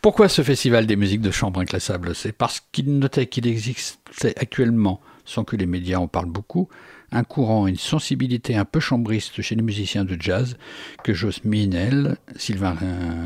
Pourquoi 0.00 0.28
ce 0.28 0.42
festival 0.42 0.86
des 0.86 0.96
musiques 0.96 1.20
de 1.20 1.30
chambre 1.30 1.60
inclassables 1.60 2.14
C'est 2.14 2.32
parce 2.32 2.62
qu'il 2.72 2.98
notait 2.98 3.26
qu'il 3.26 3.46
existait 3.46 4.34
actuellement 4.36 5.00
sans 5.24 5.44
que 5.44 5.56
les 5.56 5.66
médias 5.66 5.98
en 5.98 6.08
parlent 6.08 6.30
beaucoup, 6.30 6.68
un 7.12 7.24
courant 7.24 7.66
et 7.66 7.70
une 7.70 7.76
sensibilité 7.76 8.56
un 8.56 8.64
peu 8.64 8.80
chambriste 8.80 9.40
chez 9.42 9.54
les 9.54 9.62
musiciens 9.62 10.04
de 10.04 10.16
jazz 10.20 10.56
que 11.02 11.12
Joss 11.12 11.44
Minel, 11.44 12.16
Sylvain 12.36 12.76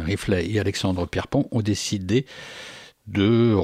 Riflet 0.05 0.51
et 0.51 0.61
Alexandre 0.61 1.07
Pierpont 1.07 1.49
ont 1.51 1.63
décidé 1.63 2.27
de 3.09 3.55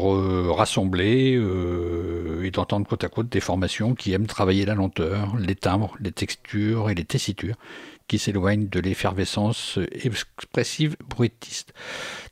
rassembler 0.51 1.37
euh, 1.37 2.43
et 2.45 2.51
d'entendre 2.51 2.87
côte 2.87 3.05
à 3.05 3.09
côte 3.09 3.29
des 3.29 3.41
formations 3.41 3.95
qui 3.95 4.13
aiment 4.13 4.27
travailler 4.27 4.65
la 4.65 4.75
lenteur, 4.75 5.37
les 5.37 5.55
timbres, 5.55 5.97
les 6.01 6.13
textures 6.13 6.89
et 6.89 6.95
les 6.95 7.05
tessitures, 7.05 7.57
qui 8.09 8.19
s'éloignent 8.19 8.69
de 8.69 8.81
l'effervescence 8.81 9.79
expressive 9.93 10.97
bruitiste. 11.09 11.75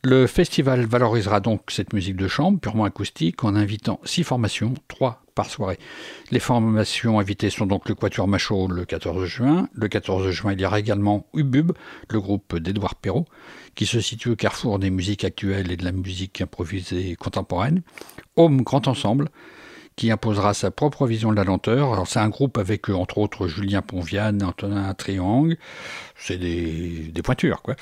Le 0.02 0.26
festival 0.26 0.86
valorisera 0.86 1.40
donc 1.40 1.62
cette 1.68 1.92
musique 1.92 2.16
de 2.16 2.28
chambre 2.28 2.58
purement 2.58 2.84
acoustique 2.84 3.44
en 3.44 3.54
invitant 3.56 4.00
six 4.04 4.24
formations, 4.24 4.74
trois 4.88 5.21
par 5.34 5.50
soirée. 5.50 5.78
Les 6.30 6.38
formations 6.38 7.18
invitées 7.18 7.50
sont 7.50 7.66
donc 7.66 7.88
le 7.88 7.94
Quatuor 7.94 8.28
Machaut 8.28 8.68
le 8.68 8.84
14 8.84 9.24
juin. 9.24 9.68
Le 9.72 9.88
14 9.88 10.30
juin, 10.30 10.52
il 10.52 10.60
y 10.60 10.66
aura 10.66 10.80
également 10.80 11.26
Ubub, 11.34 11.72
le 12.08 12.20
groupe 12.20 12.56
d'Edouard 12.58 12.94
Perrault, 12.94 13.26
qui 13.74 13.86
se 13.86 14.00
situe 14.00 14.30
au 14.30 14.36
carrefour 14.36 14.78
des 14.78 14.90
musiques 14.90 15.24
actuelles 15.24 15.70
et 15.70 15.76
de 15.76 15.84
la 15.84 15.92
musique 15.92 16.40
improvisée 16.40 17.16
contemporaine. 17.16 17.82
Home 18.36 18.62
Grand 18.62 18.88
Ensemble, 18.88 19.28
qui 19.96 20.10
imposera 20.10 20.54
sa 20.54 20.70
propre 20.70 21.06
vision 21.06 21.30
de 21.30 21.36
la 21.36 21.44
lenteur. 21.44 22.06
C'est 22.06 22.20
un 22.20 22.28
groupe 22.28 22.58
avec 22.58 22.88
entre 22.88 23.18
autres 23.18 23.46
Julien 23.46 23.82
Ponviane, 23.82 24.42
Antonin 24.42 24.92
Triangle, 24.94 25.56
c'est 26.16 26.38
des, 26.38 27.10
des 27.12 27.22
pointures 27.22 27.62
quoi. 27.62 27.76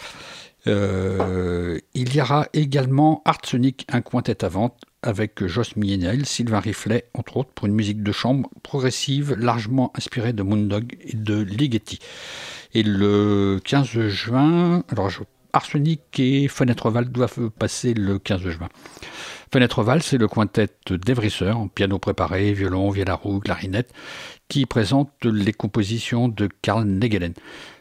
Euh, 0.66 1.78
il 1.94 2.14
y 2.14 2.20
aura 2.20 2.46
également 2.52 3.22
Art 3.24 3.40
Sonic, 3.44 3.86
un 3.88 4.02
quintet 4.02 4.44
à 4.44 4.48
vente 4.48 4.82
avec 5.02 5.46
Joss 5.46 5.76
Mienel, 5.76 6.26
Sylvain 6.26 6.60
Riflet, 6.60 7.06
entre 7.14 7.38
autres, 7.38 7.50
pour 7.54 7.66
une 7.66 7.74
musique 7.74 8.02
de 8.02 8.12
chambre 8.12 8.50
progressive 8.62 9.34
largement 9.34 9.92
inspirée 9.96 10.32
de 10.32 10.42
Moondog 10.42 10.96
et 11.00 11.16
de 11.16 11.40
Ligeti. 11.40 11.98
Et 12.74 12.82
le 12.82 13.60
15 13.64 14.08
juin, 14.08 14.84
alors 14.88 15.10
Arsenic 15.52 16.02
et 16.18 16.48
Fenêtre 16.48 16.90
Val 16.90 17.10
doivent 17.10 17.50
passer 17.50 17.94
le 17.94 18.18
15 18.18 18.48
juin. 18.48 18.68
Fenêtre 19.52 19.82
Val, 19.82 20.02
c'est 20.02 20.18
le 20.18 20.28
quintet 20.28 20.68
d'Evrisseur, 20.88 21.68
piano 21.74 21.98
préparé, 21.98 22.52
violon, 22.52 22.90
roue, 22.90 23.40
clarinette, 23.40 23.92
qui 24.48 24.64
présente 24.64 25.10
les 25.24 25.52
compositions 25.52 26.28
de 26.28 26.48
Karl 26.62 26.84
Negelen. 26.84 27.34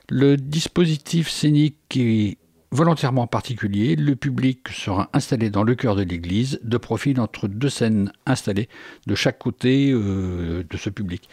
Le 0.10 0.36
dispositif 0.38 1.30
scénique 1.30 1.96
est 1.96 2.38
volontairement 2.72 3.28
particulier, 3.28 3.96
le 3.96 4.16
public 4.16 4.68
sera 4.70 5.10
installé 5.14 5.50
dans 5.50 5.64
le 5.64 5.76
cœur 5.76 5.96
de 5.96 6.04
l'église, 6.04 6.60
de 6.64 6.78
profil 6.78 7.20
entre 7.20 7.48
deux 7.48 7.70
scènes 7.70 8.12
installées 8.26 8.70
de 9.08 9.16
chaque 9.16 9.40
côté 9.40 9.92
euh, 9.92 10.64
de 10.70 10.78
ce 10.78 10.90
public. 10.90 11.30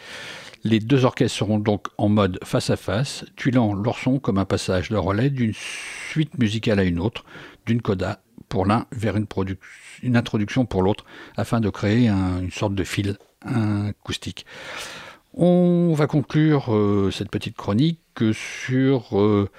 Les 0.63 0.79
deux 0.79 1.05
orchestres 1.05 1.37
seront 1.37 1.59
donc 1.59 1.87
en 1.97 2.09
mode 2.09 2.39
face 2.43 2.69
à 2.69 2.75
face, 2.75 3.25
tuilant 3.35 3.73
leur 3.73 3.99
son 3.99 4.19
comme 4.19 4.37
un 4.37 4.45
passage 4.45 4.89
de 4.89 4.97
relais 4.97 5.29
d'une 5.29 5.53
suite 5.53 6.37
musicale 6.39 6.79
à 6.79 6.83
une 6.83 6.99
autre, 6.99 7.23
d'une 7.65 7.81
coda 7.81 8.19
pour 8.49 8.65
l'un 8.65 8.85
vers 8.91 9.15
une, 9.15 9.27
introduction 10.15 10.65
pour 10.65 10.81
l'autre, 10.81 11.05
afin 11.35 11.59
de 11.59 11.69
créer 11.69 12.09
une 12.09 12.51
sorte 12.51 12.73
de 12.75 12.83
fil 12.83 13.17
acoustique. 13.45 14.45
On 15.33 15.93
va 15.93 16.07
conclure 16.07 16.73
euh, 16.73 17.11
cette 17.11 17.29
petite 17.29 17.55
chronique 17.55 17.99
sur 18.33 19.19
euh, 19.19 19.49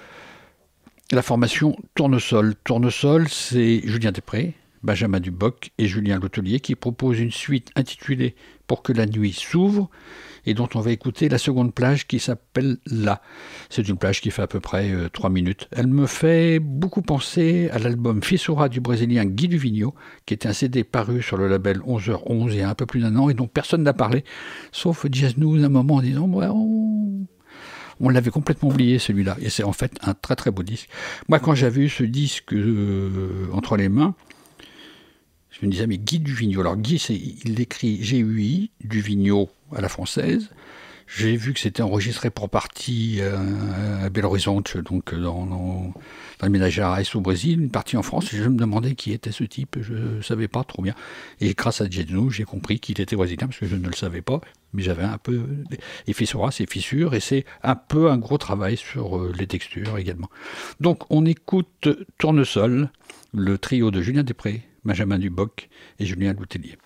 la 1.11 1.21
formation 1.21 1.75
Tournesol. 1.95 2.55
Tournesol, 2.63 3.27
c'est 3.29 3.81
Julien 3.83 4.11
Després, 4.11 4.53
Benjamin 4.83 5.19
Duboc 5.19 5.71
et 5.77 5.87
Julien 5.87 6.19
Lotelier 6.19 6.59
qui 6.59 6.75
proposent 6.75 7.19
une 7.19 7.31
suite 7.31 7.71
intitulée 7.75 8.35
Pour 8.67 8.83
que 8.83 8.93
la 8.93 9.07
nuit 9.07 9.33
s'ouvre 9.33 9.89
et 10.45 10.53
dont 10.53 10.69
on 10.75 10.79
va 10.79 10.91
écouter 10.91 11.27
la 11.27 11.37
seconde 11.37 11.73
plage 11.73 12.07
qui 12.07 12.19
s'appelle 12.19 12.77
La. 12.85 13.21
C'est 13.69 13.87
une 13.89 13.97
plage 13.97 14.21
qui 14.21 14.31
fait 14.31 14.43
à 14.43 14.47
peu 14.47 14.59
près 14.59 14.91
euh, 14.91 15.09
trois 15.09 15.29
minutes. 15.29 15.67
Elle 15.71 15.87
me 15.87 16.05
fait 16.05 16.59
beaucoup 16.59 17.01
penser 17.01 17.69
à 17.71 17.79
l'album 17.79 18.23
Fissura 18.23 18.69
du 18.69 18.79
Brésilien 18.79 19.25
Guy 19.25 19.47
Duvigno, 19.47 19.95
qui 20.25 20.35
était 20.35 20.47
un 20.47 20.53
CD 20.53 20.83
paru 20.83 21.21
sur 21.21 21.37
le 21.37 21.47
label 21.47 21.79
11h11 21.79 22.51
il 22.51 22.57
y 22.57 22.61
a 22.61 22.69
un 22.69 22.75
peu 22.75 22.85
plus 22.85 23.01
d'un 23.01 23.15
an 23.15 23.29
et 23.29 23.33
dont 23.33 23.47
personne 23.47 23.83
n'a 23.83 23.93
parlé, 23.93 24.23
sauf 24.71 25.05
Jazz 25.11 25.37
News 25.37 25.63
un 25.63 25.69
moment 25.69 25.95
en 25.95 26.01
disant 26.01 26.27
l'avait 28.07 28.31
complètement 28.31 28.69
oublié 28.69 28.99
celui-là. 28.99 29.35
Et 29.41 29.49
c'est 29.49 29.63
en 29.63 29.73
fait 29.73 29.91
un 30.01 30.13
très 30.13 30.37
très 30.37 30.51
beau 30.51 30.63
disque. 30.63 30.87
Moi, 31.27 31.39
quand 31.39 31.55
j'avais 31.55 31.81
eu 31.81 31.89
ce 31.89 32.03
disque 32.03 32.53
euh, 32.53 33.47
entre 33.51 33.75
les 33.75 33.89
mains, 33.89 34.15
je 35.49 35.65
me 35.65 35.71
disais, 35.71 35.87
mais 35.87 35.97
Guy 35.97 36.19
Duvigneau. 36.19 36.61
Alors, 36.61 36.77
Guy, 36.77 36.95
il 37.43 37.59
écrit 37.59 38.01
G-U-I, 38.01 38.71
Duvigneau 38.85 39.49
à 39.75 39.81
la 39.81 39.89
française. 39.89 40.49
J'ai 41.17 41.35
vu 41.35 41.53
que 41.53 41.59
c'était 41.59 41.81
enregistré 41.81 42.29
pour 42.29 42.49
partie 42.49 43.17
euh, 43.19 44.05
à 44.05 44.09
Belo 44.09 44.27
Horizonte, 44.27 44.77
donc 44.77 45.15
dans, 45.15 45.47
dans, 45.47 45.93
dans 46.39 46.45
le 46.45 46.49
ménagère 46.49 46.95
au 47.15 47.19
Brésil, 47.19 47.59
une 47.59 47.71
partie 47.71 47.97
en 47.97 48.03
France. 48.03 48.31
Et 48.31 48.37
je 48.37 48.47
me 48.47 48.57
demandais 48.57 48.93
qui 48.93 49.11
était 49.11 49.31
ce 49.31 49.43
type, 49.43 49.77
je 49.81 49.93
ne 49.93 50.21
savais 50.21 50.47
pas 50.47 50.63
trop 50.63 50.83
bien. 50.83 50.93
Et 51.41 51.55
grâce 51.55 51.81
à 51.81 51.89
Jednou, 51.89 52.29
j'ai 52.29 52.43
compris 52.43 52.79
qu'il 52.79 53.01
était 53.01 53.15
brésilien, 53.15 53.47
parce 53.47 53.57
que 53.57 53.65
je 53.65 53.75
ne 53.75 53.87
le 53.87 53.95
savais 53.95 54.21
pas. 54.21 54.39
Mais 54.71 54.83
j'avais 54.83 55.03
un 55.03 55.17
peu. 55.17 55.47
Et 56.05 56.13
Fissura, 56.13 56.51
c'est 56.51 56.69
fissure, 56.69 57.15
et 57.15 57.19
c'est 57.19 57.43
un 57.63 57.75
peu 57.75 58.11
un 58.11 58.17
gros 58.19 58.37
travail 58.37 58.77
sur 58.77 59.17
euh, 59.17 59.33
les 59.37 59.47
textures 59.47 59.97
également. 59.97 60.29
Donc, 60.79 61.09
on 61.09 61.25
écoute 61.25 61.89
Tournesol, 62.19 62.91
le 63.33 63.57
trio 63.57 63.89
de 63.89 64.03
Julien 64.03 64.21
Després, 64.21 64.61
Benjamin 64.85 65.17
Duboc 65.17 65.69
et 65.97 66.05
Julien 66.05 66.33
Loutellier. 66.33 66.77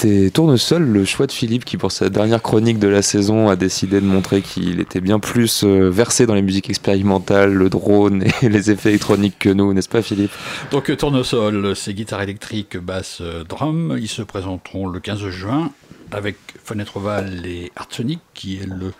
C'était 0.00 0.30
Tournesol, 0.30 0.84
le 0.84 1.04
choix 1.04 1.26
de 1.26 1.32
Philippe, 1.32 1.64
qui 1.64 1.76
pour 1.76 1.90
sa 1.90 2.08
dernière 2.08 2.40
chronique 2.40 2.78
de 2.78 2.86
la 2.86 3.02
saison 3.02 3.48
a 3.48 3.56
décidé 3.56 4.00
de 4.00 4.06
montrer 4.06 4.42
qu'il 4.42 4.78
était 4.78 5.00
bien 5.00 5.18
plus 5.18 5.64
euh, 5.64 5.90
versé 5.90 6.24
dans 6.24 6.34
les 6.34 6.42
musiques 6.42 6.70
expérimentales, 6.70 7.52
le 7.52 7.68
drone 7.68 8.22
et 8.40 8.48
les 8.48 8.70
effets 8.70 8.90
électroniques 8.90 9.40
que 9.40 9.48
nous, 9.48 9.74
n'est-ce 9.74 9.88
pas 9.88 10.00
Philippe? 10.00 10.30
Donc 10.70 10.96
Tournesol, 10.96 11.74
c'est 11.74 11.94
guitare 11.94 12.22
électrique, 12.22 12.76
basse, 12.76 13.22
drum. 13.48 13.98
Ils 14.00 14.06
se 14.06 14.22
présenteront 14.22 14.86
le 14.86 15.00
15 15.00 15.30
juin 15.30 15.72
avec 16.12 16.36
Fenêtre 16.62 16.98
Oval 16.98 17.44
et 17.44 17.72
Artsonic, 17.74 18.20
qui 18.34 18.58
est 18.58 18.66
le, 18.66 18.92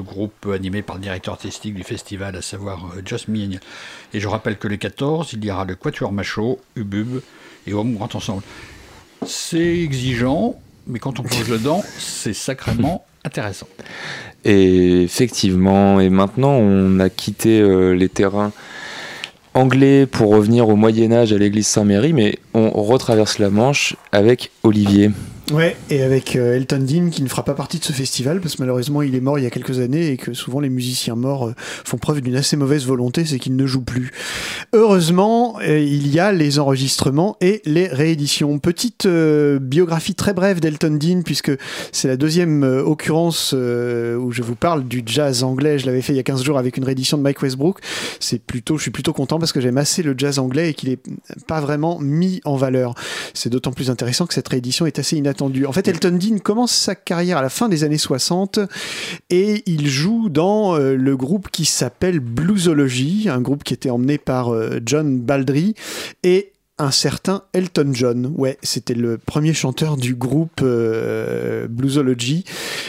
groupe 0.00 0.48
animé 0.50 0.80
par 0.80 0.96
le 0.96 1.02
directeur 1.02 1.34
artistique 1.34 1.74
du 1.74 1.84
festival, 1.84 2.34
à 2.36 2.40
savoir 2.40 2.86
Just 3.04 3.28
Me. 3.28 3.58
Et 4.14 4.20
je 4.20 4.28
rappelle 4.28 4.56
que 4.56 4.66
le 4.66 4.78
14, 4.78 5.30
il 5.34 5.44
y 5.44 5.50
aura 5.50 5.66
le 5.66 5.74
Quatuor 5.74 6.10
Macho, 6.10 6.58
Ubub 6.74 7.20
et 7.66 7.74
Homme 7.74 7.94
Grand 7.96 8.14
Ensemble. 8.14 8.42
C'est 9.28 9.82
exigeant, 9.82 10.56
mais 10.86 10.98
quand 10.98 11.20
on 11.20 11.22
plonge 11.22 11.48
dedans, 11.48 11.84
c'est 11.98 12.32
sacrément 12.32 13.04
intéressant. 13.24 13.68
Et 14.44 15.02
effectivement, 15.02 16.00
et 16.00 16.08
maintenant 16.08 16.52
on 16.52 16.98
a 16.98 17.10
quitté 17.10 17.60
euh, 17.60 17.92
les 17.92 18.08
terrains 18.08 18.52
anglais 19.52 20.06
pour 20.06 20.30
revenir 20.30 20.68
au 20.68 20.76
Moyen 20.76 21.12
Âge 21.12 21.32
à 21.32 21.38
l'église 21.38 21.66
Saint-Méry, 21.66 22.14
mais 22.14 22.38
on 22.54 22.70
retraverse 22.70 23.38
la 23.38 23.50
Manche 23.50 23.96
avec 24.12 24.50
Olivier. 24.62 25.10
Ouais, 25.50 25.76
et 25.88 26.02
avec 26.02 26.36
euh, 26.36 26.56
Elton 26.56 26.80
Dean 26.80 27.08
qui 27.08 27.22
ne 27.22 27.28
fera 27.28 27.42
pas 27.42 27.54
partie 27.54 27.78
de 27.78 27.84
ce 27.84 27.94
festival 27.94 28.38
parce 28.42 28.56
que 28.56 28.60
malheureusement 28.62 29.00
il 29.00 29.14
est 29.14 29.20
mort 29.20 29.38
il 29.38 29.44
y 29.44 29.46
a 29.46 29.50
quelques 29.50 29.78
années 29.78 30.08
et 30.08 30.16
que 30.18 30.34
souvent 30.34 30.60
les 30.60 30.68
musiciens 30.68 31.14
morts 31.14 31.48
euh, 31.48 31.54
font 31.56 31.96
preuve 31.96 32.20
d'une 32.20 32.36
assez 32.36 32.56
mauvaise 32.56 32.84
volonté, 32.84 33.24
c'est 33.24 33.38
qu'ils 33.38 33.56
ne 33.56 33.64
jouent 33.64 33.80
plus. 33.80 34.10
Heureusement, 34.74 35.58
euh, 35.62 35.78
il 35.78 36.08
y 36.08 36.20
a 36.20 36.32
les 36.32 36.58
enregistrements 36.58 37.38
et 37.40 37.62
les 37.64 37.86
rééditions. 37.86 38.58
Petite 38.58 39.06
biographie 39.06 40.14
très 40.14 40.34
brève 40.34 40.60
d'Elton 40.60 40.98
Dean 41.00 41.22
puisque 41.22 41.52
c'est 41.92 42.08
la 42.08 42.18
deuxième 42.18 42.62
occurrence 42.62 43.52
où 43.54 44.32
je 44.32 44.42
vous 44.42 44.54
parle 44.54 44.86
du 44.86 45.02
jazz 45.06 45.44
anglais. 45.44 45.78
Je 45.78 45.86
l'avais 45.86 46.02
fait 46.02 46.12
il 46.12 46.16
y 46.16 46.20
a 46.20 46.24
15 46.24 46.42
jours 46.42 46.58
avec 46.58 46.76
une 46.76 46.84
réédition 46.84 47.16
de 47.16 47.22
Mike 47.22 47.40
Westbrook. 47.40 47.78
C'est 48.20 48.42
plutôt, 48.42 48.76
je 48.76 48.82
suis 48.82 48.90
plutôt 48.90 49.14
content 49.14 49.38
parce 49.38 49.52
que 49.52 49.60
j'aime 49.60 49.78
assez 49.78 50.02
le 50.02 50.14
jazz 50.16 50.38
anglais 50.38 50.70
et 50.70 50.74
qu'il 50.74 50.90
est 50.90 51.00
pas 51.46 51.60
vraiment 51.60 51.98
mis 52.00 52.40
en 52.44 52.56
valeur. 52.56 52.94
C'est 53.32 53.48
d'autant 53.48 53.72
plus 53.72 53.90
intéressant 53.90 54.26
que 54.26 54.34
cette 54.34 54.48
réédition 54.48 54.84
est 54.84 54.98
assez 54.98 55.16
inattendue 55.16 55.37
en 55.40 55.72
fait, 55.72 55.88
Elton 55.88 56.18
Dean 56.20 56.38
commence 56.38 56.72
sa 56.72 56.94
carrière 56.94 57.38
à 57.38 57.42
la 57.42 57.48
fin 57.48 57.68
des 57.68 57.84
années 57.84 57.98
60 57.98 58.60
et 59.30 59.62
il 59.66 59.86
joue 59.88 60.28
dans 60.28 60.76
euh, 60.76 60.94
le 60.96 61.16
groupe 61.16 61.48
qui 61.50 61.64
s'appelle 61.64 62.20
Bluesology, 62.20 63.28
un 63.28 63.40
groupe 63.40 63.64
qui 63.64 63.74
était 63.74 63.90
emmené 63.90 64.18
par 64.18 64.52
euh, 64.52 64.80
John 64.84 65.18
Baldry 65.18 65.74
et 66.22 66.52
un 66.78 66.90
certain 66.90 67.42
Elton 67.52 67.90
John. 67.92 68.32
Ouais, 68.36 68.58
c'était 68.62 68.94
le 68.94 69.18
premier 69.18 69.52
chanteur 69.52 69.96
du 69.96 70.14
groupe 70.14 70.60
euh, 70.62 71.66
Bluesology 71.68 72.44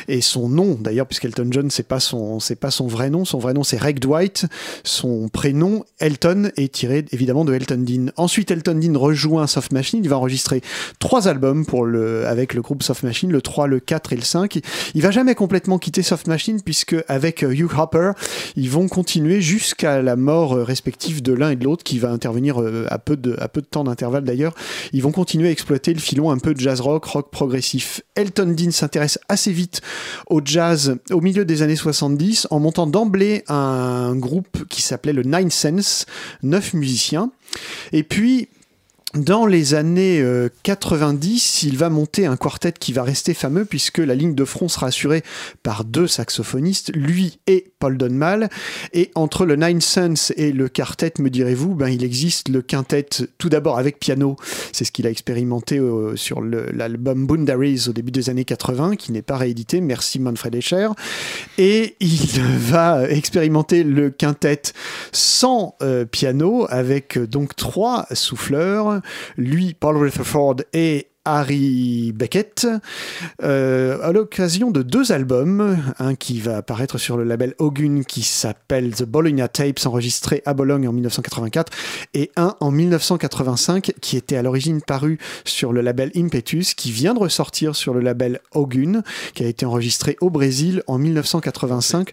et 0.08 0.22
son 0.22 0.50
nom 0.50 0.78
d'ailleurs 0.80 1.08
puisqu'Elton 1.08 1.48
John 1.52 1.72
c'est 1.72 1.88
pas 1.88 2.00
son 2.00 2.40
pas 2.60 2.72
son 2.72 2.88
vrai 2.88 3.10
nom, 3.10 3.26
son 3.26 3.40
vrai 3.40 3.54
nom 3.54 3.64
c'est 3.64 3.78
Reg 3.78 4.00
Dwight, 4.00 4.46
son 4.84 5.30
prénom 5.30 5.86
Elton 6.00 6.52
est 6.56 6.74
tiré 6.74 7.06
évidemment 7.12 7.46
de 7.46 7.54
Elton 7.54 7.84
Dean. 7.86 8.12
Ensuite 8.16 8.52
Elton 8.52 8.76
Dean 8.76 8.98
rejoint 8.98 9.48
Soft 9.48 9.72
Machine, 9.72 10.02
il 10.04 10.10
va 10.10 10.18
enregistrer 10.18 10.62
trois 11.00 11.28
albums 11.28 11.66
pour 11.66 11.86
le 11.86 12.28
avec 12.28 12.54
le 12.54 12.62
groupe 12.62 12.84
Soft 12.84 13.04
Machine, 13.04 13.32
le 13.32 13.42
3, 13.42 13.68
le 13.68 13.80
4 13.80 14.14
et 14.14 14.16
le 14.16 14.22
5. 14.22 14.60
Il 14.94 15.02
va 15.02 15.12
jamais 15.12 15.36
complètement 15.36 15.80
quitter 15.80 16.04
Soft 16.04 16.28
Machine 16.28 16.62
puisque 16.64 16.96
avec 17.08 17.44
euh, 17.44 17.54
Hugh 17.54 17.72
Hopper, 17.78 18.12
ils 18.56 18.70
vont 18.70 18.88
continuer 18.88 19.42
jusqu'à 19.42 20.02
la 20.02 20.16
mort 20.16 20.54
euh, 20.54 20.64
respective 20.64 21.22
de 21.22 21.34
l'un 21.34 21.52
et 21.52 21.56
de 21.56 21.64
l'autre 21.64 21.84
qui 21.84 22.00
va 22.00 22.12
intervenir 22.12 22.60
à 22.90 22.98
peu 23.00 23.16
de 23.16 23.36
temps 23.70 23.79
d'intervalle 23.84 24.24
d'ailleurs, 24.24 24.54
ils 24.94 25.02
vont 25.02 25.12
continuer 25.12 25.50
à 25.50 25.52
exploiter 25.52 25.94
le 25.94 26.00
filon 26.00 26.32
un 26.32 26.38
peu 26.38 26.54
jazz 26.58 26.80
rock, 26.82 27.06
rock 27.06 27.32
progressif. 27.32 28.02
Elton 28.16 28.54
Dean 28.58 28.72
s'intéresse 28.72 29.20
assez 29.30 29.52
vite 29.52 29.82
au 30.28 30.42
jazz 30.44 30.98
au 31.12 31.22
milieu 31.22 31.46
des 31.46 31.62
années 31.62 31.76
70 31.76 32.48
en 32.52 32.60
montant 32.60 32.88
d'emblée 32.88 33.44
un 33.48 34.16
groupe 34.16 34.66
qui 34.70 34.82
s'appelait 34.82 35.14
le 35.14 35.24
Nine 35.24 35.52
Sense, 35.52 36.06
neuf 36.44 36.74
musiciens. 36.74 37.32
Et 37.92 38.04
puis, 38.04 38.50
dans 39.16 39.48
les 39.48 39.74
années 39.74 40.24
90, 40.62 41.62
euh, 41.64 41.68
il 41.68 41.78
va 41.80 41.90
monter 41.90 42.28
un 42.28 42.38
quartet 42.38 42.74
qui 42.74 42.94
va 42.94 43.02
rester 43.02 43.34
fameux 43.34 43.66
puisque 43.66 43.98
la 43.98 44.14
ligne 44.14 44.36
de 44.36 44.46
front 44.46 44.68
sera 44.68 44.88
assurée 44.88 45.24
par 45.64 45.84
deux 45.84 46.06
saxophonistes, 46.06 46.92
lui 46.96 47.40
et 47.48 47.72
Paul 47.80 47.98
Donmal. 47.98 48.50
Et 48.94 49.10
entre 49.16 49.48
le 49.48 49.56
Nine 49.56 49.82
Sons 49.82 50.32
et 50.36 50.52
le 50.52 50.70
quartet, 50.70 51.14
me 51.18 51.32
direz-vous, 51.32 51.74
ben, 51.74 51.88
il 51.88 52.04
existe 52.04 52.50
le 52.50 52.62
quintet 52.62 53.08
tout 53.40 53.50
d'abord 53.50 53.80
avec 53.80 54.00
piano. 54.00 54.36
C'est 54.72 54.86
ce 54.86 54.92
qu'il 54.92 55.08
a 55.08 55.10
expérimenté 55.10 55.80
euh, 55.80 56.16
sur 56.16 56.42
l'album 56.42 57.26
Boundaries 57.26 57.86
au 57.88 57.94
début 57.94 58.12
des 58.12 58.30
années 58.30 58.46
80, 58.46 58.96
qui 58.96 59.12
n'est 59.12 59.24
pas 59.24 59.38
réédité. 59.38 59.82
Merci 59.82 60.20
Manfred 60.20 60.54
Escher. 60.54 60.90
Et 61.58 61.96
il 62.00 62.42
va 62.60 63.10
expérimenter 63.10 63.84
le 63.84 64.12
quintet 64.12 64.62
sans 65.12 65.76
euh, 65.82 66.06
piano 66.06 66.68
avec 66.70 67.18
donc 67.18 67.56
trois 67.56 68.06
souffleurs 68.14 68.99
lui, 69.38 69.74
Paul 69.74 69.98
Rutherford 69.98 70.58
et 70.74 71.08
Harry 71.26 72.12
Beckett, 72.14 72.68
euh, 73.44 74.00
à 74.02 74.12
l'occasion 74.12 74.72
de 74.72 74.82
deux 74.82 75.12
albums, 75.12 75.78
un 76.00 76.16
qui 76.16 76.40
va 76.40 76.58
apparaître 76.58 76.98
sur 76.98 77.18
le 77.18 77.24
label 77.24 77.54
Ogun 77.60 78.02
qui 78.02 78.24
s'appelle 78.24 78.96
The 78.96 79.04
Bologna 79.04 79.48
Tapes, 79.48 79.86
enregistré 79.86 80.42
à 80.46 80.54
Bologne 80.54 80.88
en 80.88 80.94
1984, 80.94 81.72
et 82.14 82.32
un 82.36 82.56
en 82.62 82.72
1985 82.72 83.94
qui 84.02 84.18
était 84.18 84.38
à 84.38 84.42
l'origine 84.42 84.82
paru 84.82 85.20
sur 85.46 85.72
le 85.72 85.82
label 85.82 86.12
Impetus, 86.16 86.74
qui 86.74 86.92
vient 86.92 87.14
de 87.14 87.20
ressortir 87.20 87.76
sur 87.76 87.94
le 87.94 88.00
label 88.00 88.40
Ogun, 88.56 89.04
qui 89.36 89.44
a 89.44 89.48
été 89.48 89.66
enregistré 89.66 90.18
au 90.22 90.30
Brésil 90.30 90.84
en 90.88 90.98
1985 90.98 92.12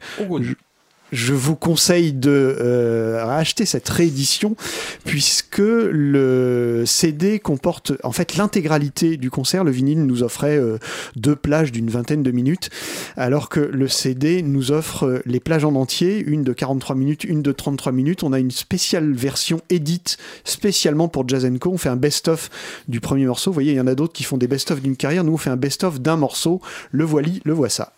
je 1.13 1.35
vous 1.35 1.57
conseille 1.57 2.13
de 2.13 2.57
euh, 2.61 3.25
racheter 3.25 3.65
cette 3.65 3.89
réédition 3.89 4.57
puisque 5.05 5.59
le 5.59 6.85
CD 6.87 7.39
comporte 7.39 7.93
en 8.03 8.13
fait 8.13 8.37
l'intégralité 8.37 9.17
du 9.17 9.31
concert. 9.31 9.65
Le 9.65 9.71
vinyle 9.71 10.05
nous 10.05 10.23
offrait 10.23 10.57
euh, 10.57 10.79
deux 11.15 11.37
plages 11.37 11.73
d'une 11.73 11.91
vingtaine 11.91 12.23
de 12.23 12.31
minutes, 12.31 12.71
alors 13.17 13.49
que 13.49 13.61
le 13.61 13.89
CD 13.89 14.43
nous 14.43 14.73
offre 14.73 15.07
euh, 15.07 15.23
les 15.27 15.41
plages 15.41 15.65
en 15.65 15.75
entier, 15.75 16.19
une 16.19 16.43
de 16.43 16.53
43 16.53 16.97
minutes, 16.97 17.25
une 17.25 17.43
de 17.43 17.53
33 17.53 17.93
minutes. 17.93 18.23
On 18.23 18.33
a 18.33 18.39
une 18.39 18.51
spéciale 18.51 19.13
version 19.13 19.61
édite 19.71 20.19
spécialement 20.45 21.09
pour 21.09 21.29
Jazz 21.29 21.47
Co. 21.61 21.73
On 21.73 21.79
fait 21.79 21.89
un 21.89 21.97
best-of 21.97 22.51
du 22.89 23.01
premier 23.01 23.27
morceau. 23.27 23.51
Vous 23.51 23.55
voyez, 23.55 23.73
il 23.73 23.77
y 23.77 23.81
en 23.81 23.87
a 23.87 23.95
d'autres 23.95 24.13
qui 24.13 24.25
font 24.25 24.37
des 24.37 24.49
best-of 24.49 24.81
d'une 24.81 24.97
carrière. 24.97 25.25
Nous, 25.25 25.33
on 25.33 25.39
fait 25.39 25.51
un 25.51 25.57
best-of 25.57 26.01
d'un 26.01 26.17
morceau. 26.17 26.61
Le 26.91 27.05
voili, 27.05 27.41
le 27.45 27.53
voit 27.53 27.69
ça. 27.69 27.93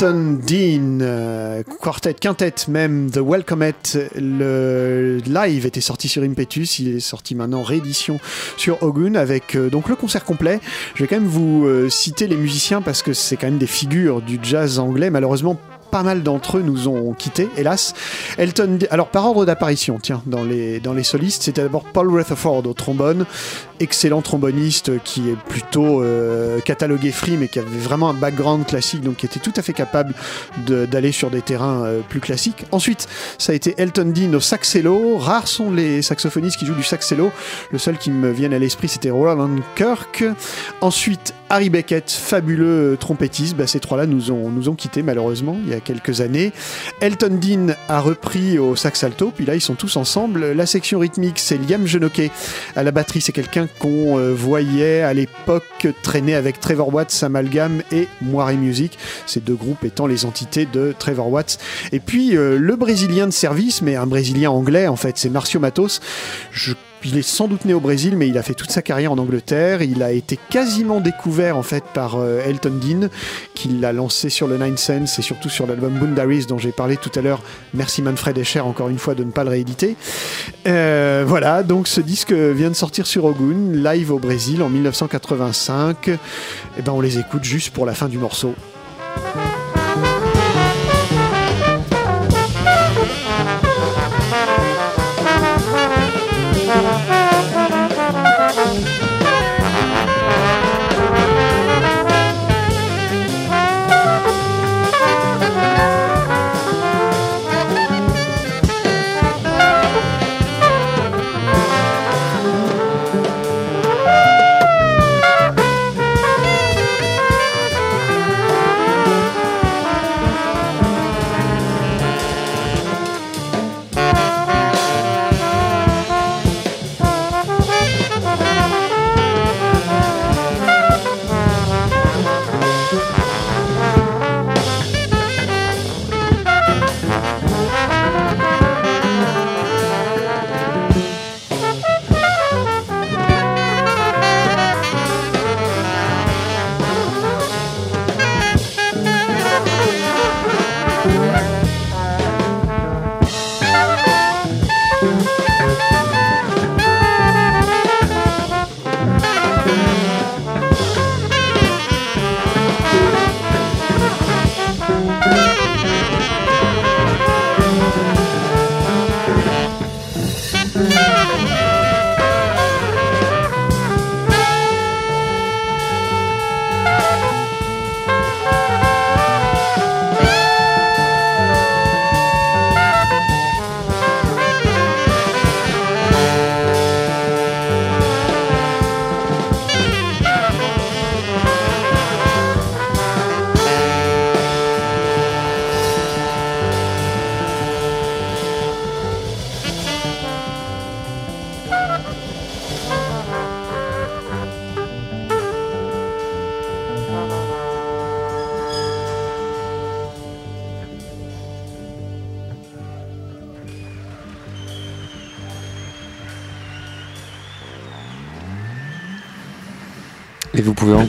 Elton 0.00 0.38
Dean, 0.46 1.00
euh, 1.02 1.62
quartet, 1.82 2.14
quintette 2.14 2.68
même, 2.68 3.10
The 3.10 3.18
Welcomette. 3.18 3.98
Le 4.16 5.18
live 5.26 5.66
était 5.66 5.82
sorti 5.82 6.08
sur 6.08 6.22
Impetus, 6.22 6.78
il 6.78 6.96
est 6.96 7.00
sorti 7.00 7.34
maintenant 7.34 7.62
réédition 7.62 8.18
sur 8.56 8.82
Ogun 8.82 9.14
avec 9.14 9.56
euh, 9.56 9.68
donc 9.68 9.90
le 9.90 9.96
concert 9.96 10.24
complet. 10.24 10.60
Je 10.94 11.02
vais 11.02 11.06
quand 11.06 11.16
même 11.16 11.28
vous 11.28 11.66
euh, 11.66 11.90
citer 11.90 12.28
les 12.28 12.36
musiciens 12.36 12.80
parce 12.80 13.02
que 13.02 13.12
c'est 13.12 13.36
quand 13.36 13.48
même 13.48 13.58
des 13.58 13.66
figures 13.66 14.22
du 14.22 14.38
jazz 14.42 14.78
anglais. 14.78 15.10
Malheureusement, 15.10 15.60
pas 15.90 16.02
mal 16.02 16.22
d'entre 16.22 16.58
eux 16.58 16.62
nous 16.62 16.88
ont 16.88 17.12
quittés, 17.12 17.48
hélas. 17.56 17.94
Elton, 18.38 18.78
alors 18.90 19.08
par 19.08 19.26
ordre 19.26 19.44
d'apparition, 19.44 19.98
tiens, 20.00 20.22
dans 20.26 20.42
les, 20.44 20.80
solistes, 21.02 21.42
c'était 21.42 21.62
d'abord 21.62 21.84
Paul 21.84 22.10
Rutherford 22.10 22.66
au 22.66 22.72
trombone, 22.72 23.26
excellent 23.80 24.22
tromboniste 24.22 25.02
qui 25.02 25.30
est 25.30 25.36
plutôt 25.48 26.02
euh, 26.02 26.60
catalogué 26.60 27.10
free, 27.10 27.36
mais 27.36 27.48
qui 27.48 27.58
avait 27.58 27.78
vraiment 27.78 28.10
un 28.10 28.14
background 28.14 28.66
classique, 28.66 29.02
donc 29.02 29.16
qui 29.16 29.26
était 29.26 29.40
tout 29.40 29.52
à 29.56 29.62
fait 29.62 29.72
capable 29.72 30.14
d'aller 30.66 31.12
sur 31.12 31.30
des 31.30 31.42
terrains 31.42 31.84
euh, 31.84 32.00
plus 32.08 32.20
classiques. 32.20 32.64
Ensuite, 32.70 33.08
ça 33.38 33.52
a 33.52 33.54
été 33.54 33.74
Elton 33.78 34.12
Dean 34.14 34.34
au 34.34 34.40
saxello. 34.40 35.18
Rares 35.18 35.48
sont 35.48 35.70
les 35.70 36.02
saxophonistes 36.02 36.58
qui 36.58 36.66
jouent 36.66 36.74
du 36.74 36.82
saxello. 36.82 37.32
Le 37.70 37.78
seul 37.78 37.98
qui 37.98 38.10
me 38.10 38.30
vient 38.30 38.52
à 38.52 38.58
l'esprit, 38.58 38.88
c'était 38.88 39.10
Roland 39.10 39.56
Kirk. 39.74 40.24
Ensuite, 40.80 41.34
Harry 41.50 41.68
Beckett, 41.68 42.08
fabuleux 42.10 42.96
trompettiste. 42.98 43.56
Bah, 43.56 43.66
ces 43.66 43.80
trois-là 43.80 44.06
nous 44.06 44.30
ont, 44.30 44.50
nous 44.50 44.68
ont 44.68 44.76
quittés 44.76 45.02
malheureusement 45.02 45.56
il 45.64 45.72
y 45.72 45.74
a 45.74 45.80
quelques 45.80 46.20
années. 46.20 46.52
Elton 47.00 47.40
Dean 47.42 47.74
a 47.88 48.00
repris 48.00 48.58
au 48.60 48.76
sax 48.76 49.02
alto, 49.02 49.32
puis 49.34 49.44
là 49.44 49.56
ils 49.56 49.60
sont 49.60 49.74
tous 49.74 49.96
ensemble. 49.96 50.52
La 50.52 50.64
section 50.64 51.00
rythmique, 51.00 51.40
c'est 51.40 51.58
Liam 51.58 51.88
Genoquet. 51.88 52.30
À 52.76 52.84
la 52.84 52.92
batterie, 52.92 53.20
c'est 53.20 53.32
quelqu'un 53.32 53.66
qu'on 53.80 54.16
euh, 54.16 54.32
voyait 54.32 55.02
à 55.02 55.12
l'époque 55.12 55.88
traîner 56.04 56.36
avec 56.36 56.60
Trevor 56.60 56.94
Watts, 56.94 57.20
Amalgam 57.24 57.82
et 57.90 58.06
Moiré 58.22 58.54
Music. 58.54 58.96
Ces 59.26 59.40
deux 59.40 59.56
groupes 59.56 59.82
étant 59.82 60.06
les 60.06 60.24
entités 60.24 60.66
de 60.66 60.94
Trevor 60.96 61.32
Watts. 61.32 61.58
Et 61.90 61.98
puis 61.98 62.36
euh, 62.36 62.58
le 62.58 62.76
Brésilien 62.76 63.26
de 63.26 63.32
service, 63.32 63.82
mais 63.82 63.96
un 63.96 64.06
Brésilien 64.06 64.50
anglais 64.50 64.86
en 64.86 64.96
fait, 64.96 65.18
c'est 65.18 65.30
Marcio 65.30 65.58
Matos. 65.58 66.00
Il 67.04 67.16
est 67.16 67.22
sans 67.22 67.48
doute 67.48 67.64
né 67.64 67.74
au 67.74 67.80
Brésil, 67.80 68.16
mais 68.16 68.28
il 68.28 68.36
a 68.36 68.42
fait 68.42 68.54
toute 68.54 68.70
sa 68.70 68.82
carrière 68.82 69.12
en 69.12 69.18
Angleterre. 69.18 69.82
Il 69.82 70.02
a 70.02 70.12
été 70.12 70.38
quasiment 70.50 71.00
découvert 71.00 71.56
en 71.56 71.62
fait 71.62 71.84
par 71.94 72.16
euh, 72.16 72.42
Elton 72.44 72.78
Dean, 72.80 73.08
qui 73.54 73.68
l'a 73.68 73.92
lancé 73.92 74.28
sur 74.28 74.46
le 74.46 74.58
Nine 74.58 74.76
Sense 74.76 75.18
et 75.18 75.22
surtout 75.22 75.48
sur 75.48 75.66
l'album 75.66 75.92
Boundaries 75.94 76.46
dont 76.46 76.58
j'ai 76.58 76.72
parlé 76.72 76.96
tout 76.96 77.10
à 77.14 77.22
l'heure. 77.22 77.42
Merci 77.74 78.02
Manfred 78.02 78.36
Escher 78.38 78.60
encore 78.60 78.88
une 78.88 78.98
fois 78.98 79.14
de 79.14 79.24
ne 79.24 79.30
pas 79.30 79.44
le 79.44 79.50
rééditer. 79.50 79.96
Euh, 80.66 81.24
voilà, 81.26 81.62
donc 81.62 81.88
ce 81.88 82.00
disque 82.00 82.32
vient 82.32 82.70
de 82.70 82.74
sortir 82.74 83.06
sur 83.06 83.24
Ogun, 83.24 83.72
live 83.72 84.12
au 84.12 84.18
Brésil 84.18 84.62
en 84.62 84.68
1985. 84.68 86.08
Et 86.08 86.18
eh 86.78 86.82
ben 86.82 86.92
on 86.92 87.00
les 87.00 87.18
écoute 87.18 87.44
juste 87.44 87.70
pour 87.70 87.86
la 87.86 87.94
fin 87.94 88.08
du 88.08 88.18
morceau. 88.18 88.54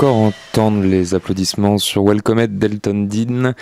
Encore 0.01 0.15
entendre 0.15 0.83
les 0.83 1.13
applaudissements 1.13 1.77
sur 1.77 2.03
Welcome 2.03 2.47
Delton 2.47 3.07
Dean, 3.07 3.53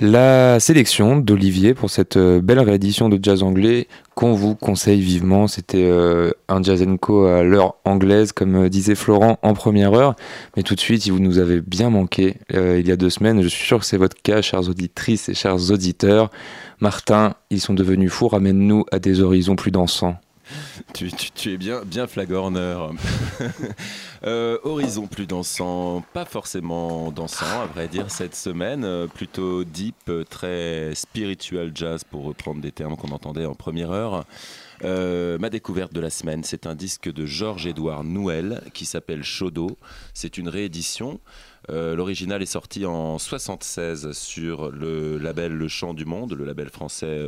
la 0.00 0.58
sélection 0.58 1.16
d'Olivier 1.18 1.72
pour 1.72 1.88
cette 1.88 2.16
euh, 2.16 2.40
belle 2.40 2.58
réédition 2.58 3.08
de 3.08 3.16
jazz 3.22 3.44
anglais 3.44 3.86
qu'on 4.16 4.32
vous 4.32 4.56
conseille 4.56 5.00
vivement. 5.00 5.46
C'était 5.46 5.84
euh, 5.84 6.32
un 6.48 6.60
jazz 6.64 6.84
co 7.00 7.26
à 7.26 7.44
l'heure 7.44 7.76
anglaise, 7.84 8.32
comme 8.32 8.64
euh, 8.64 8.68
disait 8.68 8.96
Florent 8.96 9.38
en 9.42 9.54
première 9.54 9.94
heure. 9.94 10.16
Mais 10.56 10.64
tout 10.64 10.74
de 10.74 10.80
suite, 10.80 11.08
vous 11.08 11.20
nous 11.20 11.38
avez 11.38 11.60
bien 11.60 11.90
manqué 11.90 12.38
il 12.52 12.84
y 12.84 12.90
a 12.90 12.96
deux 12.96 13.10
semaines. 13.10 13.40
Je 13.40 13.46
suis 13.46 13.64
sûr 13.64 13.78
que 13.78 13.86
c'est 13.86 13.96
votre 13.96 14.20
cas, 14.20 14.42
chères 14.42 14.68
auditrices 14.68 15.28
et 15.28 15.34
chers 15.34 15.70
auditeurs. 15.70 16.32
Martin, 16.80 17.34
ils 17.50 17.60
sont 17.60 17.74
devenus 17.74 18.10
fous. 18.10 18.26
Ramène-nous 18.26 18.84
à 18.90 18.98
des 18.98 19.20
horizons 19.20 19.54
plus 19.54 19.70
dansants. 19.70 20.16
Tu, 20.94 21.52
es 21.52 21.56
bien, 21.56 21.82
bien 21.84 22.06
flagorneur. 22.06 22.92
Euh, 24.26 24.56
horizon 24.64 25.06
plus 25.06 25.26
dansant, 25.26 26.02
pas 26.14 26.24
forcément 26.24 27.12
dansant, 27.12 27.60
à 27.60 27.66
vrai 27.66 27.88
dire, 27.88 28.10
cette 28.10 28.34
semaine. 28.34 28.82
Euh, 28.82 29.06
plutôt 29.06 29.64
deep, 29.64 29.96
euh, 30.08 30.24
très 30.24 30.94
spiritual 30.94 31.72
jazz, 31.74 32.04
pour 32.04 32.24
reprendre 32.24 32.62
des 32.62 32.72
termes 32.72 32.96
qu'on 32.96 33.10
entendait 33.10 33.44
en 33.44 33.54
première 33.54 33.90
heure. 33.90 34.24
ma 34.82 35.50
découverte 35.50 35.92
de 35.92 36.00
la 36.00 36.08
semaine, 36.08 36.42
c'est 36.42 36.66
un 36.66 36.74
disque 36.74 37.12
de 37.12 37.26
Georges-Édouard 37.26 38.02
Nouel 38.02 38.62
qui 38.72 38.86
s'appelle 38.86 39.22
Chaudot. 39.22 39.76
C'est 40.14 40.38
une 40.38 40.48
réédition. 40.48 41.20
L'original 41.68 42.40
est 42.40 42.46
sorti 42.46 42.86
en 42.86 43.18
76 43.18 44.12
sur 44.12 44.70
le 44.70 45.18
label 45.18 45.52
Le 45.52 45.68
Chant 45.68 45.92
du 45.92 46.06
Monde, 46.06 46.32
le 46.32 46.46
label 46.46 46.70
français 46.70 47.26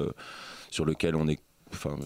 sur 0.70 0.86
lequel 0.86 1.14
on 1.14 1.28
est 1.28 1.40
enfin, 1.72 1.96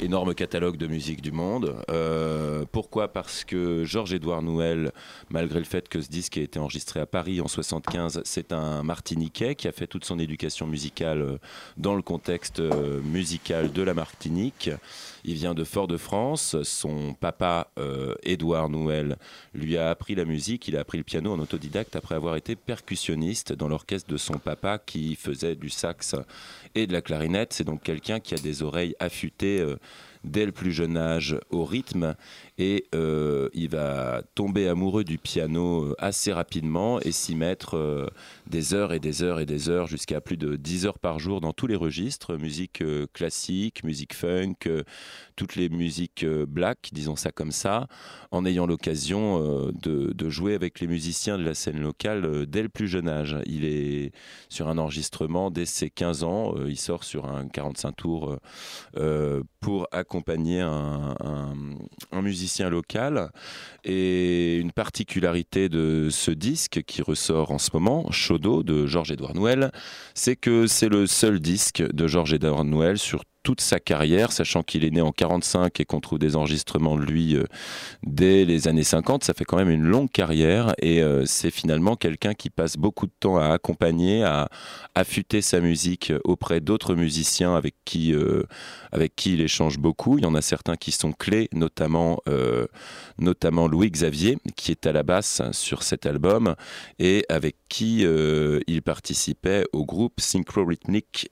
énorme 0.00 0.34
catalogue 0.34 0.76
de 0.76 0.86
musique 0.86 1.22
du 1.22 1.32
monde. 1.32 1.76
Euh, 1.90 2.64
pourquoi 2.70 3.08
Parce 3.08 3.44
que 3.44 3.84
Georges-Édouard 3.84 4.42
Nouel, 4.42 4.92
malgré 5.30 5.58
le 5.58 5.64
fait 5.64 5.88
que 5.88 6.00
ce 6.00 6.08
disque 6.08 6.36
ait 6.36 6.44
été 6.44 6.58
enregistré 6.58 7.00
à 7.00 7.06
Paris 7.06 7.40
en 7.40 7.48
75, 7.48 8.22
c'est 8.24 8.52
un 8.52 8.82
Martiniquais 8.82 9.54
qui 9.54 9.68
a 9.68 9.72
fait 9.72 9.86
toute 9.86 10.04
son 10.04 10.18
éducation 10.18 10.66
musicale 10.66 11.22
euh, 11.22 11.38
dans 11.76 11.94
le 11.94 12.02
contexte 12.02 12.60
euh, 12.60 13.00
musical 13.02 13.72
de 13.72 13.82
la 13.82 13.94
Martinique. 13.94 14.70
Il 15.24 15.34
vient 15.34 15.54
de 15.54 15.64
Fort-de-France. 15.64 16.56
Son 16.62 17.12
papa, 17.12 17.70
Édouard 18.22 18.70
Nouel, 18.70 19.16
lui 19.52 19.76
a 19.76 19.90
appris 19.90 20.14
la 20.14 20.24
musique. 20.24 20.68
Il 20.68 20.76
a 20.76 20.80
appris 20.80 20.96
le 20.96 21.04
piano 21.04 21.32
en 21.32 21.38
autodidacte 21.40 21.96
après 21.96 22.14
avoir 22.14 22.36
été 22.36 22.56
percussionniste 22.56 23.52
dans 23.52 23.68
l'orchestre 23.68 24.10
de 24.10 24.16
son 24.16 24.38
papa 24.38 24.78
qui 24.78 25.16
faisait 25.16 25.56
du 25.56 25.70
sax 25.70 26.14
et 26.74 26.86
de 26.86 26.92
la 26.92 27.02
clarinette. 27.02 27.52
C'est 27.52 27.64
donc 27.64 27.82
quelqu'un 27.82 28.20
qui 28.20 28.34
a 28.34 28.38
des 28.38 28.62
oreilles 28.62 28.94
affûtées 29.00 29.60
euh, 29.60 29.76
dès 30.24 30.46
le 30.46 30.52
plus 30.52 30.72
jeune 30.72 30.96
âge 30.96 31.38
au 31.50 31.64
rythme 31.64 32.14
et 32.58 32.86
euh, 32.94 33.48
il 33.54 33.68
va 33.68 34.22
tomber 34.34 34.68
amoureux 34.68 35.04
du 35.04 35.16
piano 35.16 35.84
euh, 35.84 35.94
assez 35.98 36.32
rapidement 36.32 37.00
et 37.00 37.12
s'y 37.12 37.36
mettre 37.36 37.76
euh, 37.76 38.08
des 38.48 38.74
heures 38.74 38.92
et 38.92 38.98
des 38.98 39.22
heures 39.22 39.38
et 39.38 39.46
des 39.46 39.68
heures 39.68 39.86
jusqu'à 39.86 40.20
plus 40.20 40.36
de 40.36 40.56
10 40.56 40.86
heures 40.86 40.98
par 40.98 41.20
jour 41.20 41.40
dans 41.40 41.52
tous 41.52 41.68
les 41.68 41.76
registres, 41.76 42.36
musique 42.36 42.82
classique, 43.12 43.84
musique 43.84 44.14
funk, 44.14 44.56
toutes 45.36 45.54
les 45.54 45.68
musiques 45.68 46.26
black, 46.26 46.90
disons 46.92 47.14
ça 47.14 47.30
comme 47.30 47.52
ça, 47.52 47.86
en 48.32 48.44
ayant 48.44 48.66
l'occasion 48.66 49.70
de, 49.72 50.28
jouer 50.28 50.54
avec 50.54 50.80
les 50.80 50.86
musiciens 50.86 51.38
de 51.38 51.44
la 51.44 51.54
scène 51.54 51.80
locale 51.80 52.46
dès 52.46 52.62
le 52.62 52.68
plus 52.68 52.88
jeune 52.88 53.08
âge. 53.08 53.36
Il 53.46 53.64
est 53.64 54.12
sur 54.48 54.68
un 54.68 54.78
enregistrement 54.78 55.50
dès 55.50 55.66
ses 55.66 55.90
15 55.90 56.24
ans, 56.24 56.54
il 56.66 56.78
sort 56.78 57.04
sur 57.04 57.26
un 57.26 57.48
45 57.48 57.92
tours 57.92 58.36
pour 59.60 59.88
accompagner 59.92 60.60
un 60.60 61.14
musicien 62.22 62.47
local. 62.68 63.30
Et 63.84 64.56
une 64.56 64.72
particularité 64.72 65.68
de 65.68 66.08
ce 66.10 66.30
disque 66.30 66.82
qui 66.86 67.02
ressort 67.02 67.52
en 67.52 67.58
ce 67.58 67.70
moment, 67.72 68.10
Chaudot 68.10 68.62
de 68.62 68.86
Georges-Édouard 68.86 69.34
Nouel, 69.34 69.70
c'est 70.14 70.36
que 70.36 70.66
c'est 70.66 70.88
le 70.88 71.06
seul 71.06 71.40
disque 71.40 71.82
de 71.82 72.06
Georges-Édouard 72.06 72.64
Nouel 72.64 72.98
sur 72.98 73.22
toute 73.48 73.62
sa 73.62 73.80
carrière, 73.80 74.30
sachant 74.30 74.62
qu'il 74.62 74.84
est 74.84 74.90
né 74.90 75.00
en 75.00 75.10
45 75.10 75.80
et 75.80 75.86
qu'on 75.86 76.00
trouve 76.00 76.18
des 76.18 76.36
enregistrements 76.36 76.98
de 76.98 77.04
lui 77.06 77.34
euh, 77.34 77.44
dès 78.02 78.44
les 78.44 78.68
années 78.68 78.82
50. 78.82 79.24
Ça 79.24 79.32
fait 79.32 79.46
quand 79.46 79.56
même 79.56 79.70
une 79.70 79.84
longue 79.84 80.10
carrière 80.10 80.74
et 80.82 81.02
euh, 81.02 81.24
c'est 81.24 81.50
finalement 81.50 81.96
quelqu'un 81.96 82.34
qui 82.34 82.50
passe 82.50 82.76
beaucoup 82.76 83.06
de 83.06 83.12
temps 83.18 83.38
à 83.38 83.46
accompagner, 83.46 84.22
à 84.22 84.50
affûter 84.94 85.40
sa 85.40 85.60
musique 85.60 86.12
auprès 86.24 86.60
d'autres 86.60 86.94
musiciens 86.94 87.56
avec 87.56 87.74
qui, 87.86 88.12
euh, 88.12 88.42
avec 88.92 89.16
qui 89.16 89.32
il 89.32 89.40
échange 89.40 89.78
beaucoup. 89.78 90.18
Il 90.18 90.24
y 90.24 90.26
en 90.26 90.34
a 90.34 90.42
certains 90.42 90.76
qui 90.76 90.92
sont 90.92 91.12
clés, 91.12 91.48
notamment, 91.54 92.20
notamment 93.18 93.66
Louis 93.66 93.90
Xavier, 93.90 94.36
qui 94.56 94.72
est 94.72 94.86
à 94.86 94.92
la 94.92 95.02
basse 95.02 95.40
sur 95.52 95.82
cet 95.82 96.04
album 96.04 96.54
et 96.98 97.24
avec 97.30 97.56
qui 97.70 98.04
il 98.66 98.82
participait 98.82 99.64
au 99.72 99.86
groupe 99.86 100.20
Synchro 100.20 100.66
Rhythmic 100.66 101.30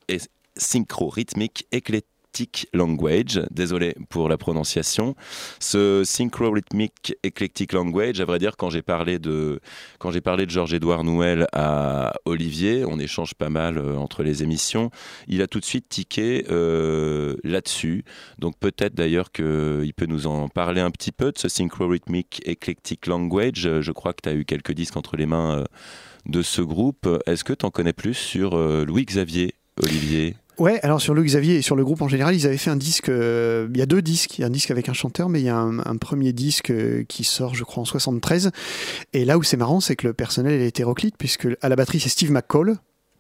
synchro-rythmique 0.57 1.67
Eclectic 1.73 2.17
Language, 2.75 3.43
désolé 3.51 3.95
pour 4.11 4.29
la 4.29 4.37
prononciation. 4.37 5.15
Ce 5.59 6.03
synchro-rythmique 6.05 7.17
Eclectic 7.25 7.73
Language, 7.73 8.21
à 8.21 8.27
vrai 8.27 8.39
dire, 8.39 8.57
quand 8.59 8.69
j'ai 8.69 8.83
parlé 8.83 9.19
de, 9.19 9.61
quand 9.99 10.11
j'ai 10.11 10.21
parlé 10.21 10.45
de 10.45 10.51
Georges-Édouard 10.51 11.03
Nouel 11.03 11.47
à 11.55 12.13
Olivier, 12.27 12.85
on 12.85 12.99
échange 12.99 13.35
pas 13.35 13.49
mal 13.49 13.79
euh, 13.79 13.97
entre 13.97 14.23
les 14.23 14.43
émissions, 14.43 14.91
il 15.29 15.41
a 15.41 15.47
tout 15.47 15.61
de 15.61 15.65
suite 15.65 15.89
tiqué 15.89 16.45
euh, 16.51 17.37
là-dessus. 17.43 18.05
Donc 18.39 18.59
peut-être 18.59 18.95
d'ailleurs 18.95 19.33
qu'il 19.33 19.93
peut 19.97 20.07
nous 20.07 20.27
en 20.27 20.49
parler 20.49 20.83
un 20.83 20.91
petit 20.91 21.13
peu 21.13 21.33
de 21.33 21.39
ce 21.39 21.49
synchro-rythmique 21.49 22.43
Eclectic 22.47 23.07
Language. 23.07 23.81
Je 23.81 23.93
crois 23.93 24.13
que 24.13 24.21
tu 24.23 24.29
as 24.29 24.35
eu 24.35 24.45
quelques 24.45 24.73
disques 24.73 24.97
entre 24.97 25.17
les 25.17 25.27
mains 25.27 25.61
euh, 25.61 25.65
de 26.27 26.43
ce 26.43 26.61
groupe. 26.61 27.09
Est-ce 27.27 27.45
que 27.45 27.55
tu 27.55 27.65
en 27.65 27.71
connais 27.71 27.93
plus 27.93 28.15
sur 28.15 28.59
Louis 28.59 29.05
Xavier, 29.05 29.55
Olivier? 29.81 30.35
Ouais, 30.59 30.81
alors 30.83 31.03
sur 31.03 31.13
Louis 31.13 31.27
Xavier 31.27 31.57
et 31.57 31.63
sur 31.63 31.77
le 31.77 31.85
groupe 31.85 32.01
en 32.01 32.09
général, 32.09 32.35
ils 32.35 32.47
avaient 32.47 32.57
fait 32.57 32.71
un 32.71 32.77
disque. 32.77 33.11
Euh, 33.11 33.69
il 33.73 33.79
y 33.79 33.83
a 33.83 33.87
deux 33.87 34.01
disques. 34.01 34.39
Il 34.39 34.41
y 34.41 34.45
a 34.45 34.47
un 34.47 34.51
disque 34.51 34.71
avec 34.71 34.89
un 34.89 34.95
chanteur, 34.95 35.29
mais 35.29 35.41
il 35.41 35.45
y 35.45 35.51
a 35.51 35.59
un, 35.59 35.97
premier 35.97 36.33
disque 36.33 36.71
euh, 36.71 37.05
qui 37.07 37.25
sort, 37.25 37.55
je 37.55 37.63
crois, 37.63 37.83
en 37.83 37.85
73. 37.85 38.51
Et 39.13 39.27
là 39.27 39.37
où 39.37 39.43
c'est 39.43 39.59
marrant, 39.59 39.81
c'est 39.81 39.97
que 39.97 40.07
le 40.07 40.15
personnel 40.15 40.59
est 40.61 40.69
hétéroclite, 40.69 41.17
puisque 41.19 41.47
à 41.61 41.69
la 41.69 41.77
batterie, 41.77 42.01
c'est 42.01 42.09
Steve 42.09 42.31
McCall, 42.31 42.77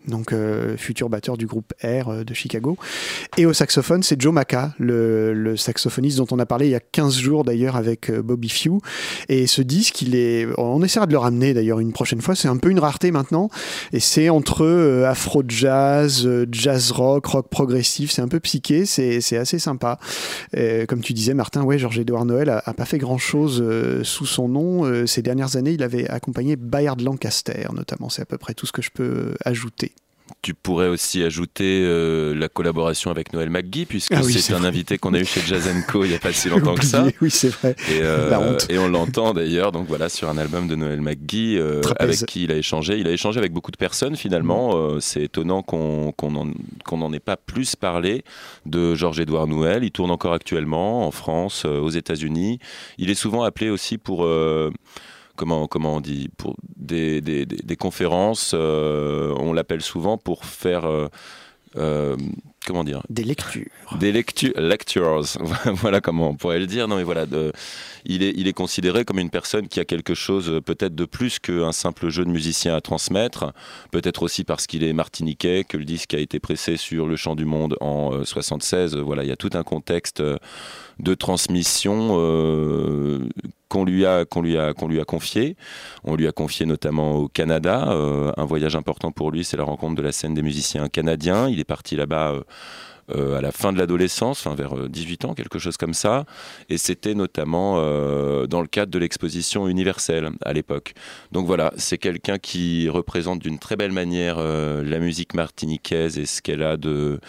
donc 0.06 0.32
euh, 0.32 0.76
futur 0.76 1.08
batteur 1.08 1.36
du 1.36 1.46
groupe 1.46 1.72
R 1.82 2.08
euh, 2.08 2.24
de 2.24 2.34
Chicago. 2.34 2.76
Et 3.36 3.46
au 3.46 3.52
saxophone, 3.52 4.02
c'est 4.02 4.20
Joe 4.20 4.32
Maca, 4.32 4.74
le, 4.78 5.54
saxophoniste 5.56 6.18
dont 6.18 6.26
on 6.30 6.38
a 6.38 6.46
parlé 6.46 6.66
il 6.66 6.70
y 6.70 6.74
a 6.74 6.80
15 6.80 7.18
jours 7.18 7.44
d'ailleurs 7.44 7.76
avec 7.76 8.10
euh, 8.10 8.22
Bobby 8.22 8.48
Few. 8.48 8.80
Et 9.28 9.46
ce 9.46 9.62
disque, 9.62 10.02
il 10.02 10.14
est, 10.14 10.46
on 10.58 10.82
essaiera 10.82 11.06
de 11.06 11.12
le 11.12 11.18
ramener 11.18 11.54
d'ailleurs 11.54 11.80
une 11.80 11.92
prochaine 11.92 12.20
fois, 12.20 12.34
c'est 12.34 12.48
un 12.48 12.56
peu 12.56 12.70
une 12.70 12.78
rareté 12.78 13.10
maintenant. 13.10 13.48
Et 13.92 14.00
c'est 14.00 14.28
entre 14.28 15.04
afro-jazz, 15.06 16.28
jazz 16.50 16.90
rock, 16.90 17.26
rock 17.26 17.48
progressif, 17.48 18.10
c'est 18.10 18.22
un 18.22 18.28
peu 18.28 18.40
psyché, 18.40 18.86
c'est 18.86 19.36
assez 19.36 19.58
sympa. 19.58 19.98
comme 20.88 21.00
tu 21.00 21.12
disais, 21.12 21.34
Martin, 21.34 21.62
ouais, 21.62 21.78
Georges-Édouard 21.78 22.24
Noël 22.24 22.50
a, 22.50 22.62
a, 22.64 22.74
pas 22.74 22.84
fait 22.84 22.98
grand-chose 22.98 23.64
sous 24.02 24.26
son 24.26 24.48
nom. 24.48 25.06
ces 25.06 25.22
dernières 25.22 25.56
années, 25.56 25.72
il 25.72 25.82
avait 25.82 26.08
accompagné 26.08 26.56
Bayard 26.56 27.00
Lancaster 27.00 27.66
notamment, 27.72 28.08
c'est 28.08 28.22
à 28.22 28.26
peu 28.26 28.38
près 28.38 28.54
tout 28.54 28.66
ce 28.66 28.72
que 28.72 28.82
je 28.82 28.90
peux 28.90 29.34
ajouter. 29.44 29.92
Tu 30.47 30.55
pourrais 30.55 30.86
aussi 30.86 31.24
ajouter 31.24 31.82
euh, 31.85 32.32
la 32.32 32.48
collaboration 32.48 33.10
avec 33.10 33.32
Noël 33.32 33.51
McGee, 33.51 33.85
puisque 33.85 34.12
ah 34.12 34.23
c'est 34.23 34.55
un 34.55 34.62
invité 34.62 34.97
qu'on 34.97 35.12
a 35.12 35.18
eu 35.18 35.24
chez 35.24 35.40
Jazz 35.40 35.68
Co 35.89 36.05
il 36.05 36.10
n'y 36.10 36.14
a 36.14 36.20
pas 36.20 36.32
si 36.32 36.48
longtemps 36.51 36.77
que 36.77 36.85
ça. 36.85 37.05
Oui, 37.20 37.32
c'est 37.32 37.48
vrai. 37.48 37.74
Et, 37.90 37.98
euh, 38.01 38.56
et 38.68 38.78
on 38.78 38.86
l'entend 38.86 39.35
d'ailleurs, 39.35 39.73
donc 39.73 39.89
voilà, 39.89 40.09
sur 40.09 40.28
un 40.28 40.39
album 40.39 40.68
de 40.68 40.77
Noël 40.77 41.01
McGee, 41.01 41.59
euh, 41.59 41.81
avec 41.98 42.27
qui 42.27 42.44
il 42.44 42.52
a 42.52 42.56
échangé. 42.56 42.97
Il 42.97 43.09
a 43.09 43.10
échangé 43.10 43.40
avec 43.40 43.52
beaucoup 43.52 43.73
de 43.73 43.77
personnes 43.77 44.14
finalement. 44.14 44.77
Mm. 44.77 45.01
c'est 45.01 45.23
étonnant 45.24 45.62
qu'on 45.62 46.14
n'en 46.31 47.12
ait 47.12 47.18
pas 47.18 47.36
plus 47.36 47.74
parlé 47.74 48.23
de 48.66 48.94
Georges-Édouard 48.94 49.48
Noël. 49.48 49.82
Il 49.82 49.90
tourne 49.90 50.12
encore 50.12 50.32
actuellement 50.32 51.09
en 51.09 51.10
France, 51.10 51.64
aux 51.64 51.90
États-Unis. 51.90 52.60
Il 52.98 53.10
est 53.10 53.16
souvent 53.16 53.43
appelé 53.43 53.68
aussi 53.68 53.98
pour 53.98 54.24
comment, 55.36 55.68
comment 55.68 55.96
on 55.96 56.00
dit, 56.00 56.28
pour 56.36 56.56
des, 56.76 57.20
des, 57.20 57.46
des 57.46 57.76
conférences, 57.76 58.52
euh, 58.54 59.34
on 59.38 59.52
l'appelle 59.52 59.82
souvent 59.82 60.18
pour 60.18 60.44
faire... 60.44 60.84
Euh, 60.84 61.08
euh, 61.76 62.16
comment 62.66 62.84
dire 62.84 63.02
Des 63.10 63.22
lectures. 63.22 63.66
Des 64.00 64.10
lectures, 64.10 64.58
lectures, 64.58 65.22
voilà 65.66 66.00
comment 66.00 66.30
on 66.30 66.34
pourrait 66.34 66.58
le 66.58 66.66
dire. 66.66 66.88
Non, 66.88 66.96
mais 66.96 67.02
voilà, 67.02 67.26
de, 67.26 67.52
il, 68.06 68.22
est, 68.22 68.32
il 68.34 68.48
est 68.48 68.54
considéré 68.54 69.04
comme 69.04 69.18
une 69.18 69.28
personne 69.28 69.68
qui 69.68 69.78
a 69.78 69.84
quelque 69.84 70.14
chose 70.14 70.60
peut-être 70.64 70.94
de 70.94 71.04
plus 71.04 71.38
qu'un 71.38 71.72
simple 71.72 72.08
jeu 72.08 72.24
de 72.24 72.30
musicien 72.30 72.74
à 72.74 72.80
transmettre. 72.80 73.52
Peut-être 73.90 74.22
aussi 74.22 74.42
parce 74.42 74.66
qu'il 74.66 74.84
est 74.84 74.94
martiniquais, 74.94 75.64
que 75.64 75.76
le 75.76 75.84
disque 75.84 76.14
a 76.14 76.18
été 76.18 76.40
pressé 76.40 76.78
sur 76.78 77.06
le 77.06 77.16
Chant 77.16 77.34
du 77.34 77.44
Monde 77.44 77.76
en 77.82 78.24
76. 78.24 78.96
Voilà, 78.96 79.24
il 79.24 79.28
y 79.28 79.32
a 79.32 79.36
tout 79.36 79.50
un 79.52 79.62
contexte 79.62 80.22
de 80.98 81.14
transmission 81.14 82.16
qu'on 83.68 83.84
lui 83.84 84.06
a 84.06 84.24
qu'on 84.24 84.43
lui 84.43 84.56
a 84.56 84.72
qu'on 84.74 84.88
lui 84.88 85.01
a 85.01 85.05
confié. 85.05 85.56
On 86.05 86.14
lui 86.16 86.26
a 86.26 86.32
confié 86.32 86.66
notamment 86.66 87.16
au 87.16 87.28
Canada. 87.28 87.88
Euh, 87.90 88.32
un 88.36 88.44
voyage 88.44 88.76
important 88.76 89.12
pour 89.12 89.30
lui, 89.30 89.44
c'est 89.44 89.56
la 89.56 89.64
rencontre 89.64 89.94
de 89.94 90.02
la 90.02 90.12
scène 90.12 90.34
des 90.34 90.43
musiciens 90.43 90.88
canadiens. 90.88 91.48
Il 91.48 91.60
est 91.60 91.64
parti 91.64 91.97
là-bas. 91.97 92.32
Euh, 92.32 92.43
euh, 93.14 93.38
à 93.38 93.40
la 93.40 93.52
fin 93.52 93.72
de 93.72 93.78
l'adolescence, 93.78 94.48
vers 94.48 94.88
18 94.88 95.26
ans, 95.26 95.34
quelque 95.34 95.60
chose 95.60 95.76
comme 95.76 95.94
ça. 95.94 96.24
Et 96.68 96.76
c'était 96.76 97.14
notamment 97.14 97.76
dans 98.48 98.60
le 98.60 98.66
cadre 98.66 98.90
de 98.90 98.98
l'exposition 98.98 99.68
universelle 99.68 100.30
à 100.44 100.52
l'époque. 100.52 100.93
Donc 101.30 101.47
voilà, 101.47 101.72
c'est 101.76 101.98
quelqu'un 101.98 102.38
qui 102.38 102.88
représente 102.88 103.38
d'une 103.38 103.60
très 103.60 103.76
belle 103.76 103.93
manière 103.93 104.40
la 104.40 104.98
musique 104.98 105.34
martiniquaise 105.34 106.18
et 106.18 106.26
ce 106.26 106.43
qu'elle 106.43 106.64
a 106.64 106.76
de 106.76 107.20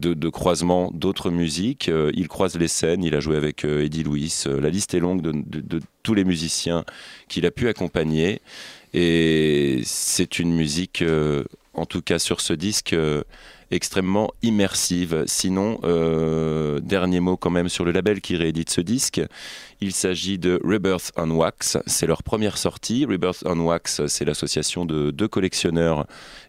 de, 0.00 0.28
croisement 0.28 0.90
d'autres 0.92 1.30
musiques. 1.30 1.88
Euh, 1.88 2.10
il 2.14 2.28
croise 2.28 2.56
les 2.56 2.68
scènes, 2.68 3.04
il 3.04 3.14
a 3.14 3.20
joué 3.20 3.36
avec 3.36 3.64
euh, 3.64 3.84
Eddie 3.84 4.02
Louis. 4.02 4.34
Euh, 4.46 4.60
la 4.60 4.70
liste 4.70 4.94
est 4.94 5.00
longue 5.00 5.22
de, 5.22 5.80
tous 6.02 6.14
les 6.14 6.24
musiciens 6.24 6.84
qu'il 7.28 7.46
a 7.46 7.50
pu 7.50 7.68
accompagner. 7.68 8.40
Et 8.94 9.80
c'est 9.84 10.38
une 10.38 10.52
musique, 10.52 11.04
en 11.74 11.86
tout 11.86 12.02
cas 12.02 12.18
sur 12.18 12.40
ce 12.40 12.52
disque, 12.52 12.96
extrêmement 13.70 14.32
immersive. 14.42 15.22
Sinon, 15.26 15.78
dernier 16.82 17.20
mot 17.20 17.36
quand 17.36 17.50
même 17.50 17.68
sur 17.68 17.84
le 17.84 17.92
label 17.92 18.20
qui 18.20 18.34
réédite 18.34 18.70
ce 18.70 18.80
disque. 18.80 19.20
Il 19.80 19.92
s'agit 19.92 20.38
de 20.38 20.60
Rebirth 20.64 21.12
on 21.16 21.30
Wax. 21.30 21.78
C'est 21.86 22.06
leur 22.06 22.24
première 22.24 22.58
sortie. 22.58 23.04
Rebirth 23.04 23.44
on 23.46 23.60
Wax, 23.60 24.06
c'est 24.06 24.24
l'association 24.24 24.86
de 24.86 25.12
deux 25.12 25.28
collectionneurs 25.28 26.06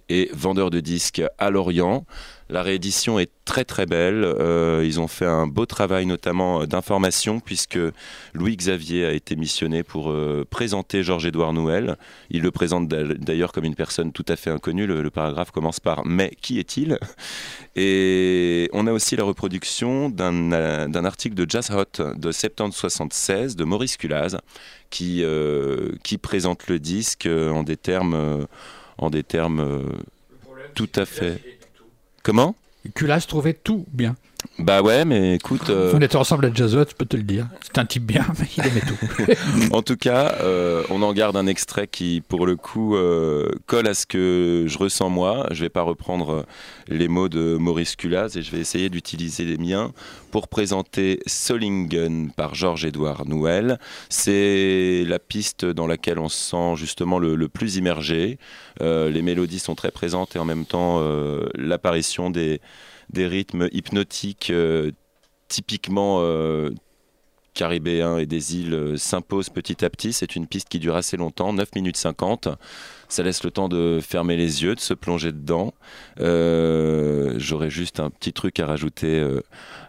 et 0.09 0.29
vendeurs 0.33 0.71
de 0.71 0.79
disques 0.79 1.21
à 1.37 1.51
Lorient. 1.51 2.05
La 2.51 2.63
réédition 2.63 3.17
est 3.17 3.31
très 3.45 3.63
très 3.63 3.85
belle. 3.85 4.25
Euh, 4.25 4.83
ils 4.85 4.99
ont 4.99 5.07
fait 5.07 5.25
un 5.25 5.47
beau 5.47 5.65
travail 5.65 6.05
notamment 6.05 6.65
d'information 6.65 7.39
puisque 7.39 7.79
Louis 8.33 8.57
Xavier 8.57 9.05
a 9.05 9.13
été 9.13 9.37
missionné 9.37 9.83
pour 9.83 10.11
euh, 10.11 10.45
présenter 10.49 11.01
Georges-Édouard 11.01 11.53
Nouel. 11.53 11.95
Il 12.29 12.41
le 12.41 12.51
présente 12.51 12.89
d'ailleurs 12.89 13.53
comme 13.53 13.63
une 13.63 13.75
personne 13.75 14.11
tout 14.11 14.25
à 14.27 14.35
fait 14.35 14.49
inconnue. 14.49 14.85
Le, 14.85 15.09
paragraphe 15.09 15.51
commence 15.51 15.79
par 15.79 16.05
Mais 16.05 16.33
qui 16.41 16.59
est-il? 16.59 16.99
Et 17.77 18.69
on 18.73 18.85
a 18.85 18.91
aussi 18.91 19.15
la 19.15 19.23
reproduction 19.23 20.09
d'un 20.09 21.05
article 21.05 21.35
de 21.35 21.49
Jazz 21.49 21.71
Hot 21.71 22.15
de 22.15 22.31
septembre 22.33 22.73
76 22.73 23.55
de 23.55 23.63
Maurice 23.63 23.95
Culaz 23.95 24.37
qui, 24.89 25.23
euh, 25.23 25.93
qui 26.03 26.17
présente 26.17 26.67
le 26.67 26.79
disque 26.79 27.27
en 27.27 27.63
des 27.63 27.77
termes, 27.77 28.45
en 28.97 29.09
des 29.09 29.23
termes 29.23 29.85
tout 30.75 30.89
à 30.95 31.05
fait 31.05 31.50
Comment? 32.23 32.55
Culas 32.95 33.25
trouvait 33.27 33.53
tout 33.53 33.85
bien. 33.91 34.15
Bah 34.59 34.81
ouais, 34.81 35.05
mais 35.05 35.35
écoute. 35.35 35.69
Euh, 35.69 35.91
on 35.95 36.01
était 36.01 36.15
ensemble 36.15 36.45
à 36.45 36.53
Jazzot, 36.53 36.85
je 36.89 36.95
peux 36.95 37.05
te 37.05 37.17
le 37.17 37.23
dire. 37.23 37.47
C'est 37.61 37.77
un 37.77 37.85
type 37.85 38.05
bien, 38.05 38.25
mais 38.39 38.47
il 38.57 38.65
aimait 38.65 38.81
tout. 38.81 39.71
en 39.75 39.81
tout 39.81 39.97
cas, 39.97 40.35
euh, 40.41 40.83
on 40.89 41.01
en 41.01 41.13
garde 41.13 41.35
un 41.35 41.47
extrait 41.47 41.87
qui, 41.87 42.21
pour 42.27 42.45
le 42.45 42.55
coup, 42.55 42.95
euh, 42.95 43.49
colle 43.65 43.87
à 43.87 43.93
ce 43.93 44.05
que 44.05 44.65
je 44.67 44.77
ressens 44.77 45.09
moi. 45.09 45.47
Je 45.51 45.63
vais 45.63 45.69
pas 45.69 45.81
reprendre 45.81 46.45
les 46.87 47.07
mots 47.07 47.29
de 47.29 47.57
Maurice 47.59 47.95
Culas 47.95 48.33
et 48.35 48.41
je 48.41 48.51
vais 48.51 48.59
essayer 48.59 48.89
d'utiliser 48.89 49.45
les 49.45 49.57
miens 49.57 49.91
pour 50.31 50.47
présenter 50.47 51.19
Solingen 51.25 52.31
par 52.31 52.55
Georges-Édouard 52.55 53.25
Nouel. 53.25 53.79
C'est 54.09 55.03
la 55.07 55.19
piste 55.19 55.65
dans 55.65 55.87
laquelle 55.87 56.19
on 56.19 56.29
se 56.29 56.51
sent 56.51 56.75
justement 56.75 57.19
le, 57.19 57.35
le 57.35 57.47
plus 57.47 57.77
immergé. 57.77 58.37
les 58.79 59.21
mélodies 59.21 59.59
sont 59.59 59.75
très 59.75 59.91
présentes 59.91 60.35
et 60.35 60.39
en 60.39 60.45
même 60.45 60.65
temps, 60.65 61.01
l'apparition 61.55 62.29
des 62.29 62.61
des 63.11 63.27
rythmes 63.27 63.67
hypnotiques 63.71 64.49
euh, 64.49 64.91
typiquement 65.47 66.19
euh, 66.21 66.71
caribéens 67.53 68.17
et 68.17 68.25
des 68.25 68.57
îles 68.57 68.73
euh, 68.73 68.97
s'imposent 68.97 69.49
petit 69.49 69.83
à 69.83 69.89
petit. 69.89 70.13
C'est 70.13 70.35
une 70.35 70.47
piste 70.47 70.69
qui 70.69 70.79
dure 70.79 70.95
assez 70.95 71.17
longtemps, 71.17 71.53
9 71.53 71.75
minutes 71.75 71.97
50. 71.97 72.47
Ça 73.09 73.23
laisse 73.23 73.43
le 73.43 73.51
temps 73.51 73.67
de 73.67 73.99
fermer 74.01 74.37
les 74.37 74.63
yeux, 74.63 74.75
de 74.75 74.79
se 74.79 74.93
plonger 74.93 75.33
dedans. 75.33 75.73
J'aurais 76.17 77.69
juste 77.69 77.99
un 77.99 78.09
petit 78.09 78.31
truc 78.31 78.59
à 78.61 78.65
rajouter 78.65 79.21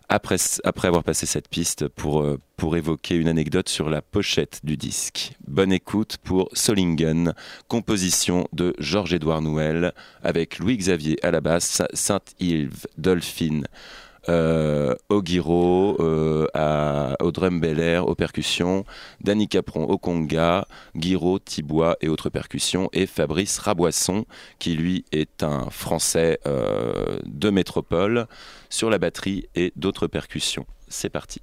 après, 0.09 0.37
avoir 0.83 1.05
passé 1.05 1.27
cette 1.27 1.49
piste 1.49 1.89
pour, 1.89 2.27
pour 2.57 2.77
évoquer 2.77 3.17
une 3.17 3.29
anecdote 3.29 3.69
sur 3.69 3.89
la 3.91 4.03
pochette 4.03 4.61
du 4.65 4.77
disque. 4.77 5.33
Bonne 5.47 5.73
écoute 5.73 6.19
pour 6.23 6.49
Solingen, 6.53 7.35
composition 7.69 8.49
de 8.53 8.75
Georges-Édouard 8.79 9.43
Nouel, 9.43 9.93
avec 10.23 10.59
Louis-Xavier 10.59 11.25
à 11.25 11.31
la 11.31 11.41
basse, 11.41 11.83
Saint-Yves, 11.93 12.87
Dolphine, 12.99 13.67
euh, 14.29 14.95
au 15.09 15.21
guiro, 15.21 15.97
euh, 16.01 16.47
au 17.21 17.33
drum 17.33 17.61
bel 17.61 17.81
air, 17.81 18.07
aux 18.07 18.15
percussions, 18.15 18.85
Danny 19.21 19.49
Capron 19.49 19.85
au 19.85 19.99
conga, 19.99 20.67
Guiro, 20.97 21.39
Tibois 21.39 21.97
et 22.01 22.09
autres 22.09 22.31
percussions, 22.31 22.89
et 22.93 23.07
Fabrice 23.07 23.59
Raboisson, 23.59 24.25
qui 24.59 24.75
lui 24.75 25.05
est 25.11 25.43
un 25.43 25.71
Français 25.71 26.39
euh, 26.47 27.19
de 27.25 27.51
métropole, 27.51 28.27
sur 28.71 28.91
la 28.91 28.99
batterie 28.99 29.49
et 29.55 29.73
d'autres 29.77 30.07
percussions. 30.07 30.67
C'est 30.89 31.11
parti. 31.11 31.41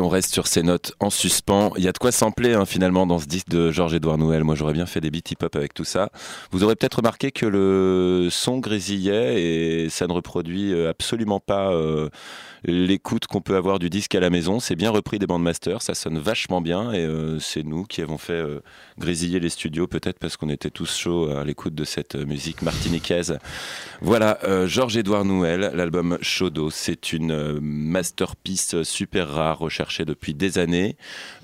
On 0.00 0.08
reste 0.08 0.32
sur 0.32 0.46
ces 0.46 0.62
notes 0.62 0.92
en 1.00 1.10
suspens. 1.10 1.72
Il 1.76 1.84
y 1.84 1.88
a 1.88 1.92
de 1.92 1.98
quoi 1.98 2.12
sampler 2.12 2.54
hein, 2.54 2.64
finalement 2.64 3.06
dans 3.06 3.18
ce 3.18 3.26
disque 3.26 3.48
de 3.48 3.70
Georges-Édouard 3.70 4.18
Noël. 4.18 4.44
Moi 4.44 4.54
j'aurais 4.54 4.72
bien 4.72 4.86
fait 4.86 5.00
des 5.00 5.10
beats 5.10 5.30
hip-hop 5.30 5.54
avec 5.56 5.74
tout 5.74 5.84
ça. 5.84 6.10
Vous 6.52 6.62
aurez 6.62 6.76
peut-être 6.76 6.96
remarqué 6.96 7.32
que 7.32 7.46
le 7.46 8.28
son 8.30 8.58
grésillait 8.58 9.42
et 9.42 9.88
ça 9.88 10.06
ne 10.06 10.12
reproduit 10.12 10.72
euh, 10.72 10.88
absolument 10.88 11.40
pas 11.40 11.72
euh, 11.72 12.08
l'écoute 12.64 13.26
qu'on 13.26 13.40
peut 13.40 13.56
avoir 13.56 13.78
du 13.78 13.90
disque 13.90 14.14
à 14.14 14.20
la 14.20 14.30
maison. 14.30 14.60
C'est 14.60 14.76
bien 14.76 14.90
repris 14.90 15.18
des 15.18 15.26
bandes 15.26 15.42
master, 15.42 15.82
ça 15.82 15.94
sonne 15.94 16.18
vachement 16.18 16.60
bien 16.60 16.92
et 16.92 17.04
euh, 17.04 17.38
c'est 17.38 17.64
nous 17.64 17.84
qui 17.84 18.00
avons 18.02 18.18
fait 18.18 18.42
grésiller 18.98 19.40
les 19.40 19.48
studios 19.48 19.86
peut-être 19.86 20.18
parce 20.18 20.36
qu'on 20.36 20.48
était 20.48 20.70
tous 20.70 20.96
chauds 20.96 21.30
à 21.30 21.44
l'écoute 21.44 21.74
de 21.74 21.84
cette 21.84 22.14
musique 22.14 22.62
martiniquaise. 22.62 23.38
Voilà, 24.00 24.38
Georges-Édouard 24.66 25.24
Noël, 25.24 25.72
l'album 25.74 26.18
Chodo, 26.22 26.70
c'est 26.70 27.12
une 27.12 27.58
masterpiece 27.60 28.82
super 28.82 29.28
rare 29.28 29.58
recherchée 29.58 29.87
depuis 30.04 30.34
des 30.34 30.58
années, 30.58 30.96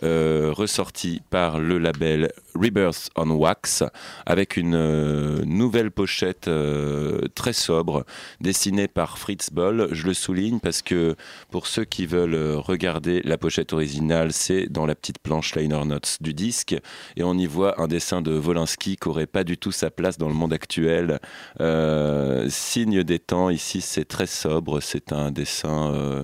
ressortie 0.03 1.23
par 1.31 1.59
le 1.59 1.79
label 1.79 2.31
Rebirth 2.55 3.11
on 3.17 3.31
Wax 3.31 3.83
avec 4.27 4.57
une 4.57 4.75
euh, 4.75 5.45
nouvelle 5.45 5.91
pochette 5.91 6.49
euh, 6.49 7.23
très 7.35 7.53
sobre 7.53 8.05
dessinée 8.41 8.89
par 8.89 9.19
Fritz 9.19 9.51
Boll. 9.51 9.89
Je 9.93 10.07
le 10.07 10.15
souligne 10.15 10.61
parce 10.61 10.83
que 10.83 11.17
pour 11.51 11.67
ceux 11.67 11.85
qui 11.85 12.07
veulent 12.07 12.57
regarder 12.57 13.23
la 13.25 13.39
pochette 13.39 13.73
originale, 13.73 14.33
c'est 14.33 14.67
dans 14.67 14.87
la 14.87 14.95
petite 14.95 15.19
planche 15.19 15.55
liner 15.57 15.85
notes 15.85 16.19
du 16.21 16.33
disque 16.33 16.77
et 17.17 17.23
on 17.23 17.35
y 17.35 17.47
voit 17.47 17.81
un 17.81 17.89
dessin 17.89 18.23
de 18.23 18.33
Volinsky 18.33 18.97
qui 18.97 19.09
aurait 19.09 19.27
pas 19.27 19.45
du 19.45 19.59
tout 19.59 19.73
sa 19.73 19.91
place 19.91 20.19
dans 20.19 20.29
le 20.29 20.35
monde 20.35 20.53
actuel. 20.53 21.19
Euh, 21.61 22.47
signe 22.49 23.03
des 23.03 23.19
temps 23.19 23.51
ici, 23.51 23.81
c'est 23.81 24.05
très 24.05 24.27
sobre, 24.27 24.81
c'est 24.81 25.13
un 25.13 25.31
dessin 25.31 26.23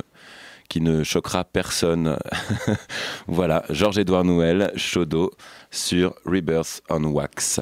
qui 0.70 0.80
ne 0.80 1.05
choquera 1.05 1.44
personne. 1.44 2.16
voilà, 3.26 3.64
Georges-Édouard 3.68 4.24
Nouel, 4.24 4.72
Chaudot, 4.76 5.32
sur 5.70 6.14
Rebirth 6.24 6.80
on 6.88 7.05
Wax. 7.05 7.60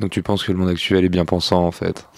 Donc 0.00 0.10
tu 0.10 0.22
penses 0.22 0.42
que 0.42 0.50
le 0.50 0.58
monde 0.58 0.70
actuel 0.70 1.04
est 1.04 1.08
bien 1.08 1.24
pensant 1.24 1.64
en 1.64 1.70
fait? 1.70 2.08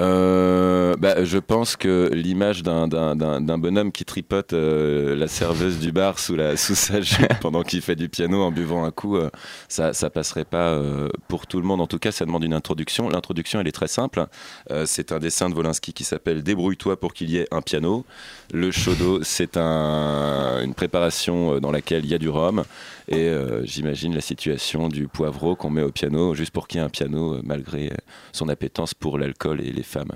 Euh, 0.00 0.96
bah, 0.96 1.24
Je 1.24 1.38
pense 1.38 1.76
que 1.76 2.10
l'image 2.12 2.64
d'un 2.64 3.58
bonhomme 3.58 3.92
qui 3.92 4.04
tripote 4.04 4.52
euh, 4.52 5.14
la 5.14 5.28
serveuse 5.28 5.78
du 5.78 5.92
bar 5.92 6.18
sous, 6.18 6.34
la, 6.34 6.56
sous 6.56 6.74
sa 6.74 7.00
jupe 7.00 7.32
pendant 7.40 7.62
qu'il 7.62 7.82
fait 7.82 7.94
du 7.94 8.08
piano 8.08 8.42
en 8.42 8.50
buvant 8.50 8.84
un 8.84 8.90
coup, 8.90 9.16
euh, 9.16 9.30
ça, 9.68 9.92
ça 9.92 10.10
passerait 10.10 10.44
pas 10.44 10.76
pour 11.28 11.46
tout 11.46 11.60
le 11.60 11.66
monde. 11.66 11.80
En 11.80 11.86
tout 11.86 12.00
cas, 12.00 12.10
ça 12.10 12.24
demande 12.24 12.42
une 12.42 12.54
introduction. 12.54 13.08
L'introduction, 13.08 13.60
elle 13.60 13.68
est 13.68 13.72
très 13.72 13.88
simple. 13.88 14.26
c'est 14.86 15.12
un 15.12 15.20
dessin 15.20 15.48
de 15.48 15.54
Volinsky 15.54 15.92
qui 15.92 16.04
s'appelle 16.04 16.42
Débrouille-toi 16.42 16.98
pour 16.98 17.14
qu'il 17.14 17.30
y 17.30 17.36
ait 17.36 17.46
un 17.52 17.62
piano. 17.62 18.04
Le 18.52 18.70
chaudo, 18.70 19.20
c'est 19.22 19.56
un, 19.56 20.60
une 20.62 20.74
préparation 20.74 21.58
dans 21.60 21.70
laquelle 21.70 22.04
il 22.04 22.10
y 22.10 22.14
a 22.14 22.18
du 22.18 22.28
rhum. 22.28 22.64
Et 23.10 23.28
euh, 23.28 23.64
j'imagine 23.64 24.14
la 24.14 24.20
situation 24.20 24.88
du 24.88 25.08
poivreau 25.08 25.56
qu'on 25.56 25.68
met 25.68 25.82
au 25.82 25.90
piano 25.90 26.34
juste 26.34 26.52
pour 26.52 26.68
qu'il 26.68 26.78
y 26.78 26.82
ait 26.82 26.86
un 26.86 26.90
piano 26.90 27.34
euh, 27.34 27.40
malgré 27.44 27.86
euh, 27.86 27.96
son 28.32 28.48
appétence 28.48 28.94
pour 28.94 29.18
l'alcool 29.18 29.60
et 29.60 29.72
les 29.72 29.82
femmes. 29.82 30.12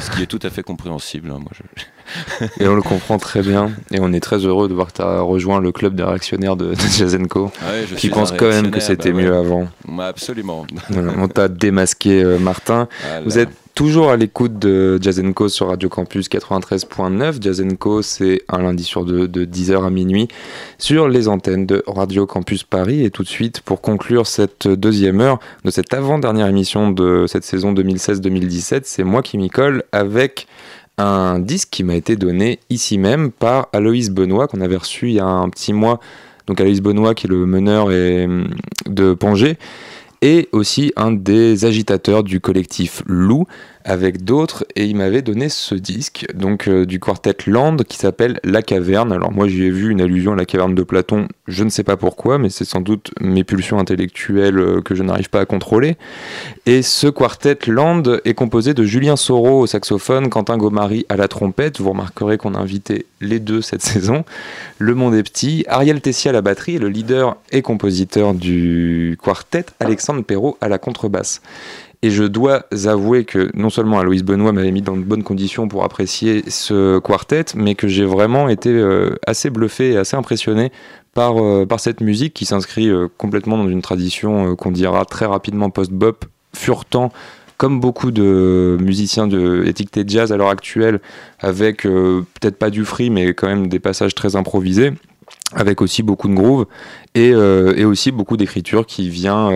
Ce 0.00 0.10
qui 0.10 0.22
est 0.22 0.26
tout 0.26 0.40
à 0.42 0.50
fait 0.50 0.62
compréhensible. 0.62 1.30
Hein, 1.30 1.38
moi 1.38 1.52
et 2.58 2.66
on 2.66 2.74
le 2.74 2.82
comprend 2.82 3.18
très 3.18 3.42
bien. 3.42 3.70
Et 3.92 4.00
on 4.00 4.12
est 4.12 4.20
très 4.20 4.38
heureux 4.38 4.68
de 4.68 4.74
voir 4.74 4.88
que 4.88 4.94
tu 4.94 5.02
as 5.02 5.20
rejoint 5.20 5.60
le 5.60 5.70
club 5.70 5.94
des 5.94 6.02
réactionnaires 6.02 6.56
de, 6.56 6.74
de 6.74 6.80
Jazenko, 6.80 7.52
ah 7.60 7.94
qui 7.96 8.08
pense 8.08 8.32
quand 8.32 8.48
même 8.48 8.70
que 8.70 8.80
c'était 8.80 9.12
bah 9.12 9.22
mieux 9.22 9.34
avant. 9.34 9.68
absolument. 10.00 10.66
on 10.90 11.28
t'a 11.28 11.48
démasqué, 11.48 12.24
Martin. 12.40 12.88
Ah 13.04 13.20
Vous 13.20 13.38
êtes 13.38 13.50
Toujours 13.74 14.10
à 14.10 14.16
l'écoute 14.16 14.56
de 14.60 15.02
Jazenko 15.02 15.48
sur 15.48 15.66
Radio 15.66 15.88
Campus 15.88 16.28
93.9. 16.28 17.42
Jazenko, 17.42 18.02
c'est 18.02 18.42
un 18.48 18.62
lundi 18.62 18.84
sur 18.84 19.04
deux 19.04 19.26
de 19.26 19.44
10h 19.44 19.84
à 19.84 19.90
minuit 19.90 20.28
sur 20.78 21.08
les 21.08 21.26
antennes 21.26 21.66
de 21.66 21.82
Radio 21.88 22.24
Campus 22.24 22.62
Paris. 22.62 23.04
Et 23.04 23.10
tout 23.10 23.24
de 23.24 23.28
suite, 23.28 23.62
pour 23.62 23.80
conclure 23.80 24.28
cette 24.28 24.68
deuxième 24.68 25.20
heure 25.20 25.40
de 25.64 25.72
cette 25.72 25.92
avant-dernière 25.92 26.46
émission 26.46 26.92
de 26.92 27.24
cette 27.26 27.42
saison 27.42 27.74
2016-2017, 27.74 28.82
c'est 28.84 29.02
moi 29.02 29.22
qui 29.22 29.38
m'y 29.38 29.50
colle 29.50 29.82
avec 29.90 30.46
un 30.96 31.40
disque 31.40 31.70
qui 31.72 31.82
m'a 31.82 31.96
été 31.96 32.14
donné 32.14 32.60
ici 32.70 32.96
même 32.96 33.32
par 33.32 33.66
Aloïs 33.72 34.10
Benoît, 34.10 34.46
qu'on 34.46 34.60
avait 34.60 34.76
reçu 34.76 35.08
il 35.08 35.14
y 35.14 35.20
a 35.20 35.26
un 35.26 35.48
petit 35.48 35.72
mois. 35.72 35.98
Donc 36.46 36.60
Aloïs 36.60 36.80
Benoît, 36.80 37.16
qui 37.16 37.26
est 37.26 37.30
le 37.30 37.44
meneur 37.44 37.88
de 37.88 39.14
Pongé 39.14 39.58
et 40.24 40.48
aussi 40.52 40.90
un 40.96 41.12
des 41.12 41.66
agitateurs 41.66 42.24
du 42.24 42.40
collectif 42.40 43.02
Lou 43.04 43.44
avec 43.84 44.24
d'autres 44.24 44.64
et 44.76 44.86
il 44.86 44.96
m'avait 44.96 45.22
donné 45.22 45.48
ce 45.48 45.74
disque 45.74 46.26
donc 46.34 46.68
euh, 46.68 46.86
du 46.86 46.98
quartet 46.98 47.36
Land 47.46 47.76
qui 47.88 47.98
s'appelle 47.98 48.40
La 48.42 48.62
Caverne. 48.62 49.12
Alors 49.12 49.32
moi 49.32 49.46
j'y 49.46 49.64
ai 49.64 49.70
vu 49.70 49.90
une 49.90 50.00
allusion 50.00 50.32
à 50.32 50.36
la 50.36 50.46
caverne 50.46 50.74
de 50.74 50.82
Platon, 50.82 51.28
je 51.46 51.64
ne 51.64 51.68
sais 51.68 51.84
pas 51.84 51.96
pourquoi 51.96 52.38
mais 52.38 52.48
c'est 52.48 52.64
sans 52.64 52.80
doute 52.80 53.10
mes 53.20 53.44
pulsions 53.44 53.78
intellectuelles 53.78 54.58
euh, 54.58 54.80
que 54.80 54.94
je 54.94 55.02
n'arrive 55.02 55.28
pas 55.28 55.40
à 55.40 55.46
contrôler. 55.46 55.96
Et 56.66 56.82
ce 56.82 57.06
quartet 57.06 57.58
Land 57.66 58.04
est 58.24 58.34
composé 58.34 58.74
de 58.74 58.84
Julien 58.84 59.16
Soro 59.16 59.60
au 59.60 59.66
saxophone, 59.66 60.30
Quentin 60.30 60.56
Gomari 60.56 61.04
à 61.08 61.16
la 61.16 61.28
trompette, 61.28 61.80
vous 61.80 61.90
remarquerez 61.90 62.38
qu'on 62.38 62.54
a 62.54 62.58
invité 62.58 63.06
les 63.20 63.38
deux 63.38 63.60
cette 63.60 63.82
saison. 63.94 64.24
Le 64.78 64.94
monde 64.94 65.14
est 65.14 65.22
petit, 65.22 65.64
Ariel 65.68 66.00
Tessia 66.00 66.30
à 66.30 66.32
la 66.32 66.42
batterie 66.42 66.78
le 66.78 66.88
leader 66.88 67.36
et 67.52 67.62
compositeur 67.62 68.34
du 68.34 69.18
quartet 69.22 69.66
Alexandre 69.80 70.22
Perrault 70.22 70.56
à 70.60 70.68
la 70.68 70.78
contrebasse. 70.78 71.42
Et 72.04 72.10
je 72.10 72.24
dois 72.24 72.66
avouer 72.84 73.24
que 73.24 73.50
non 73.54 73.70
seulement 73.70 73.98
Aloïs 73.98 74.22
Benoît 74.22 74.52
m'avait 74.52 74.72
mis 74.72 74.82
dans 74.82 74.94
de 74.94 75.00
bonnes 75.00 75.22
conditions 75.22 75.68
pour 75.68 75.84
apprécier 75.84 76.44
ce 76.50 76.98
quartet, 76.98 77.46
mais 77.54 77.74
que 77.74 77.88
j'ai 77.88 78.04
vraiment 78.04 78.50
été 78.50 78.68
euh, 78.68 79.16
assez 79.26 79.48
bluffé 79.48 79.92
et 79.92 79.96
assez 79.96 80.14
impressionné 80.14 80.70
par, 81.14 81.42
euh, 81.42 81.64
par 81.64 81.80
cette 81.80 82.02
musique 82.02 82.34
qui 82.34 82.44
s'inscrit 82.44 82.90
euh, 82.90 83.08
complètement 83.16 83.56
dans 83.56 83.70
une 83.70 83.80
tradition 83.80 84.54
qu'on 84.54 84.70
dira 84.70 85.06
très 85.06 85.24
rapidement 85.24 85.70
post-bop, 85.70 86.26
furtant 86.54 87.10
comme 87.56 87.80
beaucoup 87.80 88.10
de 88.10 88.76
musiciens 88.82 89.26
de 89.26 89.64
étiqueté 89.64 90.04
jazz 90.06 90.30
à 90.30 90.36
l'heure 90.36 90.50
actuelle, 90.50 91.00
avec 91.38 91.84
peut-être 91.84 92.58
pas 92.58 92.68
du 92.68 92.84
free, 92.84 93.08
mais 93.08 93.32
quand 93.32 93.46
même 93.46 93.68
des 93.68 93.78
passages 93.78 94.14
très 94.14 94.36
improvisés 94.36 94.92
avec 95.54 95.80
aussi 95.80 96.02
beaucoup 96.02 96.28
de 96.28 96.34
groove 96.34 96.66
et, 97.14 97.28
et 97.28 97.84
aussi 97.84 98.10
beaucoup 98.10 98.36
d'écriture 98.36 98.86
qui 98.86 99.08
vient 99.08 99.50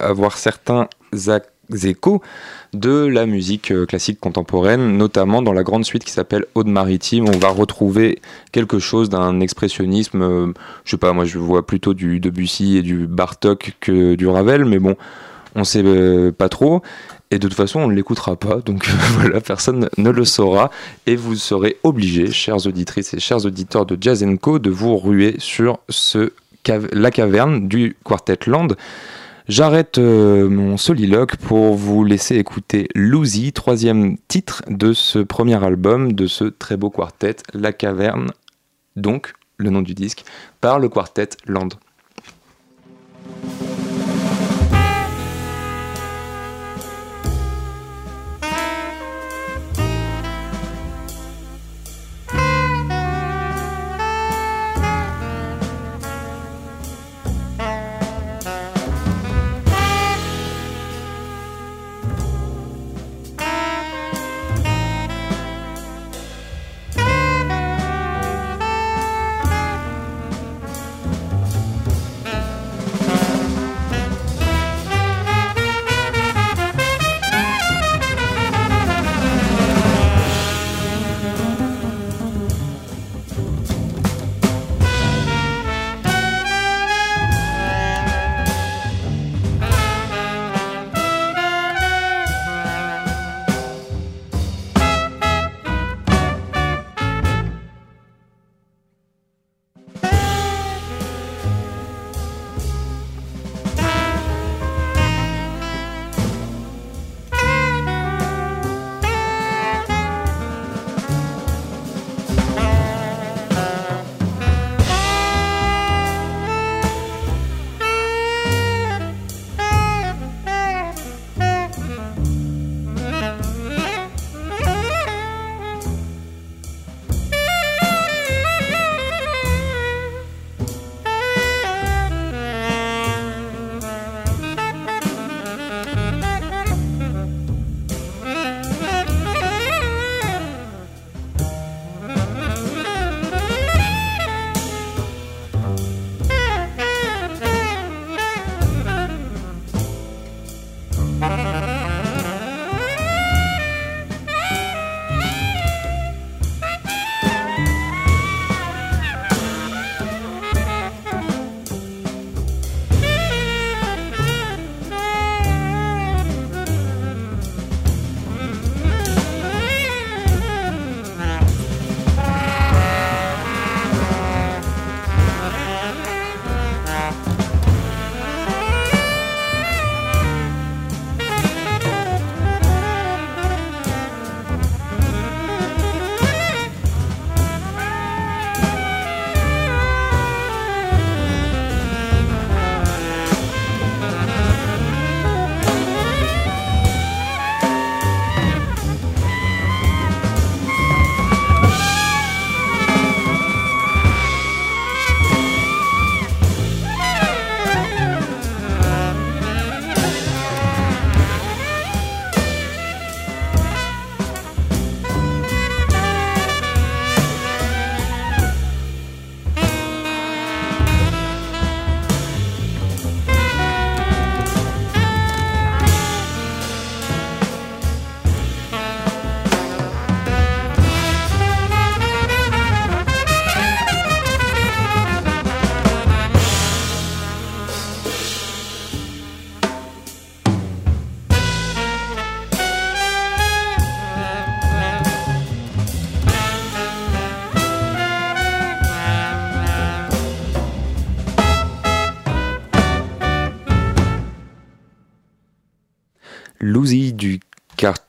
avoir 0.00 0.38
certains 0.38 0.88
actes 1.28 1.50
échos 1.74 2.22
de 2.72 3.06
la 3.06 3.26
musique 3.26 3.70
euh, 3.70 3.86
classique 3.86 4.20
contemporaine, 4.20 4.96
notamment 4.96 5.42
dans 5.42 5.52
la 5.52 5.62
grande 5.62 5.84
suite 5.84 6.04
qui 6.04 6.12
s'appelle 6.12 6.44
Aude 6.54 6.68
maritime. 6.68 7.28
On 7.28 7.38
va 7.38 7.48
retrouver 7.48 8.20
quelque 8.52 8.78
chose 8.78 9.08
d'un 9.08 9.40
expressionnisme, 9.40 10.22
euh, 10.22 10.52
je 10.84 10.92
sais 10.92 10.96
pas, 10.96 11.12
moi 11.12 11.24
je 11.24 11.38
vois 11.38 11.66
plutôt 11.66 11.94
du 11.94 12.20
Debussy 12.20 12.76
et 12.76 12.82
du 12.82 13.06
Bartok 13.06 13.76
que 13.80 14.14
du 14.14 14.26
Ravel, 14.26 14.64
mais 14.64 14.78
bon, 14.78 14.96
on 15.54 15.64
sait 15.64 15.82
euh, 15.84 16.32
pas 16.32 16.48
trop. 16.48 16.82
Et 17.32 17.38
de 17.40 17.48
toute 17.48 17.56
façon, 17.56 17.80
on 17.80 17.88
ne 17.88 17.94
l'écoutera 17.94 18.36
pas, 18.36 18.56
donc 18.56 18.88
voilà, 19.18 19.40
personne 19.40 19.88
ne 19.96 20.10
le 20.10 20.24
saura. 20.24 20.70
Et 21.06 21.16
vous 21.16 21.34
serez 21.34 21.76
obligés, 21.82 22.30
chères 22.30 22.66
auditrices 22.66 23.14
et 23.14 23.20
chers 23.20 23.44
auditeurs 23.44 23.86
de 23.86 23.98
Jazz 24.00 24.24
Co, 24.40 24.58
de 24.58 24.70
vous 24.70 24.96
ruer 24.96 25.34
sur 25.38 25.78
ce 25.88 26.32
la 26.92 27.10
caverne 27.10 27.68
du 27.68 27.96
Quartet 28.04 28.38
Land. 28.46 28.68
J'arrête 29.48 29.98
euh, 29.98 30.48
mon 30.48 30.76
soliloque 30.76 31.36
pour 31.36 31.74
vous 31.74 32.02
laisser 32.02 32.34
écouter 32.34 32.88
Lucy, 32.96 33.52
troisième 33.52 34.18
titre 34.26 34.64
de 34.68 34.92
ce 34.92 35.20
premier 35.20 35.62
album 35.64 36.14
de 36.14 36.26
ce 36.26 36.46
très 36.46 36.76
beau 36.76 36.90
quartet, 36.90 37.36
La 37.54 37.72
Caverne, 37.72 38.32
donc 38.96 39.34
le 39.56 39.70
nom 39.70 39.82
du 39.82 39.94
disque, 39.94 40.24
par 40.60 40.80
le 40.80 40.88
quartet 40.88 41.28
Land. 41.46 41.68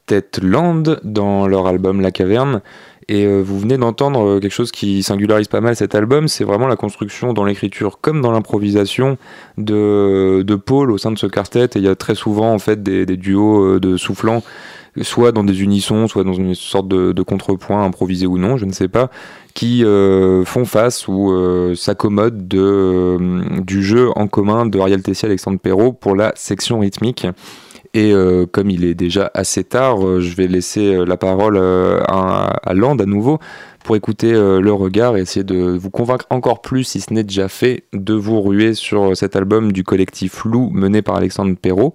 Quartet 0.08 0.42
Land 0.42 0.84
dans 1.04 1.48
leur 1.48 1.68
album 1.68 2.02
La 2.02 2.12
Caverne. 2.12 2.62
Et 3.10 3.26
euh, 3.26 3.42
vous 3.42 3.58
venez 3.58 3.78
d'entendre 3.78 4.28
euh, 4.28 4.40
quelque 4.40 4.52
chose 4.52 4.72
qui 4.72 5.02
singularise 5.02 5.48
pas 5.48 5.62
mal 5.62 5.78
cet 5.78 5.96
album, 5.96 6.28
c'est 6.28 6.44
vraiment 6.44 6.68
la 6.68 6.76
construction 6.76 7.32
dans 7.32 7.46
l'écriture 7.46 8.00
comme 8.02 8.22
dans 8.22 8.32
l'improvisation 8.32 9.18
de, 9.58 10.44
de 10.46 10.56
Paul 10.56 10.92
au 10.92 10.98
sein 10.98 11.12
de 11.12 11.18
ce 11.18 11.26
quartet. 11.26 11.66
Et 11.66 11.78
il 11.78 11.84
y 11.84 11.88
a 11.88 11.96
très 11.96 12.16
souvent 12.16 12.54
en 12.54 12.60
fait 12.60 12.84
des, 12.84 13.06
duos 13.06 13.76
euh, 13.76 13.80
de 13.80 13.96
soufflants, 13.96 14.44
soit 15.02 15.32
dans 15.32 15.46
des 15.46 15.62
unissons, 15.62 16.08
soit 16.08 16.26
dans 16.26 16.34
une 16.34 16.54
sorte 16.54 16.90
de, 16.90 17.14
de 17.14 17.22
contrepoint 17.22 17.86
improvisé 17.86 18.28
ou 18.28 18.38
non, 18.38 18.58
je 18.58 18.66
ne 18.66 18.74
sais 18.74 18.90
pas, 18.90 19.10
qui 19.54 19.84
font 20.46 20.66
face 20.66 21.08
ou 21.08 21.34
s'accommodent 21.76 22.48
du 22.48 23.84
jeu 23.84 24.10
en 24.16 24.28
commun 24.28 24.66
de 24.66 24.80
Ariel 24.80 25.02
Tessier 25.02 25.28
et 25.28 25.32
Alexandre 25.32 25.60
Perrault 25.60 25.94
pour 25.94 26.16
la 26.16 26.32
section 26.36 26.80
rythmique. 26.80 27.26
Et 27.94 28.12
euh, 28.12 28.46
comme 28.46 28.70
il 28.70 28.84
est 28.84 28.94
déjà 28.94 29.32
assez 29.34 29.64
tard, 29.64 30.06
euh, 30.06 30.22
je 30.22 30.36
vais 30.36 30.48
laisser 30.48 30.94
euh, 30.94 31.06
la 31.06 31.18
parole 31.18 31.58
à, 31.58 32.60
à, 32.64 32.74
Land 32.74 32.98
à 33.00 33.06
nouveau 33.06 33.40
pour 33.84 33.96
écouter 33.96 34.34
le 34.34 34.74
regard 34.74 35.16
et 35.16 35.22
essayer 35.22 35.46
de 35.46 35.56
vous 35.56 35.90
convaincre 35.90 36.26
encore 36.30 36.62
plus, 36.62 36.84
si 36.84 37.00
ce 37.00 37.14
n'est 37.14 37.24
déjà 37.24 37.48
fait, 37.48 37.86
de 37.94 38.14
vous 38.14 38.42
ruer 38.42 38.74
sur 38.74 39.16
cet 39.16 39.38
album 39.38 39.72
du 39.72 39.86
collectif 39.86 40.44
Lou 40.44 40.70
mené 40.72 41.02
par 41.02 41.16
Alexandre 41.16 41.56
Perrault. 41.56 41.94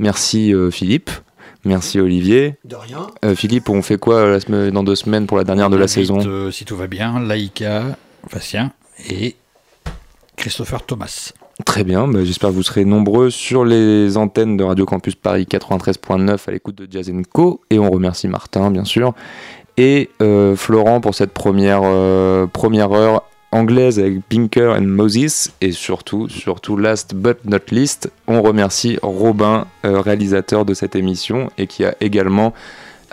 Merci 0.00 0.52
Philippe. 0.72 1.12
Merci 1.64 2.00
Olivier. 2.00 2.56
De 2.64 2.74
rien. 2.74 3.06
Philippe, 3.36 3.68
on 3.68 3.80
fait 3.80 3.96
quoi 3.96 4.28
la 4.28 4.40
semaine, 4.40 4.72
dans 4.72 4.82
deux 4.82 4.96
semaines 4.96 5.28
pour 5.28 5.36
la 5.36 5.44
dernière 5.44 5.70
de 5.70 5.76
la 5.76 5.86
saison? 5.86 6.50
Si 6.50 6.64
tout 6.64 6.76
va 6.76 6.88
bien, 6.88 7.20
Laïka, 7.20 7.96
Bastien 8.32 8.72
et 9.08 9.36
Christopher 10.34 10.84
Thomas. 10.84 11.32
Très 11.64 11.84
bien, 11.84 12.08
bah, 12.08 12.24
j'espère 12.24 12.50
que 12.50 12.54
vous 12.56 12.64
serez 12.64 12.84
nombreux 12.84 13.30
sur 13.30 13.64
les 13.64 14.16
antennes 14.16 14.56
de 14.56 14.64
Radio 14.64 14.84
Campus 14.84 15.14
Paris 15.14 15.46
93.9 15.48 16.48
à 16.48 16.50
l'écoute 16.50 16.74
de 16.74 16.88
Jazz 16.90 17.12
Co. 17.32 17.60
Et 17.70 17.78
on 17.78 17.90
remercie 17.90 18.26
Martin, 18.26 18.72
bien 18.72 18.84
sûr, 18.84 19.14
et 19.76 20.10
euh, 20.20 20.56
Florent 20.56 21.00
pour 21.00 21.14
cette 21.14 21.32
première, 21.32 21.82
euh, 21.84 22.48
première 22.48 22.90
heure 22.92 23.22
anglaise 23.52 24.00
avec 24.00 24.20
Pinker 24.28 24.74
and 24.76 24.82
Moses. 24.82 25.52
Et 25.60 25.70
surtout, 25.70 26.28
surtout, 26.28 26.76
last 26.76 27.14
but 27.14 27.38
not 27.44 27.58
least, 27.70 28.10
on 28.26 28.42
remercie 28.42 28.98
Robin, 29.00 29.66
euh, 29.84 30.00
réalisateur 30.00 30.64
de 30.64 30.74
cette 30.74 30.96
émission 30.96 31.50
et 31.56 31.68
qui 31.68 31.84
a 31.84 31.94
également 32.00 32.52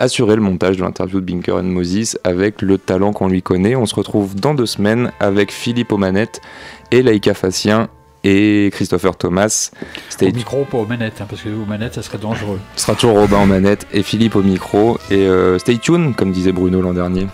assuré 0.00 0.34
le 0.34 0.42
montage 0.42 0.78
de 0.78 0.82
l'interview 0.82 1.20
de 1.20 1.26
Binker 1.26 1.62
Moses 1.62 2.18
avec 2.24 2.60
le 2.60 2.76
talent 2.76 3.12
qu'on 3.12 3.28
lui 3.28 3.40
connaît. 3.42 3.76
On 3.76 3.86
se 3.86 3.94
retrouve 3.94 4.34
dans 4.34 4.54
deux 4.54 4.66
semaines 4.66 5.12
avec 5.20 5.52
Philippe 5.52 5.92
Omanette 5.92 6.40
et 6.90 7.02
Laïka 7.02 7.34
Facien 7.34 7.88
et 8.24 8.70
Christopher 8.72 9.16
Thomas. 9.16 9.70
Au 10.20 10.24
micro, 10.26 10.64
pas 10.64 10.78
aux 10.78 10.86
manettes, 10.86 11.20
hein, 11.20 11.26
parce 11.28 11.42
que 11.42 11.48
aux 11.48 11.66
manettes, 11.66 11.94
ça 11.94 12.02
serait 12.02 12.18
dangereux. 12.18 12.60
Ce 12.76 12.82
sera 12.82 12.94
toujours 12.94 13.18
Robin 13.18 13.38
en 13.38 13.46
manette 13.46 13.86
et 13.92 14.02
Philippe 14.02 14.36
au 14.36 14.42
micro. 14.42 14.98
Et 15.10 15.26
euh, 15.26 15.58
stay 15.58 15.78
tuned, 15.78 16.14
comme 16.14 16.32
disait 16.32 16.52
Bruno 16.52 16.80
l'an 16.80 16.94
dernier. 16.94 17.26